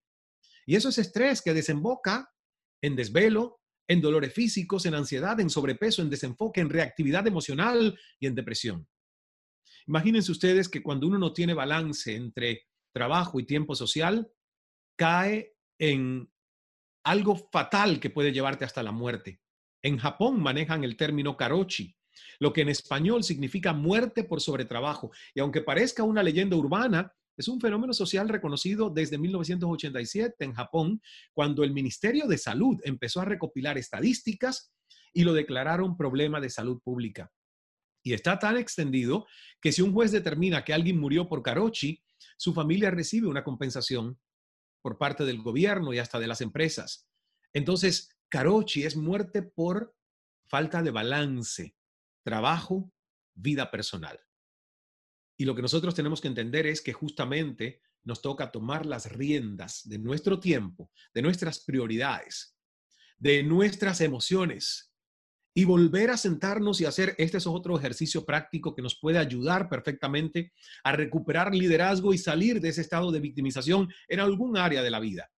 Y 0.66 0.74
eso 0.74 0.88
es 0.88 0.98
estrés 0.98 1.40
que 1.40 1.54
desemboca 1.54 2.28
en 2.82 2.96
desvelo, 2.96 3.60
en 3.88 4.00
dolores 4.00 4.34
físicos, 4.34 4.84
en 4.86 4.94
ansiedad, 4.94 5.38
en 5.40 5.48
sobrepeso, 5.48 6.02
en 6.02 6.10
desenfoque, 6.10 6.60
en 6.60 6.68
reactividad 6.68 7.26
emocional 7.26 7.98
y 8.18 8.26
en 8.26 8.34
depresión. 8.34 8.86
Imagínense 9.86 10.32
ustedes 10.32 10.68
que 10.68 10.82
cuando 10.82 11.06
uno 11.06 11.18
no 11.18 11.32
tiene 11.32 11.54
balance 11.54 12.14
entre 12.14 12.66
trabajo 12.92 13.38
y 13.38 13.46
tiempo 13.46 13.74
social, 13.76 14.28
cae 14.96 15.54
en 15.78 16.28
algo 17.06 17.36
fatal 17.36 18.00
que 18.00 18.10
puede 18.10 18.32
llevarte 18.32 18.64
hasta 18.64 18.82
la 18.82 18.90
muerte. 18.90 19.40
En 19.80 19.96
Japón 19.96 20.42
manejan 20.42 20.82
el 20.82 20.96
término 20.96 21.36
karochi, 21.36 21.96
lo 22.40 22.52
que 22.52 22.62
en 22.62 22.68
español 22.68 23.22
significa 23.22 23.72
muerte 23.72 24.24
por 24.24 24.40
sobretrabajo. 24.40 25.12
Y 25.32 25.38
aunque 25.38 25.60
parezca 25.60 26.02
una 26.02 26.24
leyenda 26.24 26.56
urbana, 26.56 27.14
es 27.36 27.46
un 27.46 27.60
fenómeno 27.60 27.92
social 27.92 28.28
reconocido 28.28 28.90
desde 28.90 29.18
1987 29.18 30.44
en 30.44 30.52
Japón, 30.52 31.00
cuando 31.32 31.62
el 31.62 31.72
Ministerio 31.72 32.26
de 32.26 32.38
Salud 32.38 32.80
empezó 32.82 33.20
a 33.20 33.24
recopilar 33.24 33.78
estadísticas 33.78 34.72
y 35.12 35.22
lo 35.22 35.32
declararon 35.32 35.96
problema 35.96 36.40
de 36.40 36.50
salud 36.50 36.80
pública. 36.82 37.30
Y 38.02 38.14
está 38.14 38.40
tan 38.40 38.56
extendido 38.56 39.26
que 39.60 39.70
si 39.70 39.80
un 39.80 39.92
juez 39.92 40.10
determina 40.10 40.64
que 40.64 40.74
alguien 40.74 40.98
murió 40.98 41.28
por 41.28 41.44
karochi, 41.44 42.02
su 42.36 42.52
familia 42.52 42.90
recibe 42.90 43.28
una 43.28 43.44
compensación 43.44 44.18
por 44.86 44.98
parte 44.98 45.24
del 45.24 45.42
gobierno 45.42 45.92
y 45.92 45.98
hasta 45.98 46.20
de 46.20 46.28
las 46.28 46.40
empresas. 46.40 47.08
Entonces, 47.52 48.16
Karochi 48.28 48.84
es 48.84 48.94
muerte 48.94 49.42
por 49.42 49.96
falta 50.46 50.80
de 50.80 50.92
balance, 50.92 51.74
trabajo, 52.22 52.92
vida 53.34 53.72
personal. 53.72 54.20
Y 55.36 55.44
lo 55.44 55.56
que 55.56 55.62
nosotros 55.62 55.92
tenemos 55.92 56.20
que 56.20 56.28
entender 56.28 56.68
es 56.68 56.80
que 56.80 56.92
justamente 56.92 57.82
nos 58.04 58.22
toca 58.22 58.52
tomar 58.52 58.86
las 58.86 59.10
riendas 59.10 59.88
de 59.88 59.98
nuestro 59.98 60.38
tiempo, 60.38 60.92
de 61.12 61.22
nuestras 61.22 61.58
prioridades, 61.58 62.56
de 63.18 63.42
nuestras 63.42 64.00
emociones 64.00 64.94
y 65.58 65.64
volver 65.64 66.10
a 66.10 66.18
sentarnos 66.18 66.82
y 66.82 66.84
hacer, 66.84 67.14
este 67.16 67.38
es 67.38 67.46
otro 67.46 67.78
ejercicio 67.78 68.26
práctico 68.26 68.74
que 68.74 68.82
nos 68.82 69.00
puede 69.00 69.16
ayudar 69.16 69.70
perfectamente 69.70 70.52
a 70.84 70.92
recuperar 70.92 71.54
liderazgo 71.54 72.12
y 72.12 72.18
salir 72.18 72.60
de 72.60 72.68
ese 72.68 72.82
estado 72.82 73.10
de 73.10 73.20
victimización 73.20 73.88
en 74.06 74.20
algún 74.20 74.58
área 74.58 74.82
de 74.82 74.90
la 74.90 75.00
vida. 75.00 75.30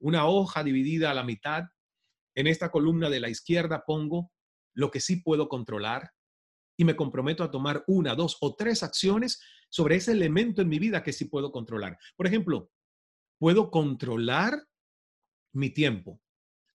Una 0.00 0.26
hoja 0.26 0.64
dividida 0.64 1.10
a 1.10 1.14
la 1.14 1.22
mitad 1.22 1.64
en 2.34 2.46
esta 2.46 2.70
columna 2.70 3.10
de 3.10 3.20
la 3.20 3.28
izquierda 3.28 3.84
pongo 3.86 4.32
lo 4.72 4.90
que 4.90 5.00
sí 5.00 5.16
puedo 5.16 5.50
controlar 5.50 6.12
y 6.78 6.86
me 6.86 6.96
comprometo 6.96 7.44
a 7.44 7.50
tomar 7.50 7.84
una, 7.86 8.14
dos 8.14 8.38
o 8.40 8.54
tres 8.54 8.82
acciones 8.82 9.42
sobre 9.68 9.96
ese 9.96 10.12
elemento 10.12 10.62
en 10.62 10.70
mi 10.70 10.78
vida 10.78 11.02
que 11.02 11.12
sí 11.12 11.26
puedo 11.26 11.52
controlar. 11.52 11.98
Por 12.16 12.26
ejemplo, 12.26 12.70
puedo 13.38 13.70
controlar 13.70 14.66
mi 15.52 15.68
tiempo, 15.68 16.22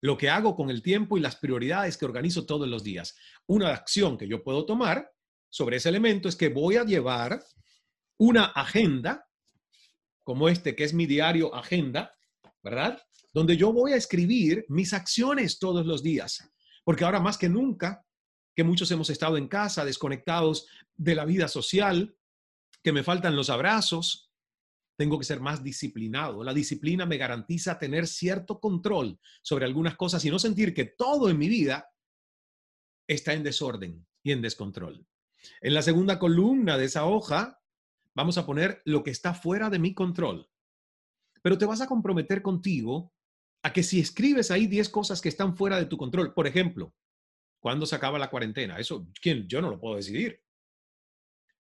lo 0.00 0.16
que 0.16 0.30
hago 0.30 0.54
con 0.54 0.70
el 0.70 0.82
tiempo 0.82 1.16
y 1.16 1.20
las 1.20 1.36
prioridades 1.36 1.96
que 1.96 2.04
organizo 2.04 2.46
todos 2.46 2.68
los 2.68 2.84
días. 2.84 3.16
Una 3.46 3.70
acción 3.70 4.18
que 4.18 4.28
yo 4.28 4.42
puedo 4.42 4.66
tomar 4.66 5.10
sobre 5.48 5.76
ese 5.76 5.88
elemento 5.88 6.28
es 6.28 6.36
que 6.36 6.48
voy 6.48 6.76
a 6.76 6.84
llevar 6.84 7.42
una 8.18 8.46
agenda, 8.46 9.26
como 10.22 10.48
este 10.48 10.74
que 10.74 10.84
es 10.84 10.94
mi 10.94 11.06
diario 11.06 11.54
agenda, 11.54 12.14
¿verdad? 12.62 13.00
donde 13.36 13.58
yo 13.58 13.70
voy 13.70 13.92
a 13.92 13.96
escribir 13.96 14.64
mis 14.70 14.94
acciones 14.94 15.58
todos 15.58 15.84
los 15.84 16.02
días. 16.02 16.50
Porque 16.84 17.04
ahora 17.04 17.20
más 17.20 17.36
que 17.36 17.50
nunca, 17.50 18.02
que 18.54 18.64
muchos 18.64 18.90
hemos 18.90 19.10
estado 19.10 19.36
en 19.36 19.46
casa, 19.46 19.84
desconectados 19.84 20.66
de 20.94 21.14
la 21.14 21.26
vida 21.26 21.46
social, 21.46 22.16
que 22.82 22.92
me 22.92 23.04
faltan 23.04 23.36
los 23.36 23.50
abrazos, 23.50 24.25
tengo 24.96 25.18
que 25.18 25.24
ser 25.24 25.40
más 25.40 25.62
disciplinado. 25.62 26.42
La 26.42 26.54
disciplina 26.54 27.06
me 27.06 27.18
garantiza 27.18 27.78
tener 27.78 28.06
cierto 28.06 28.58
control 28.58 29.18
sobre 29.42 29.66
algunas 29.66 29.96
cosas 29.96 30.24
y 30.24 30.30
no 30.30 30.38
sentir 30.38 30.74
que 30.74 30.86
todo 30.86 31.28
en 31.28 31.38
mi 31.38 31.48
vida 31.48 31.90
está 33.06 33.34
en 33.34 33.42
desorden 33.42 34.06
y 34.22 34.32
en 34.32 34.42
descontrol. 34.42 35.06
En 35.60 35.74
la 35.74 35.82
segunda 35.82 36.18
columna 36.18 36.76
de 36.76 36.86
esa 36.86 37.06
hoja 37.06 37.60
vamos 38.14 38.38
a 38.38 38.46
poner 38.46 38.82
lo 38.84 39.04
que 39.04 39.10
está 39.10 39.34
fuera 39.34 39.70
de 39.70 39.78
mi 39.78 39.94
control. 39.94 40.48
Pero 41.42 41.58
te 41.58 41.66
vas 41.66 41.80
a 41.80 41.86
comprometer 41.86 42.42
contigo 42.42 43.12
a 43.62 43.72
que 43.72 43.82
si 43.82 44.00
escribes 44.00 44.50
ahí 44.50 44.66
10 44.66 44.88
cosas 44.88 45.20
que 45.20 45.28
están 45.28 45.56
fuera 45.56 45.76
de 45.76 45.86
tu 45.86 45.96
control, 45.96 46.32
por 46.32 46.46
ejemplo, 46.46 46.94
¿cuándo 47.60 47.84
se 47.84 47.94
acaba 47.94 48.18
la 48.18 48.30
cuarentena? 48.30 48.78
Eso, 48.78 49.06
¿quién? 49.20 49.46
Yo 49.46 49.60
no 49.60 49.70
lo 49.70 49.78
puedo 49.78 49.96
decidir. 49.96 50.40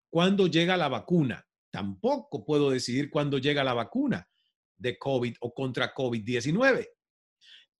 ¿Cuándo 0.08 0.46
llega 0.46 0.76
la 0.76 0.88
vacuna? 0.88 1.46
Tampoco 1.70 2.44
puedo 2.44 2.70
decidir 2.70 3.10
cuándo 3.10 3.38
llega 3.38 3.64
la 3.64 3.74
vacuna 3.74 4.28
de 4.76 4.98
COVID 4.98 5.36
o 5.40 5.54
contra 5.54 5.94
COVID-19. 5.94 6.88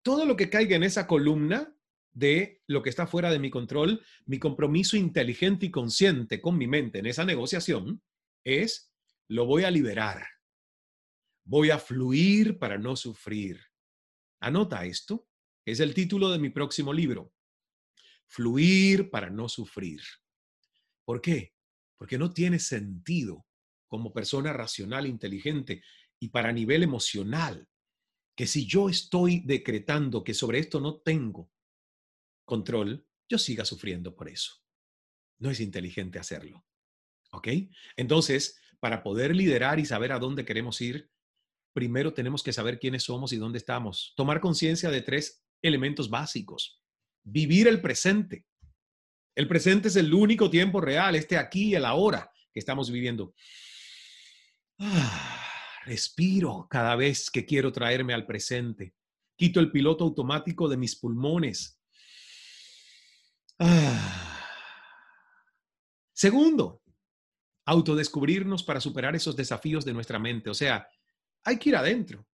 Todo 0.02 0.24
lo 0.24 0.36
que 0.36 0.50
caiga 0.50 0.76
en 0.76 0.82
esa 0.82 1.06
columna 1.06 1.74
de 2.12 2.62
lo 2.66 2.82
que 2.82 2.90
está 2.90 3.06
fuera 3.06 3.30
de 3.30 3.38
mi 3.38 3.50
control, 3.50 4.02
mi 4.24 4.38
compromiso 4.38 4.96
inteligente 4.96 5.66
y 5.66 5.70
consciente 5.70 6.40
con 6.40 6.56
mi 6.56 6.66
mente 6.66 6.98
en 6.98 7.06
esa 7.06 7.24
negociación 7.24 8.02
es, 8.42 8.92
lo 9.28 9.44
voy 9.44 9.64
a 9.64 9.70
liberar. 9.70 10.26
Voy 11.44 11.70
a 11.70 11.78
fluir 11.78 12.58
para 12.58 12.78
no 12.78 12.96
sufrir. 12.96 13.60
Anota 14.40 14.84
esto, 14.84 15.28
es 15.64 15.80
el 15.80 15.94
título 15.94 16.30
de 16.30 16.38
mi 16.38 16.50
próximo 16.50 16.92
libro. 16.92 17.32
Fluir 18.26 19.10
para 19.10 19.28
no 19.30 19.48
sufrir. 19.48 20.00
¿Por 21.04 21.20
qué? 21.20 21.54
Porque 21.96 22.18
no 22.18 22.32
tiene 22.32 22.58
sentido 22.58 23.45
como 23.88 24.12
persona 24.12 24.52
racional, 24.52 25.06
inteligente 25.06 25.82
y 26.18 26.28
para 26.28 26.52
nivel 26.52 26.82
emocional, 26.82 27.68
que 28.34 28.46
si 28.46 28.66
yo 28.66 28.88
estoy 28.88 29.40
decretando 29.40 30.22
que 30.22 30.34
sobre 30.34 30.58
esto 30.58 30.80
no 30.80 31.00
tengo 31.00 31.50
control, 32.44 33.06
yo 33.28 33.38
siga 33.38 33.64
sufriendo 33.64 34.14
por 34.14 34.28
eso. 34.28 34.54
No 35.38 35.50
es 35.50 35.60
inteligente 35.60 36.18
hacerlo. 36.18 36.64
¿Ok? 37.32 37.48
Entonces, 37.96 38.60
para 38.78 39.02
poder 39.02 39.34
liderar 39.34 39.78
y 39.78 39.86
saber 39.86 40.12
a 40.12 40.18
dónde 40.18 40.44
queremos 40.44 40.80
ir, 40.80 41.10
primero 41.72 42.14
tenemos 42.14 42.42
que 42.42 42.52
saber 42.52 42.78
quiénes 42.78 43.02
somos 43.04 43.32
y 43.32 43.36
dónde 43.36 43.58
estamos. 43.58 44.14
Tomar 44.16 44.40
conciencia 44.40 44.90
de 44.90 45.02
tres 45.02 45.44
elementos 45.62 46.08
básicos. 46.08 46.82
Vivir 47.22 47.68
el 47.68 47.80
presente. 47.80 48.46
El 49.34 49.48
presente 49.48 49.88
es 49.88 49.96
el 49.96 50.14
único 50.14 50.48
tiempo 50.48 50.80
real, 50.80 51.14
este 51.16 51.36
aquí 51.36 51.70
y 51.70 51.74
el 51.74 51.84
ahora 51.84 52.30
que 52.52 52.60
estamos 52.60 52.90
viviendo. 52.90 53.34
Ah, 54.78 55.40
respiro 55.84 56.66
cada 56.68 56.96
vez 56.96 57.30
que 57.30 57.46
quiero 57.46 57.72
traerme 57.72 58.14
al 58.14 58.26
presente. 58.26 58.94
Quito 59.36 59.60
el 59.60 59.70
piloto 59.70 60.04
automático 60.04 60.68
de 60.68 60.76
mis 60.76 60.96
pulmones. 60.96 61.80
Ah. 63.58 64.42
Segundo, 66.12 66.82
autodescubrirnos 67.66 68.62
para 68.62 68.80
superar 68.80 69.14
esos 69.16 69.36
desafíos 69.36 69.84
de 69.84 69.92
nuestra 69.92 70.18
mente. 70.18 70.50
O 70.50 70.54
sea, 70.54 70.88
hay 71.44 71.58
que 71.58 71.70
ir 71.70 71.76
adentro. 71.76 72.26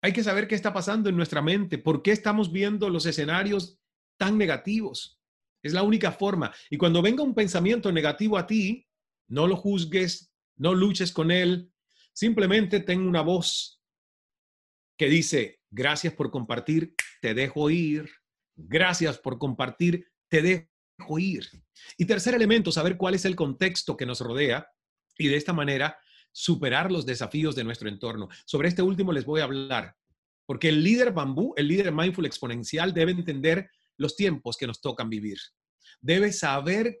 Hay 0.00 0.12
que 0.12 0.22
saber 0.22 0.46
qué 0.46 0.54
está 0.54 0.72
pasando 0.72 1.08
en 1.08 1.16
nuestra 1.16 1.42
mente, 1.42 1.76
por 1.76 2.02
qué 2.02 2.12
estamos 2.12 2.52
viendo 2.52 2.88
los 2.88 3.04
escenarios 3.04 3.78
tan 4.16 4.38
negativos. 4.38 5.20
Es 5.62 5.72
la 5.72 5.82
única 5.82 6.12
forma. 6.12 6.54
Y 6.70 6.76
cuando 6.76 7.02
venga 7.02 7.22
un 7.22 7.34
pensamiento 7.34 7.90
negativo 7.90 8.38
a 8.38 8.46
ti, 8.46 8.86
no 9.28 9.46
lo 9.46 9.56
juzgues, 9.56 10.27
no 10.58 10.74
luches 10.74 11.12
con 11.12 11.30
él, 11.30 11.72
simplemente 12.12 12.80
ten 12.80 13.00
una 13.00 13.22
voz 13.22 13.80
que 14.96 15.08
dice, 15.08 15.60
gracias 15.70 16.12
por 16.12 16.30
compartir, 16.30 16.94
te 17.22 17.32
dejo 17.32 17.70
ir, 17.70 18.10
gracias 18.56 19.18
por 19.18 19.38
compartir, 19.38 20.10
te 20.28 20.42
dejo 20.42 21.18
ir. 21.18 21.48
Y 21.96 22.04
tercer 22.04 22.34
elemento, 22.34 22.72
saber 22.72 22.96
cuál 22.96 23.14
es 23.14 23.24
el 23.24 23.36
contexto 23.36 23.96
que 23.96 24.06
nos 24.06 24.20
rodea 24.20 24.68
y 25.16 25.28
de 25.28 25.36
esta 25.36 25.52
manera 25.52 25.98
superar 26.32 26.90
los 26.90 27.06
desafíos 27.06 27.54
de 27.54 27.64
nuestro 27.64 27.88
entorno. 27.88 28.28
Sobre 28.44 28.68
este 28.68 28.82
último 28.82 29.12
les 29.12 29.24
voy 29.24 29.40
a 29.40 29.44
hablar, 29.44 29.96
porque 30.46 30.68
el 30.68 30.82
líder 30.82 31.12
bambú, 31.12 31.54
el 31.56 31.68
líder 31.68 31.92
mindful 31.92 32.26
exponencial 32.26 32.92
debe 32.92 33.12
entender 33.12 33.70
los 33.96 34.16
tiempos 34.16 34.56
que 34.56 34.66
nos 34.66 34.80
tocan 34.80 35.08
vivir. 35.08 35.38
Debe 36.00 36.32
saber 36.32 37.00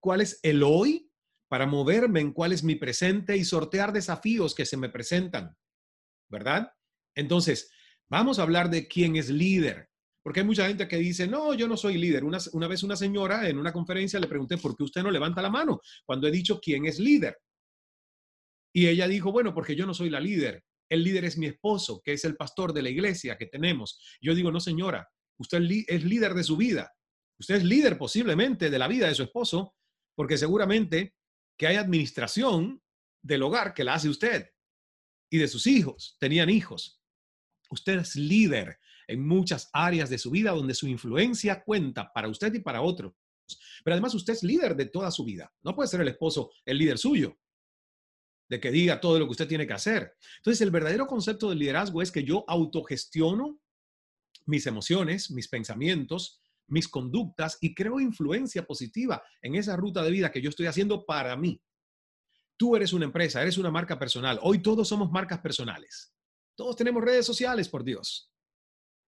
cuál 0.00 0.20
es 0.20 0.38
el 0.42 0.62
hoy 0.62 1.07
para 1.48 1.66
moverme 1.66 2.20
en 2.20 2.32
cuál 2.32 2.52
es 2.52 2.62
mi 2.62 2.76
presente 2.76 3.36
y 3.36 3.44
sortear 3.44 3.92
desafíos 3.92 4.54
que 4.54 4.66
se 4.66 4.76
me 4.76 4.88
presentan, 4.88 5.56
¿verdad? 6.30 6.72
Entonces, 7.14 7.72
vamos 8.08 8.38
a 8.38 8.42
hablar 8.42 8.70
de 8.70 8.86
quién 8.86 9.16
es 9.16 9.30
líder, 9.30 9.88
porque 10.22 10.40
hay 10.40 10.46
mucha 10.46 10.66
gente 10.66 10.86
que 10.86 10.98
dice, 10.98 11.26
no, 11.26 11.54
yo 11.54 11.66
no 11.68 11.76
soy 11.76 11.96
líder. 11.96 12.24
Una, 12.24 12.38
una 12.52 12.68
vez 12.68 12.82
una 12.82 12.96
señora 12.96 13.48
en 13.48 13.58
una 13.58 13.72
conferencia 13.72 14.20
le 14.20 14.26
pregunté, 14.26 14.58
¿por 14.58 14.76
qué 14.76 14.84
usted 14.84 15.02
no 15.02 15.10
levanta 15.10 15.40
la 15.40 15.50
mano 15.50 15.80
cuando 16.04 16.28
he 16.28 16.30
dicho 16.30 16.60
quién 16.60 16.84
es 16.84 16.98
líder? 16.98 17.38
Y 18.74 18.88
ella 18.88 19.08
dijo, 19.08 19.32
bueno, 19.32 19.54
porque 19.54 19.74
yo 19.74 19.86
no 19.86 19.94
soy 19.94 20.10
la 20.10 20.20
líder. 20.20 20.62
El 20.90 21.02
líder 21.02 21.24
es 21.24 21.38
mi 21.38 21.46
esposo, 21.46 22.00
que 22.04 22.12
es 22.12 22.24
el 22.24 22.36
pastor 22.36 22.72
de 22.72 22.82
la 22.82 22.90
iglesia 22.90 23.36
que 23.36 23.46
tenemos. 23.46 24.00
Yo 24.20 24.34
digo, 24.34 24.52
no, 24.52 24.60
señora, 24.60 25.08
usted 25.38 25.62
es 25.88 26.04
líder 26.04 26.34
de 26.34 26.44
su 26.44 26.56
vida. 26.56 26.92
Usted 27.38 27.56
es 27.56 27.64
líder 27.64 27.98
posiblemente 27.98 28.68
de 28.70 28.78
la 28.78 28.88
vida 28.88 29.08
de 29.08 29.14
su 29.14 29.22
esposo, 29.22 29.74
porque 30.14 30.36
seguramente 30.36 31.14
que 31.58 31.66
hay 31.66 31.76
administración 31.76 32.82
del 33.22 33.42
hogar 33.42 33.74
que 33.74 33.84
la 33.84 33.94
hace 33.94 34.08
usted 34.08 34.50
y 35.28 35.38
de 35.38 35.48
sus 35.48 35.66
hijos. 35.66 36.16
Tenían 36.18 36.48
hijos. 36.48 37.02
Usted 37.68 37.98
es 37.98 38.16
líder 38.16 38.78
en 39.08 39.26
muchas 39.26 39.68
áreas 39.72 40.08
de 40.08 40.18
su 40.18 40.30
vida 40.30 40.52
donde 40.52 40.74
su 40.74 40.86
influencia 40.86 41.62
cuenta 41.64 42.12
para 42.12 42.28
usted 42.28 42.54
y 42.54 42.60
para 42.60 42.80
otros. 42.80 43.12
Pero 43.82 43.94
además 43.94 44.14
usted 44.14 44.34
es 44.34 44.42
líder 44.42 44.76
de 44.76 44.86
toda 44.86 45.10
su 45.10 45.24
vida. 45.24 45.52
No 45.62 45.74
puede 45.74 45.88
ser 45.88 46.00
el 46.00 46.08
esposo 46.08 46.50
el 46.64 46.78
líder 46.78 46.98
suyo, 46.98 47.38
de 48.48 48.60
que 48.60 48.70
diga 48.70 49.00
todo 49.00 49.18
lo 49.18 49.26
que 49.26 49.32
usted 49.32 49.48
tiene 49.48 49.66
que 49.66 49.72
hacer. 49.72 50.14
Entonces, 50.36 50.60
el 50.60 50.70
verdadero 50.70 51.06
concepto 51.06 51.50
del 51.50 51.58
liderazgo 51.58 52.02
es 52.02 52.10
que 52.10 52.24
yo 52.24 52.44
autogestiono 52.46 53.60
mis 54.46 54.66
emociones, 54.66 55.30
mis 55.30 55.48
pensamientos, 55.48 56.40
mis 56.68 56.88
conductas 56.88 57.58
y 57.60 57.74
creo 57.74 58.00
influencia 58.00 58.64
positiva 58.66 59.22
en 59.42 59.54
esa 59.54 59.76
ruta 59.76 60.02
de 60.02 60.10
vida 60.10 60.30
que 60.30 60.40
yo 60.40 60.50
estoy 60.50 60.66
haciendo 60.66 61.04
para 61.04 61.36
mí. 61.36 61.60
Tú 62.56 62.76
eres 62.76 62.92
una 62.92 63.04
empresa, 63.04 63.40
eres 63.40 63.58
una 63.58 63.70
marca 63.70 63.98
personal. 63.98 64.38
Hoy 64.42 64.60
todos 64.60 64.88
somos 64.88 65.10
marcas 65.10 65.40
personales. 65.40 66.12
Todos 66.56 66.76
tenemos 66.76 67.02
redes 67.02 67.24
sociales, 67.24 67.68
por 67.68 67.84
Dios. 67.84 68.32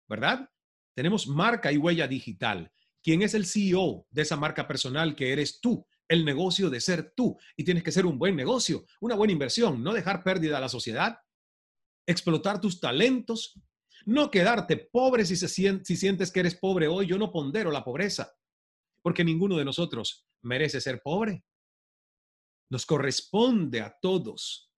¿Verdad? 0.08 0.50
Tenemos 0.96 1.28
marca 1.28 1.72
y 1.72 1.78
huella 1.78 2.08
digital. 2.08 2.72
¿Quién 3.02 3.22
es 3.22 3.34
el 3.34 3.46
CEO 3.46 4.08
de 4.10 4.22
esa 4.22 4.38
marca 4.38 4.66
personal 4.66 5.16
que 5.16 5.34
eres 5.34 5.60
tú? 5.60 5.86
El 6.08 6.24
negocio 6.24 6.70
de 6.70 6.80
ser 6.80 7.14
tú. 7.16 7.38
Y 7.58 7.66
tienes 7.66 7.84
que 7.84 7.92
ser 7.92 8.06
un 8.06 8.18
buen 8.18 8.36
negocio, 8.36 8.86
una 9.02 9.16
buena 9.16 9.34
inversión, 9.34 9.84
no 9.84 9.94
dejar 9.94 10.24
pérdida 10.24 10.58
a 10.58 10.62
la 10.62 10.70
sociedad, 10.70 11.20
explotar 12.06 12.62
tus 12.62 12.80
talentos, 12.80 13.60
no 14.06 14.30
quedarte 14.32 14.78
pobre 14.78 15.26
si, 15.26 15.36
se, 15.36 15.48
si 15.48 15.98
sientes 15.98 16.32
que 16.32 16.40
eres 16.42 16.56
pobre 16.56 16.88
hoy. 16.88 17.08
Yo 17.08 17.18
no 17.18 17.32
pondero 17.32 17.72
la 17.72 17.84
pobreza, 17.84 18.34
porque 19.02 19.24
ninguno 19.24 19.58
de 19.58 19.66
nosotros 19.66 20.28
merece 20.44 20.82
ser 20.82 21.02
pobre. 21.02 21.44
Nos 22.70 22.86
corresponde 22.86 23.82
a 23.82 23.98
todos 24.02 24.72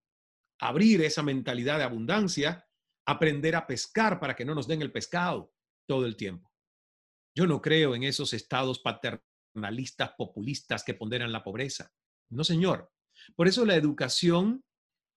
abrir 0.60 1.02
esa 1.02 1.24
mentalidad 1.24 1.78
de 1.78 1.84
abundancia, 1.84 2.68
aprender 3.06 3.56
a 3.56 3.68
pescar 3.68 4.20
para 4.20 4.36
que 4.36 4.46
no 4.46 4.56
nos 4.56 4.68
den 4.68 4.82
el 4.82 4.92
pescado 4.92 5.54
todo 5.88 6.06
el 6.06 6.16
tiempo. 6.16 6.52
Yo 7.36 7.46
no 7.46 7.62
creo 7.62 7.96
en 7.96 8.04
esos 8.04 8.34
estados 8.34 8.80
paternalistas, 8.80 10.12
populistas 10.18 10.84
que 10.84 10.94
ponderan 10.94 11.32
la 11.32 11.44
pobreza. 11.44 11.92
No, 12.30 12.44
señor. 12.44 12.92
Por 13.36 13.48
eso 13.48 13.66
la 13.66 13.76
educación 13.76 14.64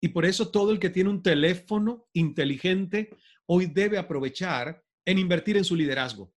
y 0.02 0.10
por 0.10 0.26
eso 0.26 0.52
todo 0.52 0.72
el 0.72 0.80
que 0.80 0.90
tiene 0.90 1.10
un 1.10 1.24
teléfono 1.24 2.08
inteligente 2.14 3.16
hoy 3.48 3.66
debe 3.68 3.98
aprovechar 3.98 4.84
en 5.06 5.18
invertir 5.18 5.58
en 5.58 5.66
su 5.66 5.76
liderazgo, 5.76 6.34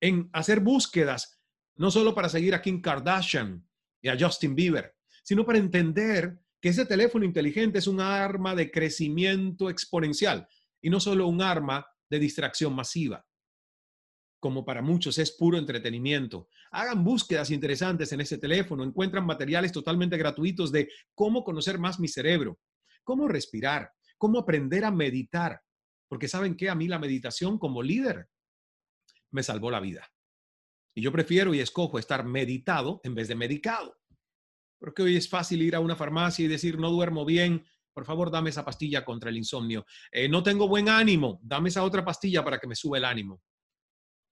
en 0.00 0.30
hacer 0.32 0.60
búsquedas, 0.60 1.40
no 1.76 1.90
solo 1.90 2.14
para 2.14 2.28
seguir 2.28 2.54
a 2.54 2.62
Kim 2.62 2.80
Kardashian 2.80 3.66
y 4.00 4.08
a 4.08 4.16
Justin 4.18 4.54
Bieber, 4.54 4.94
sino 5.22 5.44
para 5.44 5.58
entender 5.58 6.38
que 6.60 6.68
ese 6.70 6.86
teléfono 6.86 7.24
inteligente 7.24 7.78
es 7.78 7.86
un 7.86 8.00
arma 8.00 8.54
de 8.54 8.70
crecimiento 8.70 9.68
exponencial 9.68 10.48
y 10.80 10.90
no 10.90 11.00
solo 11.00 11.26
un 11.26 11.42
arma 11.42 11.86
de 12.08 12.18
distracción 12.18 12.74
masiva, 12.74 13.26
como 14.38 14.64
para 14.64 14.82
muchos 14.82 15.18
es 15.18 15.32
puro 15.32 15.58
entretenimiento. 15.58 16.48
Hagan 16.70 17.02
búsquedas 17.02 17.50
interesantes 17.50 18.12
en 18.12 18.20
ese 18.20 18.38
teléfono, 18.38 18.84
encuentran 18.84 19.26
materiales 19.26 19.72
totalmente 19.72 20.16
gratuitos 20.16 20.70
de 20.70 20.88
cómo 21.14 21.42
conocer 21.42 21.78
más 21.78 21.98
mi 21.98 22.08
cerebro, 22.08 22.60
cómo 23.02 23.26
respirar, 23.26 23.90
cómo 24.18 24.38
aprender 24.38 24.84
a 24.84 24.90
meditar, 24.90 25.60
porque 26.14 26.28
saben 26.28 26.56
que 26.56 26.70
a 26.70 26.76
mí 26.76 26.86
la 26.86 27.00
meditación 27.00 27.58
como 27.58 27.82
líder 27.82 28.28
me 29.32 29.42
salvó 29.42 29.68
la 29.68 29.80
vida. 29.80 30.08
Y 30.94 31.02
yo 31.02 31.10
prefiero 31.10 31.52
y 31.52 31.58
escojo 31.58 31.98
estar 31.98 32.24
meditado 32.24 33.00
en 33.02 33.16
vez 33.16 33.26
de 33.26 33.34
medicado. 33.34 33.98
Porque 34.78 35.02
hoy 35.02 35.16
es 35.16 35.28
fácil 35.28 35.60
ir 35.60 35.74
a 35.74 35.80
una 35.80 35.96
farmacia 35.96 36.44
y 36.44 36.46
decir, 36.46 36.78
no 36.78 36.90
duermo 36.90 37.24
bien, 37.24 37.66
por 37.92 38.04
favor 38.04 38.30
dame 38.30 38.50
esa 38.50 38.64
pastilla 38.64 39.04
contra 39.04 39.28
el 39.28 39.38
insomnio. 39.38 39.86
Eh, 40.12 40.28
no 40.28 40.44
tengo 40.44 40.68
buen 40.68 40.88
ánimo, 40.88 41.40
dame 41.42 41.70
esa 41.70 41.82
otra 41.82 42.04
pastilla 42.04 42.44
para 42.44 42.60
que 42.60 42.68
me 42.68 42.76
sube 42.76 42.98
el 42.98 43.06
ánimo. 43.06 43.42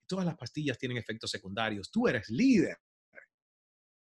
Todas 0.06 0.24
las 0.24 0.36
pastillas 0.36 0.78
tienen 0.78 0.98
efectos 0.98 1.32
secundarios. 1.32 1.90
Tú 1.90 2.06
eres 2.06 2.30
líder. 2.30 2.76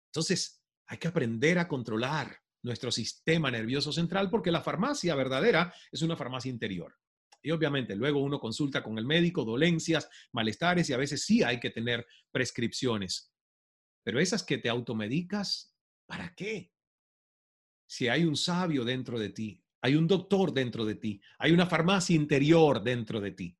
Entonces, 0.08 0.62
hay 0.88 0.98
que 0.98 1.08
aprender 1.08 1.60
a 1.60 1.70
controlar 1.70 2.38
nuestro 2.62 2.92
sistema 2.92 3.50
nervioso 3.50 3.94
central 3.94 4.30
porque 4.30 4.52
la 4.52 4.62
farmacia 4.62 5.16
verdadera 5.16 5.74
es 5.90 6.02
una 6.02 6.18
farmacia 6.18 6.52
interior. 6.52 6.94
Y 7.44 7.52
obviamente 7.52 7.96
luego 7.96 8.22
uno 8.22 8.40
consulta 8.40 8.82
con 8.82 8.98
el 8.98 9.06
médico, 9.06 9.44
dolencias, 9.44 10.10
malestares 10.32 10.90
y 10.90 10.94
a 10.94 10.98
veces 10.98 11.26
sí 11.26 11.44
hay 11.44 11.60
que 11.60 11.70
tener 11.70 12.06
prescripciones. 12.32 13.32
Pero 14.04 14.20
esas 14.20 14.44
que 14.44 14.58
te 14.58 14.70
automedicas, 14.70 15.76
¿para 16.08 16.34
qué? 16.34 16.72
Si 17.86 18.08
hay 18.08 18.24
un 18.24 18.38
sabio 18.38 18.86
dentro 18.86 19.20
de 19.20 19.30
ti, 19.30 19.64
hay 19.82 19.96
un 19.96 20.08
doctor 20.08 20.54
dentro 20.54 20.86
de 20.86 20.96
ti, 20.96 21.22
hay 21.38 21.52
una 21.52 21.68
farmacia 21.68 22.16
interior 22.16 22.82
dentro 22.82 23.20
de 23.20 23.32
ti. 23.32 23.58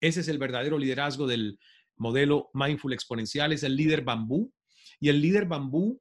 Ese 0.00 0.20
es 0.20 0.28
el 0.28 0.38
verdadero 0.38 0.78
liderazgo 0.78 1.26
del 1.26 1.60
modelo 1.96 2.50
Mindful 2.54 2.92
Exponencial, 2.92 3.52
es 3.52 3.62
el 3.62 3.76
líder 3.76 4.02
bambú. 4.02 4.52
Y 4.98 5.08
el 5.08 5.20
líder 5.20 5.46
bambú 5.46 6.00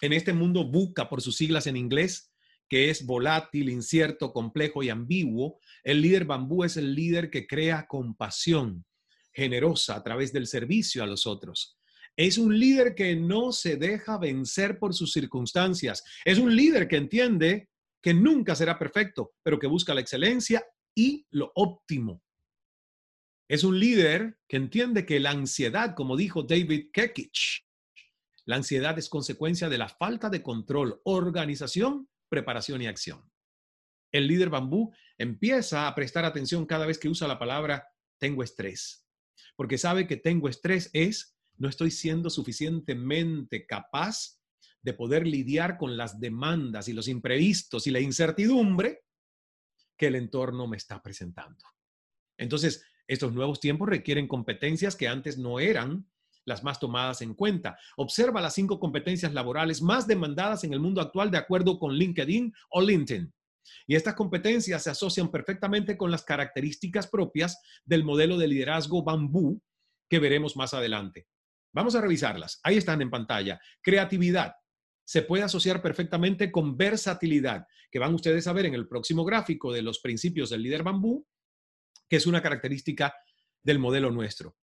en 0.00 0.12
este 0.12 0.32
mundo 0.32 0.64
buca 0.64 1.08
por 1.08 1.20
sus 1.22 1.36
siglas 1.36 1.66
en 1.66 1.76
inglés, 1.76 2.32
que 2.68 2.90
es 2.90 3.06
volátil, 3.06 3.68
incierto, 3.68 4.32
complejo 4.32 4.82
y 4.82 4.88
ambiguo, 4.88 5.60
el 5.84 6.00
líder 6.00 6.24
bambú 6.24 6.64
es 6.64 6.76
el 6.76 6.94
líder 6.94 7.30
que 7.30 7.46
crea 7.46 7.86
compasión 7.86 8.84
generosa 9.32 9.96
a 9.96 10.02
través 10.02 10.32
del 10.32 10.46
servicio 10.46 11.02
a 11.02 11.06
los 11.06 11.26
otros. 11.26 11.78
Es 12.16 12.38
un 12.38 12.58
líder 12.58 12.94
que 12.94 13.14
no 13.14 13.52
se 13.52 13.76
deja 13.76 14.18
vencer 14.18 14.78
por 14.78 14.94
sus 14.94 15.12
circunstancias. 15.12 16.02
Es 16.24 16.38
un 16.38 16.56
líder 16.56 16.88
que 16.88 16.96
entiende 16.96 17.68
que 18.02 18.14
nunca 18.14 18.54
será 18.54 18.78
perfecto, 18.78 19.34
pero 19.42 19.58
que 19.58 19.66
busca 19.66 19.92
la 19.94 20.00
excelencia 20.00 20.64
y 20.94 21.26
lo 21.30 21.52
óptimo. 21.54 22.22
Es 23.48 23.62
un 23.62 23.78
líder 23.78 24.38
que 24.48 24.56
entiende 24.56 25.04
que 25.04 25.20
la 25.20 25.30
ansiedad, 25.30 25.94
como 25.94 26.16
dijo 26.16 26.42
David 26.42 26.90
Kekich, 26.92 27.64
la 28.46 28.56
ansiedad 28.56 28.98
es 28.98 29.08
consecuencia 29.08 29.68
de 29.68 29.78
la 29.78 29.88
falta 29.88 30.30
de 30.30 30.42
control, 30.42 31.00
organización 31.04 32.08
preparación 32.28 32.82
y 32.82 32.86
acción. 32.86 33.30
El 34.12 34.26
líder 34.26 34.50
bambú 34.50 34.92
empieza 35.18 35.86
a 35.86 35.94
prestar 35.94 36.24
atención 36.24 36.66
cada 36.66 36.86
vez 36.86 36.98
que 36.98 37.08
usa 37.08 37.28
la 37.28 37.38
palabra 37.38 37.88
tengo 38.18 38.42
estrés, 38.42 39.06
porque 39.56 39.78
sabe 39.78 40.06
que 40.06 40.16
tengo 40.16 40.48
estrés 40.48 40.90
es 40.92 41.36
no 41.56 41.68
estoy 41.68 41.90
siendo 41.90 42.30
suficientemente 42.30 43.66
capaz 43.66 44.38
de 44.82 44.92
poder 44.92 45.26
lidiar 45.26 45.78
con 45.78 45.96
las 45.96 46.20
demandas 46.20 46.88
y 46.88 46.92
los 46.92 47.08
imprevistos 47.08 47.86
y 47.86 47.90
la 47.90 48.00
incertidumbre 48.00 49.04
que 49.96 50.06
el 50.06 50.14
entorno 50.14 50.66
me 50.66 50.76
está 50.76 51.02
presentando. 51.02 51.64
Entonces, 52.38 52.84
estos 53.08 53.32
nuevos 53.32 53.60
tiempos 53.60 53.88
requieren 53.88 54.28
competencias 54.28 54.94
que 54.94 55.08
antes 55.08 55.38
no 55.38 55.58
eran 55.58 56.08
las 56.46 56.64
más 56.64 56.80
tomadas 56.80 57.20
en 57.20 57.34
cuenta. 57.34 57.76
Observa 57.96 58.40
las 58.40 58.54
cinco 58.54 58.80
competencias 58.80 59.34
laborales 59.34 59.82
más 59.82 60.06
demandadas 60.06 60.64
en 60.64 60.72
el 60.72 60.80
mundo 60.80 61.02
actual 61.02 61.30
de 61.30 61.38
acuerdo 61.38 61.78
con 61.78 61.94
LinkedIn 61.94 62.54
o 62.70 62.80
LinkedIn. 62.80 63.32
Y 63.86 63.96
estas 63.96 64.14
competencias 64.14 64.84
se 64.84 64.90
asocian 64.90 65.30
perfectamente 65.30 65.96
con 65.96 66.10
las 66.10 66.22
características 66.22 67.08
propias 67.08 67.60
del 67.84 68.04
modelo 68.04 68.38
de 68.38 68.48
liderazgo 68.48 69.02
bambú 69.02 69.60
que 70.08 70.20
veremos 70.20 70.56
más 70.56 70.72
adelante. 70.72 71.26
Vamos 71.72 71.94
a 71.94 72.00
revisarlas. 72.00 72.60
Ahí 72.62 72.76
están 72.76 73.02
en 73.02 73.10
pantalla. 73.10 73.60
Creatividad. 73.82 74.54
Se 75.04 75.22
puede 75.22 75.42
asociar 75.42 75.82
perfectamente 75.82 76.50
con 76.50 76.76
versatilidad, 76.76 77.66
que 77.90 77.98
van 77.98 78.14
ustedes 78.14 78.46
a 78.46 78.52
ver 78.52 78.66
en 78.66 78.74
el 78.74 78.88
próximo 78.88 79.24
gráfico 79.24 79.72
de 79.72 79.82
los 79.82 80.00
principios 80.00 80.50
del 80.50 80.62
líder 80.62 80.82
bambú, 80.82 81.26
que 82.08 82.16
es 82.16 82.26
una 82.26 82.40
característica 82.40 83.14
del 83.62 83.78
modelo 83.78 84.10
nuestro. 84.10 84.56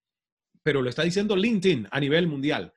Pero 0.64 0.82
lo 0.82 0.89
está 0.89 1.03
diciendo 1.03 1.36
LinkedIn 1.36 1.88
a 1.91 1.99
nivel 1.99 2.28
mundial. 2.28 2.74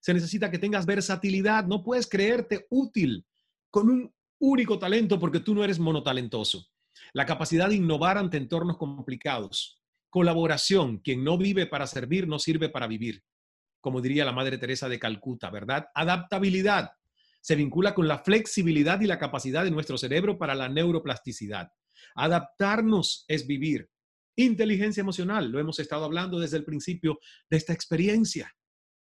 Se 0.00 0.14
necesita 0.14 0.50
que 0.50 0.58
tengas 0.58 0.86
versatilidad. 0.86 1.64
No 1.64 1.82
puedes 1.82 2.08
creerte 2.08 2.66
útil 2.70 3.26
con 3.70 3.90
un 3.90 4.14
único 4.40 4.78
talento 4.78 5.18
porque 5.18 5.40
tú 5.40 5.54
no 5.54 5.64
eres 5.64 5.78
monotalentoso. 5.78 6.66
La 7.12 7.26
capacidad 7.26 7.68
de 7.68 7.76
innovar 7.76 8.18
ante 8.18 8.36
entornos 8.36 8.76
complicados. 8.76 9.82
Colaboración. 10.08 10.98
Quien 10.98 11.22
no 11.22 11.36
vive 11.36 11.66
para 11.66 11.86
servir 11.86 12.26
no 12.26 12.38
sirve 12.38 12.68
para 12.68 12.86
vivir. 12.86 13.22
Como 13.80 14.00
diría 14.00 14.24
la 14.24 14.32
Madre 14.32 14.58
Teresa 14.58 14.88
de 14.88 14.98
Calcuta, 14.98 15.50
¿verdad? 15.50 15.88
Adaptabilidad. 15.94 16.92
Se 17.40 17.54
vincula 17.54 17.94
con 17.94 18.08
la 18.08 18.18
flexibilidad 18.18 19.00
y 19.00 19.06
la 19.06 19.18
capacidad 19.18 19.64
de 19.64 19.70
nuestro 19.70 19.96
cerebro 19.98 20.38
para 20.38 20.54
la 20.54 20.68
neuroplasticidad. 20.68 21.70
Adaptarnos 22.14 23.24
es 23.28 23.46
vivir. 23.46 23.88
Inteligencia 24.40 25.00
emocional, 25.00 25.50
lo 25.50 25.58
hemos 25.58 25.80
estado 25.80 26.04
hablando 26.04 26.38
desde 26.38 26.58
el 26.58 26.64
principio 26.64 27.18
de 27.50 27.56
esta 27.56 27.72
experiencia 27.72 28.54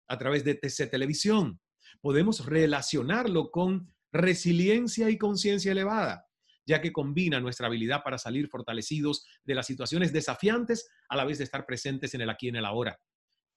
a 0.10 0.18
través 0.18 0.44
de 0.44 0.56
TC 0.56 0.92
Televisión. 0.92 1.62
Podemos 2.02 2.46
relacionarlo 2.46 3.50
con 3.50 3.96
resiliencia 4.12 5.10
y 5.10 5.18
conciencia 5.18 5.72
elevada, 5.72 6.28
ya 6.66 6.82
que 6.82 6.92
combina 6.92 7.40
nuestra 7.40 7.68
habilidad 7.68 8.04
para 8.04 8.18
salir 8.18 8.50
fortalecidos 8.50 9.26
de 9.46 9.56
las 9.56 9.66
situaciones 9.66 10.12
desafiantes 10.12 10.90
a 11.08 11.16
la 11.16 11.24
vez 11.24 11.38
de 11.38 11.46
estar 11.46 11.66
presentes 11.66 12.14
en 12.14 12.20
el 12.20 12.30
aquí 12.30 12.48
y 12.48 12.50
en 12.50 12.58
el 12.58 12.66
ahora. 12.66 13.00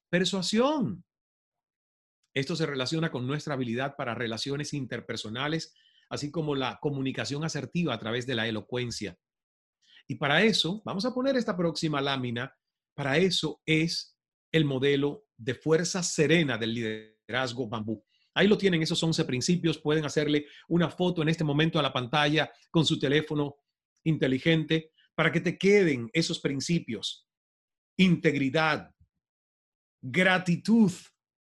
Persuasión. 0.09 1.05
Esto 2.33 2.55
se 2.55 2.67
relaciona 2.67 3.11
con 3.11 3.27
nuestra 3.27 3.55
habilidad 3.55 3.97
para 3.97 4.15
relaciones 4.15 4.73
interpersonales, 4.73 5.75
así 6.11 6.31
como 6.31 6.55
la 6.55 6.79
comunicación 6.81 7.43
asertiva 7.43 7.93
a 7.93 7.99
través 7.99 8.25
de 8.25 8.37
la 8.37 8.47
elocuencia. 8.47 9.19
Y 10.09 10.17
para 10.17 10.43
eso, 10.43 10.83
vamos 10.85 11.05
a 11.05 11.13
poner 11.13 11.37
esta 11.37 11.57
próxima 11.57 12.01
lámina, 12.01 12.55
para 12.95 13.19
eso 13.19 13.61
es 13.67 14.17
el 14.53 14.65
modelo 14.65 15.27
de 15.37 15.55
fuerza 15.55 16.03
serena 16.03 16.57
del 16.57 16.75
liderazgo 16.75 17.69
bambú. 17.69 18.03
Ahí 18.35 18.47
lo 18.49 18.59
tienen, 18.59 18.83
esos 18.83 19.03
11 19.03 19.25
principios. 19.25 19.79
Pueden 19.79 20.05
hacerle 20.05 20.47
una 20.69 20.91
foto 20.91 21.23
en 21.23 21.29
este 21.31 21.43
momento 21.43 21.79
a 21.79 21.83
la 21.83 21.93
pantalla 21.93 22.51
con 22.71 22.85
su 22.85 22.99
teléfono 22.99 23.57
inteligente 24.05 24.93
para 25.15 25.33
que 25.33 25.41
te 25.41 25.57
queden 25.57 26.11
esos 26.13 26.41
principios. 26.41 27.27
Integridad, 27.97 28.95
gratitud, 30.03 30.93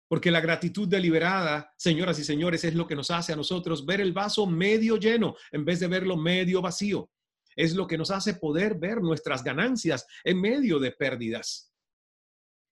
porque 0.09 0.31
la 0.31 0.41
gratitud 0.41 0.89
deliberada, 0.89 1.73
señoras 1.77 2.19
y 2.19 2.25
señores, 2.25 2.65
es 2.65 2.75
lo 2.75 2.87
que 2.87 2.97
nos 2.97 3.11
hace 3.11 3.33
a 3.33 3.37
nosotros 3.37 3.85
ver 3.85 4.01
el 4.01 4.13
vaso 4.13 4.47
medio 4.47 4.97
lleno 4.97 5.37
en 5.53 5.65
vez 5.65 5.81
de 5.81 5.89
verlo 5.89 6.17
medio 6.17 6.63
vacío. 6.63 7.11
Es 7.57 7.75
lo 7.75 7.87
que 7.87 7.99
nos 7.99 8.11
hace 8.11 8.35
poder 8.35 8.79
ver 8.79 9.01
nuestras 9.01 9.43
ganancias 9.43 10.07
en 10.23 10.41
medio 10.41 10.79
de 10.79 10.93
pérdidas. 10.93 11.73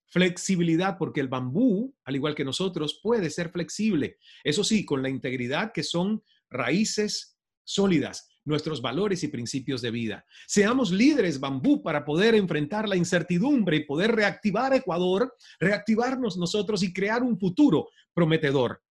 Flexibilidad, 0.07 0.97
porque 0.97 1.19
el 1.19 1.27
bambú, 1.27 1.93
al 2.05 2.15
igual 2.15 2.35
que 2.35 2.45
nosotros, 2.45 2.99
puede 3.01 3.29
ser 3.29 3.49
flexible. 3.49 4.17
Eso 4.43 4.63
sí, 4.63 4.85
con 4.85 5.01
la 5.01 5.09
integridad 5.09 5.73
que 5.73 5.83
son 5.83 6.23
raíces 6.49 7.37
sólidas, 7.65 8.29
nuestros 8.45 8.81
valores 8.81 9.23
y 9.23 9.27
principios 9.27 9.81
de 9.81 9.91
vida. 9.91 10.25
Seamos 10.47 10.91
líderes 10.91 11.39
bambú 11.39 11.81
para 11.81 12.05
poder 12.05 12.35
enfrentar 12.35 12.87
la 12.87 12.95
incertidumbre 12.95 13.77
y 13.77 13.85
poder 13.85 14.15
reactivar 14.15 14.73
Ecuador, 14.73 15.35
reactivarnos 15.59 16.37
nosotros 16.37 16.83
y 16.83 16.93
crear 16.93 17.23
un 17.23 17.39
futuro 17.39 17.89
prometedor. 18.13 18.81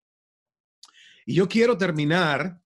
Y 1.24 1.34
yo 1.34 1.48
quiero 1.48 1.78
terminar 1.78 2.60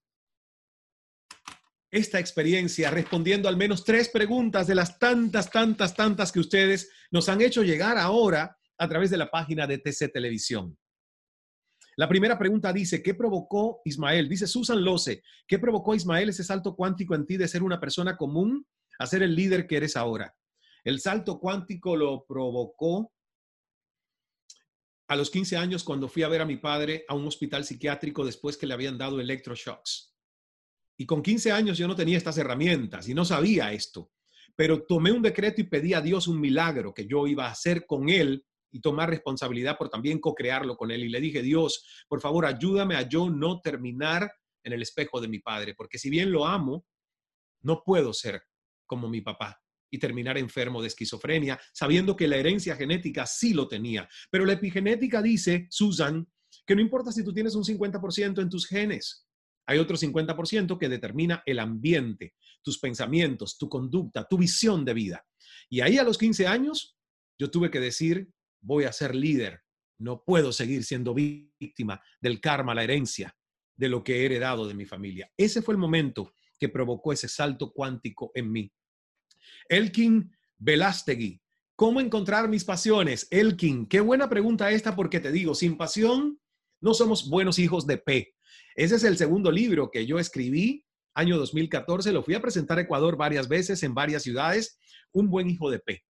esta 1.91 2.19
experiencia 2.19 2.91
respondiendo 2.91 3.49
al 3.49 3.57
menos 3.57 3.83
tres 3.83 4.09
preguntas 4.09 4.67
de 4.67 4.75
las 4.75 4.99
tantas, 4.99 5.49
tantas, 5.49 5.95
tantas 5.95 6.31
que 6.31 6.39
ustedes 6.39 6.91
nos 7.11 7.29
han 7.29 7.41
hecho 7.41 7.63
llegar 7.63 7.97
ahora 7.97 8.57
a 8.77 8.87
través 8.87 9.09
de 9.09 9.17
la 9.17 9.29
página 9.29 9.65
de 9.65 9.79
TC 9.79 10.11
Televisión. 10.11 10.77
La 11.97 12.07
primera 12.07 12.37
pregunta 12.37 12.71
dice, 12.71 13.03
¿qué 13.03 13.13
provocó 13.13 13.81
Ismael? 13.83 14.29
Dice 14.29 14.47
Susan 14.47 14.81
Lose, 14.83 15.21
¿qué 15.47 15.59
provocó 15.59 15.95
Ismael 15.95 16.29
ese 16.29 16.43
salto 16.43 16.75
cuántico 16.75 17.13
en 17.13 17.25
ti 17.25 17.35
de 17.35 17.47
ser 17.47 17.61
una 17.61 17.79
persona 17.79 18.15
común 18.15 18.65
a 18.99 19.05
ser 19.05 19.23
el 19.23 19.35
líder 19.35 19.67
que 19.67 19.77
eres 19.77 19.97
ahora? 19.97 20.33
El 20.83 21.01
salto 21.01 21.39
cuántico 21.39 21.97
lo 21.97 22.25
provocó 22.25 23.11
a 25.09 25.15
los 25.15 25.29
15 25.29 25.57
años 25.57 25.83
cuando 25.83 26.07
fui 26.07 26.23
a 26.23 26.29
ver 26.29 26.39
a 26.39 26.45
mi 26.45 26.55
padre 26.55 27.03
a 27.09 27.15
un 27.15 27.27
hospital 27.27 27.65
psiquiátrico 27.65 28.23
después 28.23 28.55
que 28.55 28.67
le 28.67 28.75
habían 28.75 28.97
dado 28.97 29.19
electroshocks. 29.19 30.15
Y 30.99 31.05
con 31.05 31.21
15 31.21 31.53
años 31.53 31.77
yo 31.77 31.87
no 31.87 31.95
tenía 31.95 32.17
estas 32.17 32.37
herramientas 32.37 33.07
y 33.07 33.13
no 33.13 33.23
sabía 33.23 33.71
esto, 33.71 34.11
pero 34.53 34.83
tomé 34.83 35.13
un 35.13 35.21
decreto 35.21 35.61
y 35.61 35.63
pedí 35.63 35.93
a 35.93 36.01
Dios 36.01 36.27
un 36.27 36.41
milagro 36.41 36.93
que 36.93 37.07
yo 37.07 37.25
iba 37.25 37.47
a 37.47 37.51
hacer 37.51 37.85
con 37.85 38.09
Él 38.09 38.45
y 38.69 38.81
tomar 38.81 39.09
responsabilidad 39.09 39.77
por 39.77 39.89
también 39.89 40.19
co-crearlo 40.19 40.75
con 40.75 40.91
Él. 40.91 41.05
Y 41.05 41.09
le 41.09 41.21
dije, 41.21 41.41
Dios, 41.41 42.03
por 42.09 42.19
favor, 42.19 42.45
ayúdame 42.45 42.97
a 42.97 43.07
yo 43.07 43.29
no 43.29 43.61
terminar 43.61 44.29
en 44.61 44.73
el 44.73 44.81
espejo 44.81 45.21
de 45.21 45.29
mi 45.29 45.39
padre, 45.39 45.73
porque 45.73 45.97
si 45.97 46.09
bien 46.09 46.33
lo 46.33 46.45
amo, 46.45 46.85
no 47.61 47.81
puedo 47.85 48.11
ser 48.11 48.41
como 48.85 49.07
mi 49.07 49.21
papá 49.21 49.57
y 49.89 49.99
terminar 49.99 50.37
enfermo 50.37 50.81
de 50.81 50.89
esquizofrenia, 50.89 51.57
sabiendo 51.71 52.17
que 52.17 52.27
la 52.27 52.35
herencia 52.35 52.75
genética 52.75 53.25
sí 53.25 53.53
lo 53.53 53.69
tenía. 53.69 54.09
Pero 54.29 54.43
la 54.43 54.53
epigenética 54.53 55.21
dice, 55.21 55.65
Susan, 55.69 56.27
que 56.67 56.75
no 56.75 56.81
importa 56.81 57.13
si 57.13 57.23
tú 57.23 57.33
tienes 57.33 57.55
un 57.55 57.63
50% 57.63 58.41
en 58.41 58.49
tus 58.49 58.67
genes, 58.67 59.28
hay 59.69 59.77
otro 59.77 59.95
50% 59.95 60.79
que 60.79 60.89
determina 60.89 61.43
el 61.45 61.59
ambiente, 61.59 62.33
tus 62.63 62.79
pensamientos, 62.79 63.55
tu 63.55 63.69
conducta, 63.69 64.27
tu 64.27 64.39
visión 64.39 64.83
de 64.83 64.95
vida. 64.95 65.27
Y 65.69 65.81
ahí 65.81 65.99
a 65.99 66.03
los 66.03 66.17
15 66.17 66.47
años, 66.47 66.97
yo 67.37 67.51
tuve 67.51 67.69
que 67.69 67.79
decir, 67.79 68.31
voy 68.61 68.85
a 68.85 68.91
ser 68.91 69.13
líder. 69.13 69.61
No 69.99 70.23
puedo 70.23 70.51
seguir 70.53 70.83
siendo 70.83 71.13
víctima 71.13 72.01
del 72.19 72.41
karma, 72.41 72.73
la 72.73 72.83
herencia, 72.83 73.37
de 73.75 73.89
lo 73.89 74.03
que 74.03 74.21
he 74.21 74.25
heredado 74.25 74.67
de 74.67 74.73
mi 74.73 74.87
familia. 74.87 75.31
Ese 75.37 75.61
fue 75.61 75.75
el 75.75 75.79
momento 75.79 76.33
que 76.57 76.69
provocó 76.69 77.13
ese 77.13 77.27
salto 77.27 77.71
cuántico 77.71 78.31
en 78.33 78.51
mí. 78.51 78.73
Elkin 79.67 80.35
Velastegui, 80.57 81.43
¿cómo 81.75 82.01
encontrar 82.01 82.49
mis 82.49 82.65
pasiones? 82.65 83.27
Elkin, 83.29 83.85
qué 83.85 83.99
buena 83.99 84.29
pregunta 84.29 84.71
esta 84.71 84.95
porque 84.95 85.19
te 85.19 85.31
digo, 85.31 85.53
sin 85.53 85.77
pasión 85.77 86.41
no 86.81 86.95
somos 86.95 87.29
buenos 87.29 87.59
hijos 87.59 87.85
de 87.85 87.99
P. 87.99 88.33
Ese 88.75 88.95
es 88.95 89.03
el 89.03 89.17
segundo 89.17 89.51
libro 89.51 89.91
que 89.91 90.05
yo 90.05 90.19
escribí, 90.19 90.85
año 91.13 91.37
2014, 91.37 92.11
lo 92.11 92.23
fui 92.23 92.35
a 92.35 92.41
presentar 92.41 92.77
a 92.77 92.81
Ecuador 92.81 93.17
varias 93.17 93.47
veces 93.47 93.83
en 93.83 93.93
varias 93.93 94.23
ciudades, 94.23 94.79
Un 95.11 95.29
buen 95.29 95.49
hijo 95.49 95.71
de 95.71 95.79
P. 95.79 96.03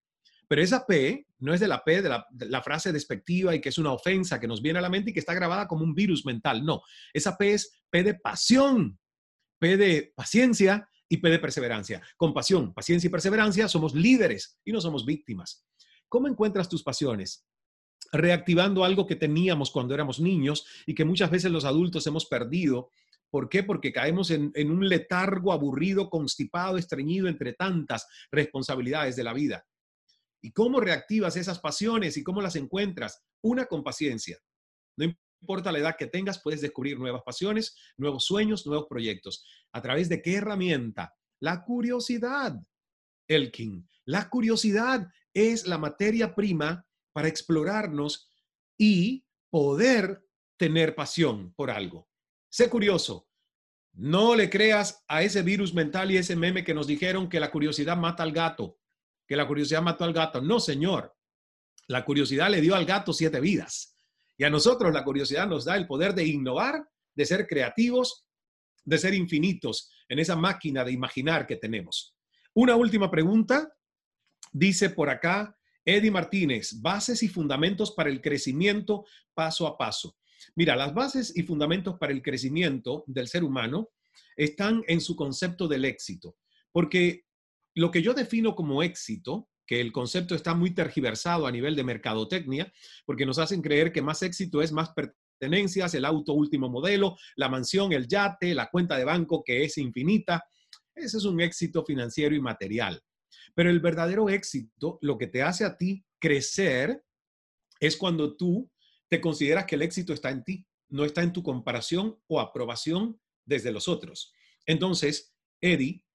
Pero 0.49 0.63
esa 0.63 0.85
P 0.85 1.27
no 1.37 1.53
es 1.53 1.59
de 1.59 1.67
la 1.67 1.83
P, 1.83 2.01
de 2.01 2.09
la, 2.09 2.61
frase 2.63 2.91
despectiva 2.91 3.53
y 3.55 3.61
que 3.61 3.69
es 3.69 3.77
una 3.77 3.93
ofensa 3.93 4.39
que 4.39 4.47
nos 4.47 4.61
viene 4.61 4.79
a 4.79 4.81
la 4.81 4.89
mente 4.89 5.11
y 5.11 5.13
que 5.13 5.19
está 5.19 5.33
grabada 5.33 5.67
como 5.67 5.83
un 5.83 5.93
virus 5.93 6.25
mental. 6.25 6.65
No, 6.65 6.81
esa 7.13 7.37
P 7.37 7.53
es 7.53 7.83
P 7.89 8.03
de 8.03 8.15
pasión, 8.15 8.99
P 9.59 9.77
de 9.77 10.11
paciencia 10.15 10.89
y 11.07 11.17
P 11.17 11.29
de 11.29 11.39
perseverancia. 11.39 12.01
Con 12.17 12.33
pasión, 12.33 12.73
paciencia 12.73 13.07
y 13.07 13.11
perseverancia 13.11 13.67
somos 13.67 13.93
líderes 13.93 14.59
y 14.65 14.71
no 14.71 14.81
somos 14.81 15.05
víctimas. 15.05 15.65
¿Cómo 16.07 16.27
encuentras 16.27 16.67
tus 16.67 16.83
pasiones? 16.83 17.45
Reactivando 18.11 18.83
algo 18.83 19.05
que 19.05 19.15
teníamos 19.15 19.71
cuando 19.71 19.93
éramos 19.93 20.19
niños 20.19 20.65
y 20.85 20.95
que 20.95 21.05
muchas 21.05 21.31
veces 21.31 21.51
los 21.51 21.65
adultos 21.65 22.05
hemos 22.07 22.25
perdido. 22.25 22.89
¿Por 23.29 23.49
qué? 23.49 23.63
Porque 23.63 23.93
caemos 23.93 24.31
en, 24.31 24.51
un 24.55 24.87
letargo 24.87 25.53
aburrido, 25.53 26.09
constipado, 26.09 26.77
estreñido 26.77 27.27
entre 27.27 27.53
tantas 27.53 28.07
responsabilidades 28.31 29.15
de 29.15 29.23
la 29.23 29.33
vida. 29.33 29.65
¿Y 30.41 30.51
cómo 30.51 30.79
reactivas 30.79 31.35
esas 31.35 31.59
pasiones 31.59 32.17
y 32.17 32.23
cómo 32.23 32.41
las 32.41 32.55
encuentras? 32.55 33.23
Una 33.43 33.65
con 33.65 33.83
paciencia. 33.83 34.39
No 34.97 35.05
importa 35.41 35.71
la 35.71 35.79
edad 35.79 35.95
que 35.97 36.07
tengas, 36.07 36.41
puedes 36.41 36.61
descubrir 36.61 36.97
nuevas 36.97 37.21
pasiones, 37.23 37.75
nuevos 37.97 38.25
sueños, 38.25 38.65
nuevos 38.65 38.87
proyectos. 38.89 39.45
¿A 39.73 39.81
través 39.81 40.09
de 40.09 40.21
qué 40.21 40.35
herramienta? 40.35 41.13
La 41.39 41.63
curiosidad. 41.63 42.55
Elkin. 43.27 43.87
La 44.05 44.29
curiosidad 44.29 45.07
es 45.33 45.67
la 45.67 45.77
materia 45.77 46.33
prima 46.33 46.85
para 47.13 47.27
explorarnos 47.27 48.31
y 48.77 49.25
poder 49.49 50.23
tener 50.57 50.95
pasión 50.95 51.53
por 51.55 51.71
algo. 51.71 52.09
Sé 52.49 52.69
curioso. 52.69 53.27
No 53.93 54.35
le 54.35 54.49
creas 54.49 55.03
a 55.07 55.23
ese 55.23 55.41
virus 55.41 55.73
mental 55.73 56.11
y 56.11 56.17
ese 56.17 56.35
meme 56.35 56.63
que 56.63 56.73
nos 56.73 56.87
dijeron 56.87 57.27
que 57.27 57.39
la 57.39 57.51
curiosidad 57.51 57.97
mata 57.97 58.23
al 58.23 58.31
gato, 58.31 58.79
que 59.27 59.35
la 59.35 59.47
curiosidad 59.47 59.81
mató 59.81 60.03
al 60.03 60.13
gato. 60.13 60.41
No, 60.41 60.59
señor. 60.59 61.15
La 61.87 62.05
curiosidad 62.05 62.49
le 62.49 62.61
dio 62.61 62.75
al 62.75 62.85
gato 62.85 63.13
siete 63.13 63.39
vidas. 63.39 63.97
Y 64.37 64.43
a 64.43 64.49
nosotros 64.49 64.93
la 64.93 65.03
curiosidad 65.03 65.47
nos 65.47 65.65
da 65.65 65.75
el 65.75 65.87
poder 65.87 66.13
de 66.13 66.25
innovar, 66.25 66.87
de 67.13 67.25
ser 67.25 67.45
creativos, 67.45 68.25
de 68.85 68.97
ser 68.97 69.13
infinitos 69.13 69.91
en 70.07 70.19
esa 70.19 70.35
máquina 70.35 70.83
de 70.83 70.91
imaginar 70.91 71.45
que 71.45 71.57
tenemos. 71.57 72.15
Una 72.53 72.75
última 72.75 73.11
pregunta. 73.11 73.73
Dice 74.51 74.89
por 74.89 75.09
acá, 75.09 75.58
Eddie 75.95 76.11
Martínez, 76.11 76.81
bases 76.81 77.23
y 77.23 77.27
fundamentos 77.27 77.91
para 77.91 78.09
el 78.09 78.21
crecimiento 78.21 79.05
paso 79.33 79.67
a 79.67 79.77
paso. 79.77 80.17
Mira, 80.55 80.75
las 80.75 80.93
bases 80.93 81.35
y 81.35 81.43
fundamentos 81.43 81.97
para 81.99 82.13
el 82.13 82.21
crecimiento 82.21 83.03
del 83.07 83.27
ser 83.27 83.43
humano 83.43 83.89
están 84.35 84.83
en 84.87 85.01
su 85.01 85.15
concepto 85.15 85.67
del 85.67 85.85
éxito, 85.85 86.37
porque 86.71 87.23
lo 87.75 87.91
que 87.91 88.01
yo 88.01 88.13
defino 88.13 88.55
como 88.55 88.83
éxito, 88.83 89.49
que 89.65 89.79
el 89.79 89.91
concepto 89.91 90.33
está 90.33 90.55
muy 90.55 90.71
tergiversado 90.71 91.45
a 91.45 91.51
nivel 91.51 91.75
de 91.75 91.83
mercadotecnia, 91.83 92.71
porque 93.05 93.25
nos 93.25 93.37
hacen 93.37 93.61
creer 93.61 93.91
que 93.91 94.01
más 94.01 94.23
éxito 94.23 94.61
es 94.61 94.71
más 94.71 94.89
pertenencias, 94.89 95.93
el 95.93 96.05
auto 96.05 96.33
último 96.33 96.69
modelo, 96.69 97.15
la 97.35 97.49
mansión, 97.49 97.93
el 97.93 98.07
yate, 98.07 98.55
la 98.55 98.69
cuenta 98.69 98.97
de 98.97 99.05
banco 99.05 99.43
que 99.45 99.63
es 99.63 99.77
infinita. 99.77 100.43
Ese 100.95 101.17
es 101.17 101.25
un 101.25 101.39
éxito 101.39 101.85
financiero 101.85 102.35
y 102.35 102.41
material. 102.41 103.01
Pero 103.59 103.71
el 103.71 103.81
verdadero 103.81 104.29
éxito, 104.29 104.99
lo 105.01 105.17
que 105.17 105.27
te 105.27 105.43
hace 105.43 105.65
a 105.65 105.75
ti 105.75 106.05
crecer, 106.17 107.03
es 107.81 107.97
cuando 107.97 108.37
tú 108.37 108.71
te 109.09 109.19
consideras 109.19 109.65
que 109.65 109.75
el 109.75 109.81
éxito 109.81 110.13
está 110.13 110.29
en 110.29 110.45
ti, 110.45 110.65
no 110.87 111.03
está 111.03 111.23
en 111.23 111.33
tu 111.33 111.43
comparación 111.43 112.17
o 112.27 112.39
aprobación 112.39 113.19
desde 113.43 113.73
los 113.73 113.89
otros. 113.89 114.31
Entonces, 114.65 115.35
Eddie, 115.59 116.05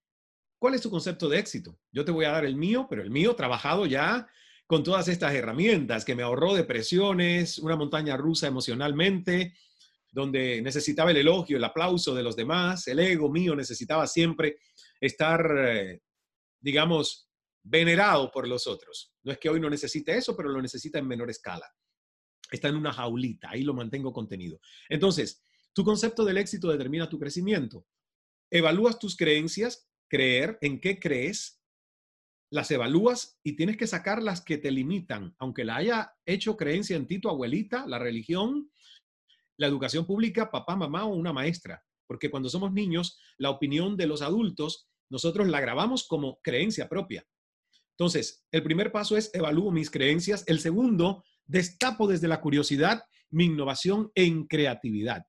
¿cuál 0.57 0.73
es 0.73 0.81
tu 0.81 0.89
concepto 0.89 1.29
de 1.29 1.37
éxito? 1.37 1.79
Yo 1.91 2.03
te 2.03 2.11
voy 2.11 2.25
a 2.25 2.31
dar 2.31 2.45
el 2.45 2.55
mío, 2.55 2.87
pero 2.89 3.03
el 3.03 3.11
mío 3.11 3.35
trabajado 3.35 3.85
ya 3.85 4.27
con 4.65 4.83
todas 4.83 5.07
estas 5.07 5.35
herramientas 5.35 6.03
que 6.03 6.15
me 6.15 6.23
ahorró 6.23 6.55
depresiones, 6.55 7.59
una 7.59 7.75
montaña 7.75 8.17
rusa 8.17 8.47
emocionalmente, 8.47 9.53
donde 10.11 10.63
necesitaba 10.63 11.11
el 11.11 11.17
elogio, 11.17 11.57
el 11.57 11.63
aplauso 11.63 12.15
de 12.15 12.23
los 12.23 12.35
demás, 12.35 12.87
el 12.87 12.97
ego 13.01 13.29
mío 13.29 13.55
necesitaba 13.55 14.07
siempre 14.07 14.57
estar, 14.99 15.45
eh, 15.59 16.01
digamos, 16.59 17.21
venerado 17.65 18.31
por 18.31 18.47
los 18.47 18.67
otros. 18.67 19.13
No 19.23 19.31
es 19.31 19.39
que 19.39 19.49
hoy 19.49 19.59
no 19.59 19.69
necesite 19.69 20.15
eso, 20.15 20.37
pero 20.37 20.49
lo 20.49 20.61
necesita 20.61 20.99
en 20.99 21.07
menor 21.07 21.29
escala. 21.29 21.67
Está 22.51 22.69
en 22.69 22.75
una 22.75 22.93
jaulita, 22.93 23.49
ahí 23.49 23.63
lo 23.63 23.73
mantengo 23.73 24.13
contenido. 24.13 24.59
Entonces, 24.87 25.43
tu 25.73 25.83
concepto 25.83 26.23
del 26.23 26.37
éxito 26.37 26.69
determina 26.69 27.09
tu 27.09 27.19
crecimiento. 27.19 27.87
Evalúas 28.51 28.99
tus 28.99 29.17
creencias, 29.17 29.89
creer 30.07 30.59
en 30.61 30.79
qué 30.79 30.99
crees, 30.99 31.63
las 32.51 32.69
evalúas 32.69 33.39
y 33.43 33.55
tienes 33.55 33.77
que 33.77 33.87
sacar 33.87 34.21
las 34.21 34.41
que 34.41 34.59
te 34.59 34.69
limitan, 34.69 35.35
aunque 35.39 35.65
la 35.65 35.77
haya 35.77 36.13
hecho 36.25 36.55
creencia 36.55 36.95
en 36.95 37.07
ti 37.07 37.19
tu 37.19 37.29
abuelita, 37.29 37.87
la 37.87 37.97
religión, 37.97 38.71
la 39.57 39.65
educación 39.65 40.05
pública, 40.05 40.51
papá, 40.51 40.75
mamá 40.75 41.05
o 41.05 41.15
una 41.15 41.33
maestra. 41.33 41.83
Porque 42.07 42.29
cuando 42.29 42.49
somos 42.49 42.71
niños, 42.71 43.19
la 43.39 43.49
opinión 43.49 43.97
de 43.97 44.05
los 44.05 44.21
adultos, 44.21 44.87
nosotros 45.09 45.47
la 45.47 45.59
grabamos 45.59 46.07
como 46.07 46.39
creencia 46.43 46.87
propia. 46.87 47.25
Entonces, 47.97 48.45
el 48.51 48.63
primer 48.63 48.91
paso 48.91 49.15
es 49.15 49.31
evalúo 49.33 49.71
mis 49.71 49.89
creencias. 49.89 50.43
El 50.47 50.59
segundo, 50.59 51.23
destapo 51.45 52.07
desde 52.07 52.27
la 52.27 52.41
curiosidad 52.41 53.03
mi 53.29 53.45
innovación 53.45 54.11
en 54.15 54.47
creatividad. 54.47 55.25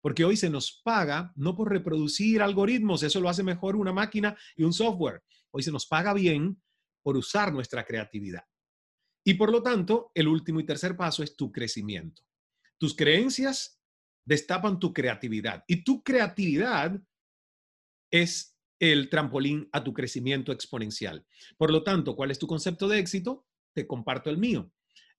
Porque 0.00 0.24
hoy 0.24 0.36
se 0.36 0.50
nos 0.50 0.80
paga 0.84 1.32
no 1.36 1.54
por 1.56 1.70
reproducir 1.70 2.40
algoritmos, 2.40 3.02
eso 3.02 3.20
lo 3.20 3.28
hace 3.28 3.42
mejor 3.42 3.76
una 3.76 3.92
máquina 3.92 4.36
y 4.56 4.62
un 4.62 4.72
software. 4.72 5.22
Hoy 5.50 5.62
se 5.62 5.72
nos 5.72 5.86
paga 5.86 6.14
bien 6.14 6.60
por 7.02 7.16
usar 7.16 7.52
nuestra 7.52 7.84
creatividad. 7.84 8.44
Y 9.24 9.34
por 9.34 9.50
lo 9.50 9.62
tanto, 9.62 10.12
el 10.14 10.28
último 10.28 10.60
y 10.60 10.64
tercer 10.64 10.96
paso 10.96 11.22
es 11.22 11.36
tu 11.36 11.50
crecimiento. 11.50 12.22
Tus 12.78 12.94
creencias 12.94 13.80
destapan 14.24 14.78
tu 14.78 14.92
creatividad 14.92 15.64
y 15.66 15.82
tu 15.82 16.02
creatividad 16.02 17.00
es 18.10 18.55
el 18.78 19.08
trampolín 19.08 19.68
a 19.72 19.82
tu 19.82 19.92
crecimiento 19.92 20.52
exponencial. 20.52 21.26
Por 21.56 21.70
lo 21.70 21.82
tanto, 21.82 22.14
¿cuál 22.14 22.30
es 22.30 22.38
tu 22.38 22.46
concepto 22.46 22.88
de 22.88 22.98
éxito? 22.98 23.46
Te 23.74 23.86
comparto 23.86 24.30
el 24.30 24.38
mío. 24.38 24.70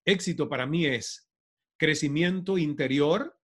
Éxito 0.05 0.47
para 0.47 0.65
mí 0.65 0.85
es 0.85 1.29
crecimiento 1.77 2.57
interior, 2.57 3.39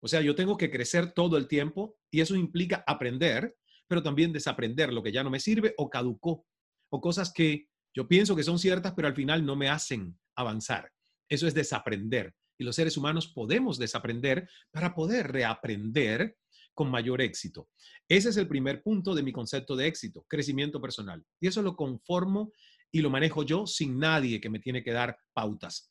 o 0.00 0.08
sea, 0.08 0.20
yo 0.20 0.34
tengo 0.34 0.56
que 0.56 0.70
crecer 0.70 1.12
todo 1.12 1.36
el 1.36 1.48
tiempo 1.48 1.98
y 2.10 2.20
eso 2.20 2.36
implica 2.36 2.84
aprender, 2.86 3.56
pero 3.86 4.02
también 4.02 4.32
desaprender 4.32 4.92
lo 4.92 5.02
que 5.02 5.12
ya 5.12 5.22
no 5.22 5.30
me 5.30 5.40
sirve 5.40 5.74
o 5.76 5.90
caducó, 5.90 6.46
o 6.90 7.00
cosas 7.00 7.32
que 7.32 7.68
yo 7.94 8.06
pienso 8.08 8.36
que 8.36 8.42
son 8.42 8.58
ciertas, 8.58 8.92
pero 8.94 9.08
al 9.08 9.14
final 9.14 9.44
no 9.44 9.56
me 9.56 9.68
hacen 9.68 10.18
avanzar. 10.34 10.90
Eso 11.28 11.46
es 11.46 11.54
desaprender 11.54 12.34
y 12.58 12.64
los 12.64 12.76
seres 12.76 12.96
humanos 12.96 13.28
podemos 13.28 13.78
desaprender 13.78 14.48
para 14.70 14.94
poder 14.94 15.32
reaprender 15.32 16.36
con 16.74 16.90
mayor 16.90 17.20
éxito. 17.22 17.68
Ese 18.08 18.28
es 18.28 18.36
el 18.36 18.48
primer 18.48 18.82
punto 18.82 19.14
de 19.14 19.22
mi 19.22 19.32
concepto 19.32 19.76
de 19.76 19.86
éxito, 19.86 20.26
crecimiento 20.28 20.80
personal. 20.80 21.24
Y 21.40 21.46
eso 21.46 21.62
lo 21.62 21.76
conformo 21.76 22.52
y 22.90 23.00
lo 23.00 23.10
manejo 23.10 23.42
yo 23.42 23.66
sin 23.66 23.98
nadie 23.98 24.40
que 24.40 24.50
me 24.50 24.58
tiene 24.58 24.82
que 24.82 24.92
dar 24.92 25.16
pautas. 25.32 25.90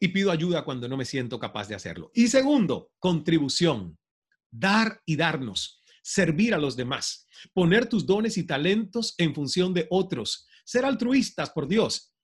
Y 0.00 0.08
pido 0.08 0.30
ayuda 0.30 0.64
cuando 0.64 0.88
no 0.88 0.96
me 0.96 1.04
siento 1.04 1.38
capaz 1.38 1.68
de 1.68 1.74
hacerlo. 1.74 2.10
Y 2.14 2.28
segundo, 2.28 2.92
contribución. 2.98 3.98
Dar 4.50 5.00
y 5.04 5.16
darnos. 5.16 5.82
Servir 6.02 6.54
a 6.54 6.58
los 6.58 6.76
demás. 6.76 7.26
Poner 7.52 7.88
tus 7.88 8.06
dones 8.06 8.38
y 8.38 8.44
talentos 8.44 9.14
en 9.18 9.34
función 9.34 9.74
de 9.74 9.86
otros. 9.90 10.46
Ser 10.64 10.84
altruistas, 10.84 11.50
por 11.50 11.66
Dios. 11.66 12.14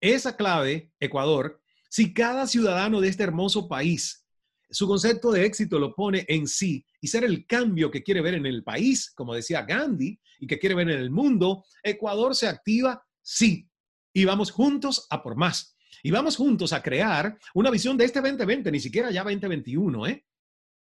Esa 0.00 0.36
clave, 0.36 0.92
Ecuador, 1.00 1.60
si 1.90 2.12
cada 2.12 2.46
ciudadano 2.46 3.00
de 3.00 3.08
este 3.08 3.24
hermoso 3.24 3.68
país 3.68 4.27
su 4.70 4.86
concepto 4.86 5.30
de 5.32 5.44
éxito 5.44 5.78
lo 5.78 5.94
pone 5.94 6.24
en 6.28 6.46
sí 6.46 6.84
y 7.00 7.08
ser 7.08 7.24
el 7.24 7.46
cambio 7.46 7.90
que 7.90 8.02
quiere 8.02 8.20
ver 8.20 8.34
en 8.34 8.46
el 8.46 8.62
país, 8.62 9.12
como 9.14 9.34
decía 9.34 9.62
Gandhi, 9.62 10.18
y 10.40 10.46
que 10.46 10.58
quiere 10.58 10.74
ver 10.74 10.90
en 10.90 10.98
el 10.98 11.10
mundo, 11.10 11.64
Ecuador 11.82 12.34
se 12.34 12.48
activa, 12.48 13.02
sí, 13.22 13.68
y 14.12 14.24
vamos 14.24 14.50
juntos 14.50 15.06
a 15.10 15.22
por 15.22 15.36
más. 15.36 15.76
Y 16.02 16.10
vamos 16.10 16.36
juntos 16.36 16.72
a 16.72 16.82
crear 16.82 17.36
una 17.54 17.70
visión 17.70 17.96
de 17.96 18.04
este 18.04 18.20
2020, 18.20 18.70
ni 18.70 18.78
siquiera 18.78 19.10
ya 19.10 19.24
2021, 19.24 20.06
¿eh? 20.06 20.24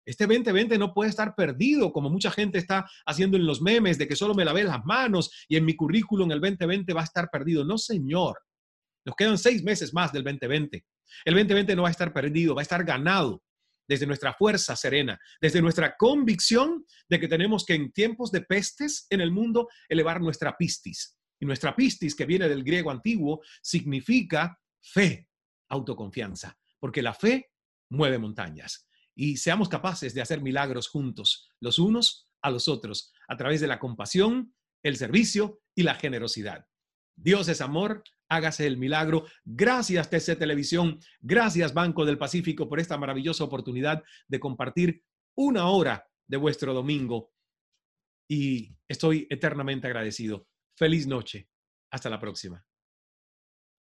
Este 0.04 0.24
2020 0.24 0.78
no 0.78 0.94
puede 0.94 1.10
estar 1.10 1.34
perdido 1.34 1.92
como 1.92 2.08
mucha 2.10 2.30
gente 2.30 2.58
está 2.58 2.88
haciendo 3.06 3.36
en 3.36 3.44
los 3.44 3.60
memes 3.60 3.98
de 3.98 4.06
que 4.06 4.14
solo 4.14 4.34
me 4.34 4.44
lavé 4.44 4.62
las 4.62 4.84
manos 4.84 5.32
y 5.48 5.56
en 5.56 5.64
mi 5.64 5.74
currículum 5.74 6.30
el 6.30 6.40
2020 6.40 6.92
va 6.92 7.00
a 7.00 7.04
estar 7.04 7.28
perdido. 7.28 7.64
No, 7.64 7.76
señor. 7.76 8.38
Nos 9.04 9.16
quedan 9.16 9.36
seis 9.36 9.64
meses 9.64 9.92
más 9.92 10.12
del 10.12 10.22
2020. 10.22 10.84
El 11.24 11.34
2020 11.34 11.74
no 11.74 11.82
va 11.82 11.88
a 11.88 11.90
estar 11.90 12.12
perdido, 12.12 12.54
va 12.54 12.60
a 12.60 12.62
estar 12.62 12.84
ganado 12.84 13.42
desde 13.88 14.06
nuestra 14.06 14.34
fuerza 14.34 14.76
serena, 14.76 15.18
desde 15.40 15.62
nuestra 15.62 15.96
convicción 15.96 16.84
de 17.08 17.20
que 17.20 17.28
tenemos 17.28 17.64
que 17.64 17.74
en 17.74 17.92
tiempos 17.92 18.30
de 18.30 18.42
pestes 18.42 19.06
en 19.10 19.20
el 19.20 19.30
mundo 19.30 19.68
elevar 19.88 20.20
nuestra 20.20 20.56
pistis. 20.56 21.18
Y 21.38 21.46
nuestra 21.46 21.76
pistis, 21.76 22.14
que 22.14 22.26
viene 22.26 22.48
del 22.48 22.64
griego 22.64 22.90
antiguo, 22.90 23.42
significa 23.62 24.58
fe, 24.80 25.28
autoconfianza, 25.68 26.58
porque 26.78 27.02
la 27.02 27.14
fe 27.14 27.50
mueve 27.90 28.18
montañas. 28.18 28.88
Y 29.14 29.36
seamos 29.36 29.68
capaces 29.68 30.14
de 30.14 30.22
hacer 30.22 30.40
milagros 30.40 30.88
juntos, 30.88 31.50
los 31.60 31.78
unos 31.78 32.28
a 32.42 32.50
los 32.50 32.68
otros, 32.68 33.12
a 33.28 33.36
través 33.36 33.60
de 33.60 33.66
la 33.66 33.78
compasión, 33.78 34.54
el 34.82 34.96
servicio 34.96 35.60
y 35.74 35.82
la 35.82 35.94
generosidad. 35.94 36.66
Dios 37.16 37.48
es 37.48 37.60
amor, 37.60 38.04
hágase 38.28 38.66
el 38.66 38.76
milagro. 38.76 39.24
Gracias 39.44 40.10
TC 40.10 40.38
Televisión, 40.38 40.98
gracias 41.20 41.72
Banco 41.74 42.04
del 42.04 42.18
Pacífico 42.18 42.68
por 42.68 42.80
esta 42.80 42.98
maravillosa 42.98 43.44
oportunidad 43.44 44.02
de 44.28 44.40
compartir 44.40 45.02
una 45.34 45.68
hora 45.68 46.08
de 46.26 46.36
vuestro 46.36 46.74
domingo. 46.74 47.32
Y 48.28 48.76
estoy 48.88 49.26
eternamente 49.30 49.86
agradecido. 49.86 50.46
Feliz 50.76 51.06
noche. 51.06 51.48
Hasta 51.90 52.10
la 52.10 52.18
próxima. 52.18 52.65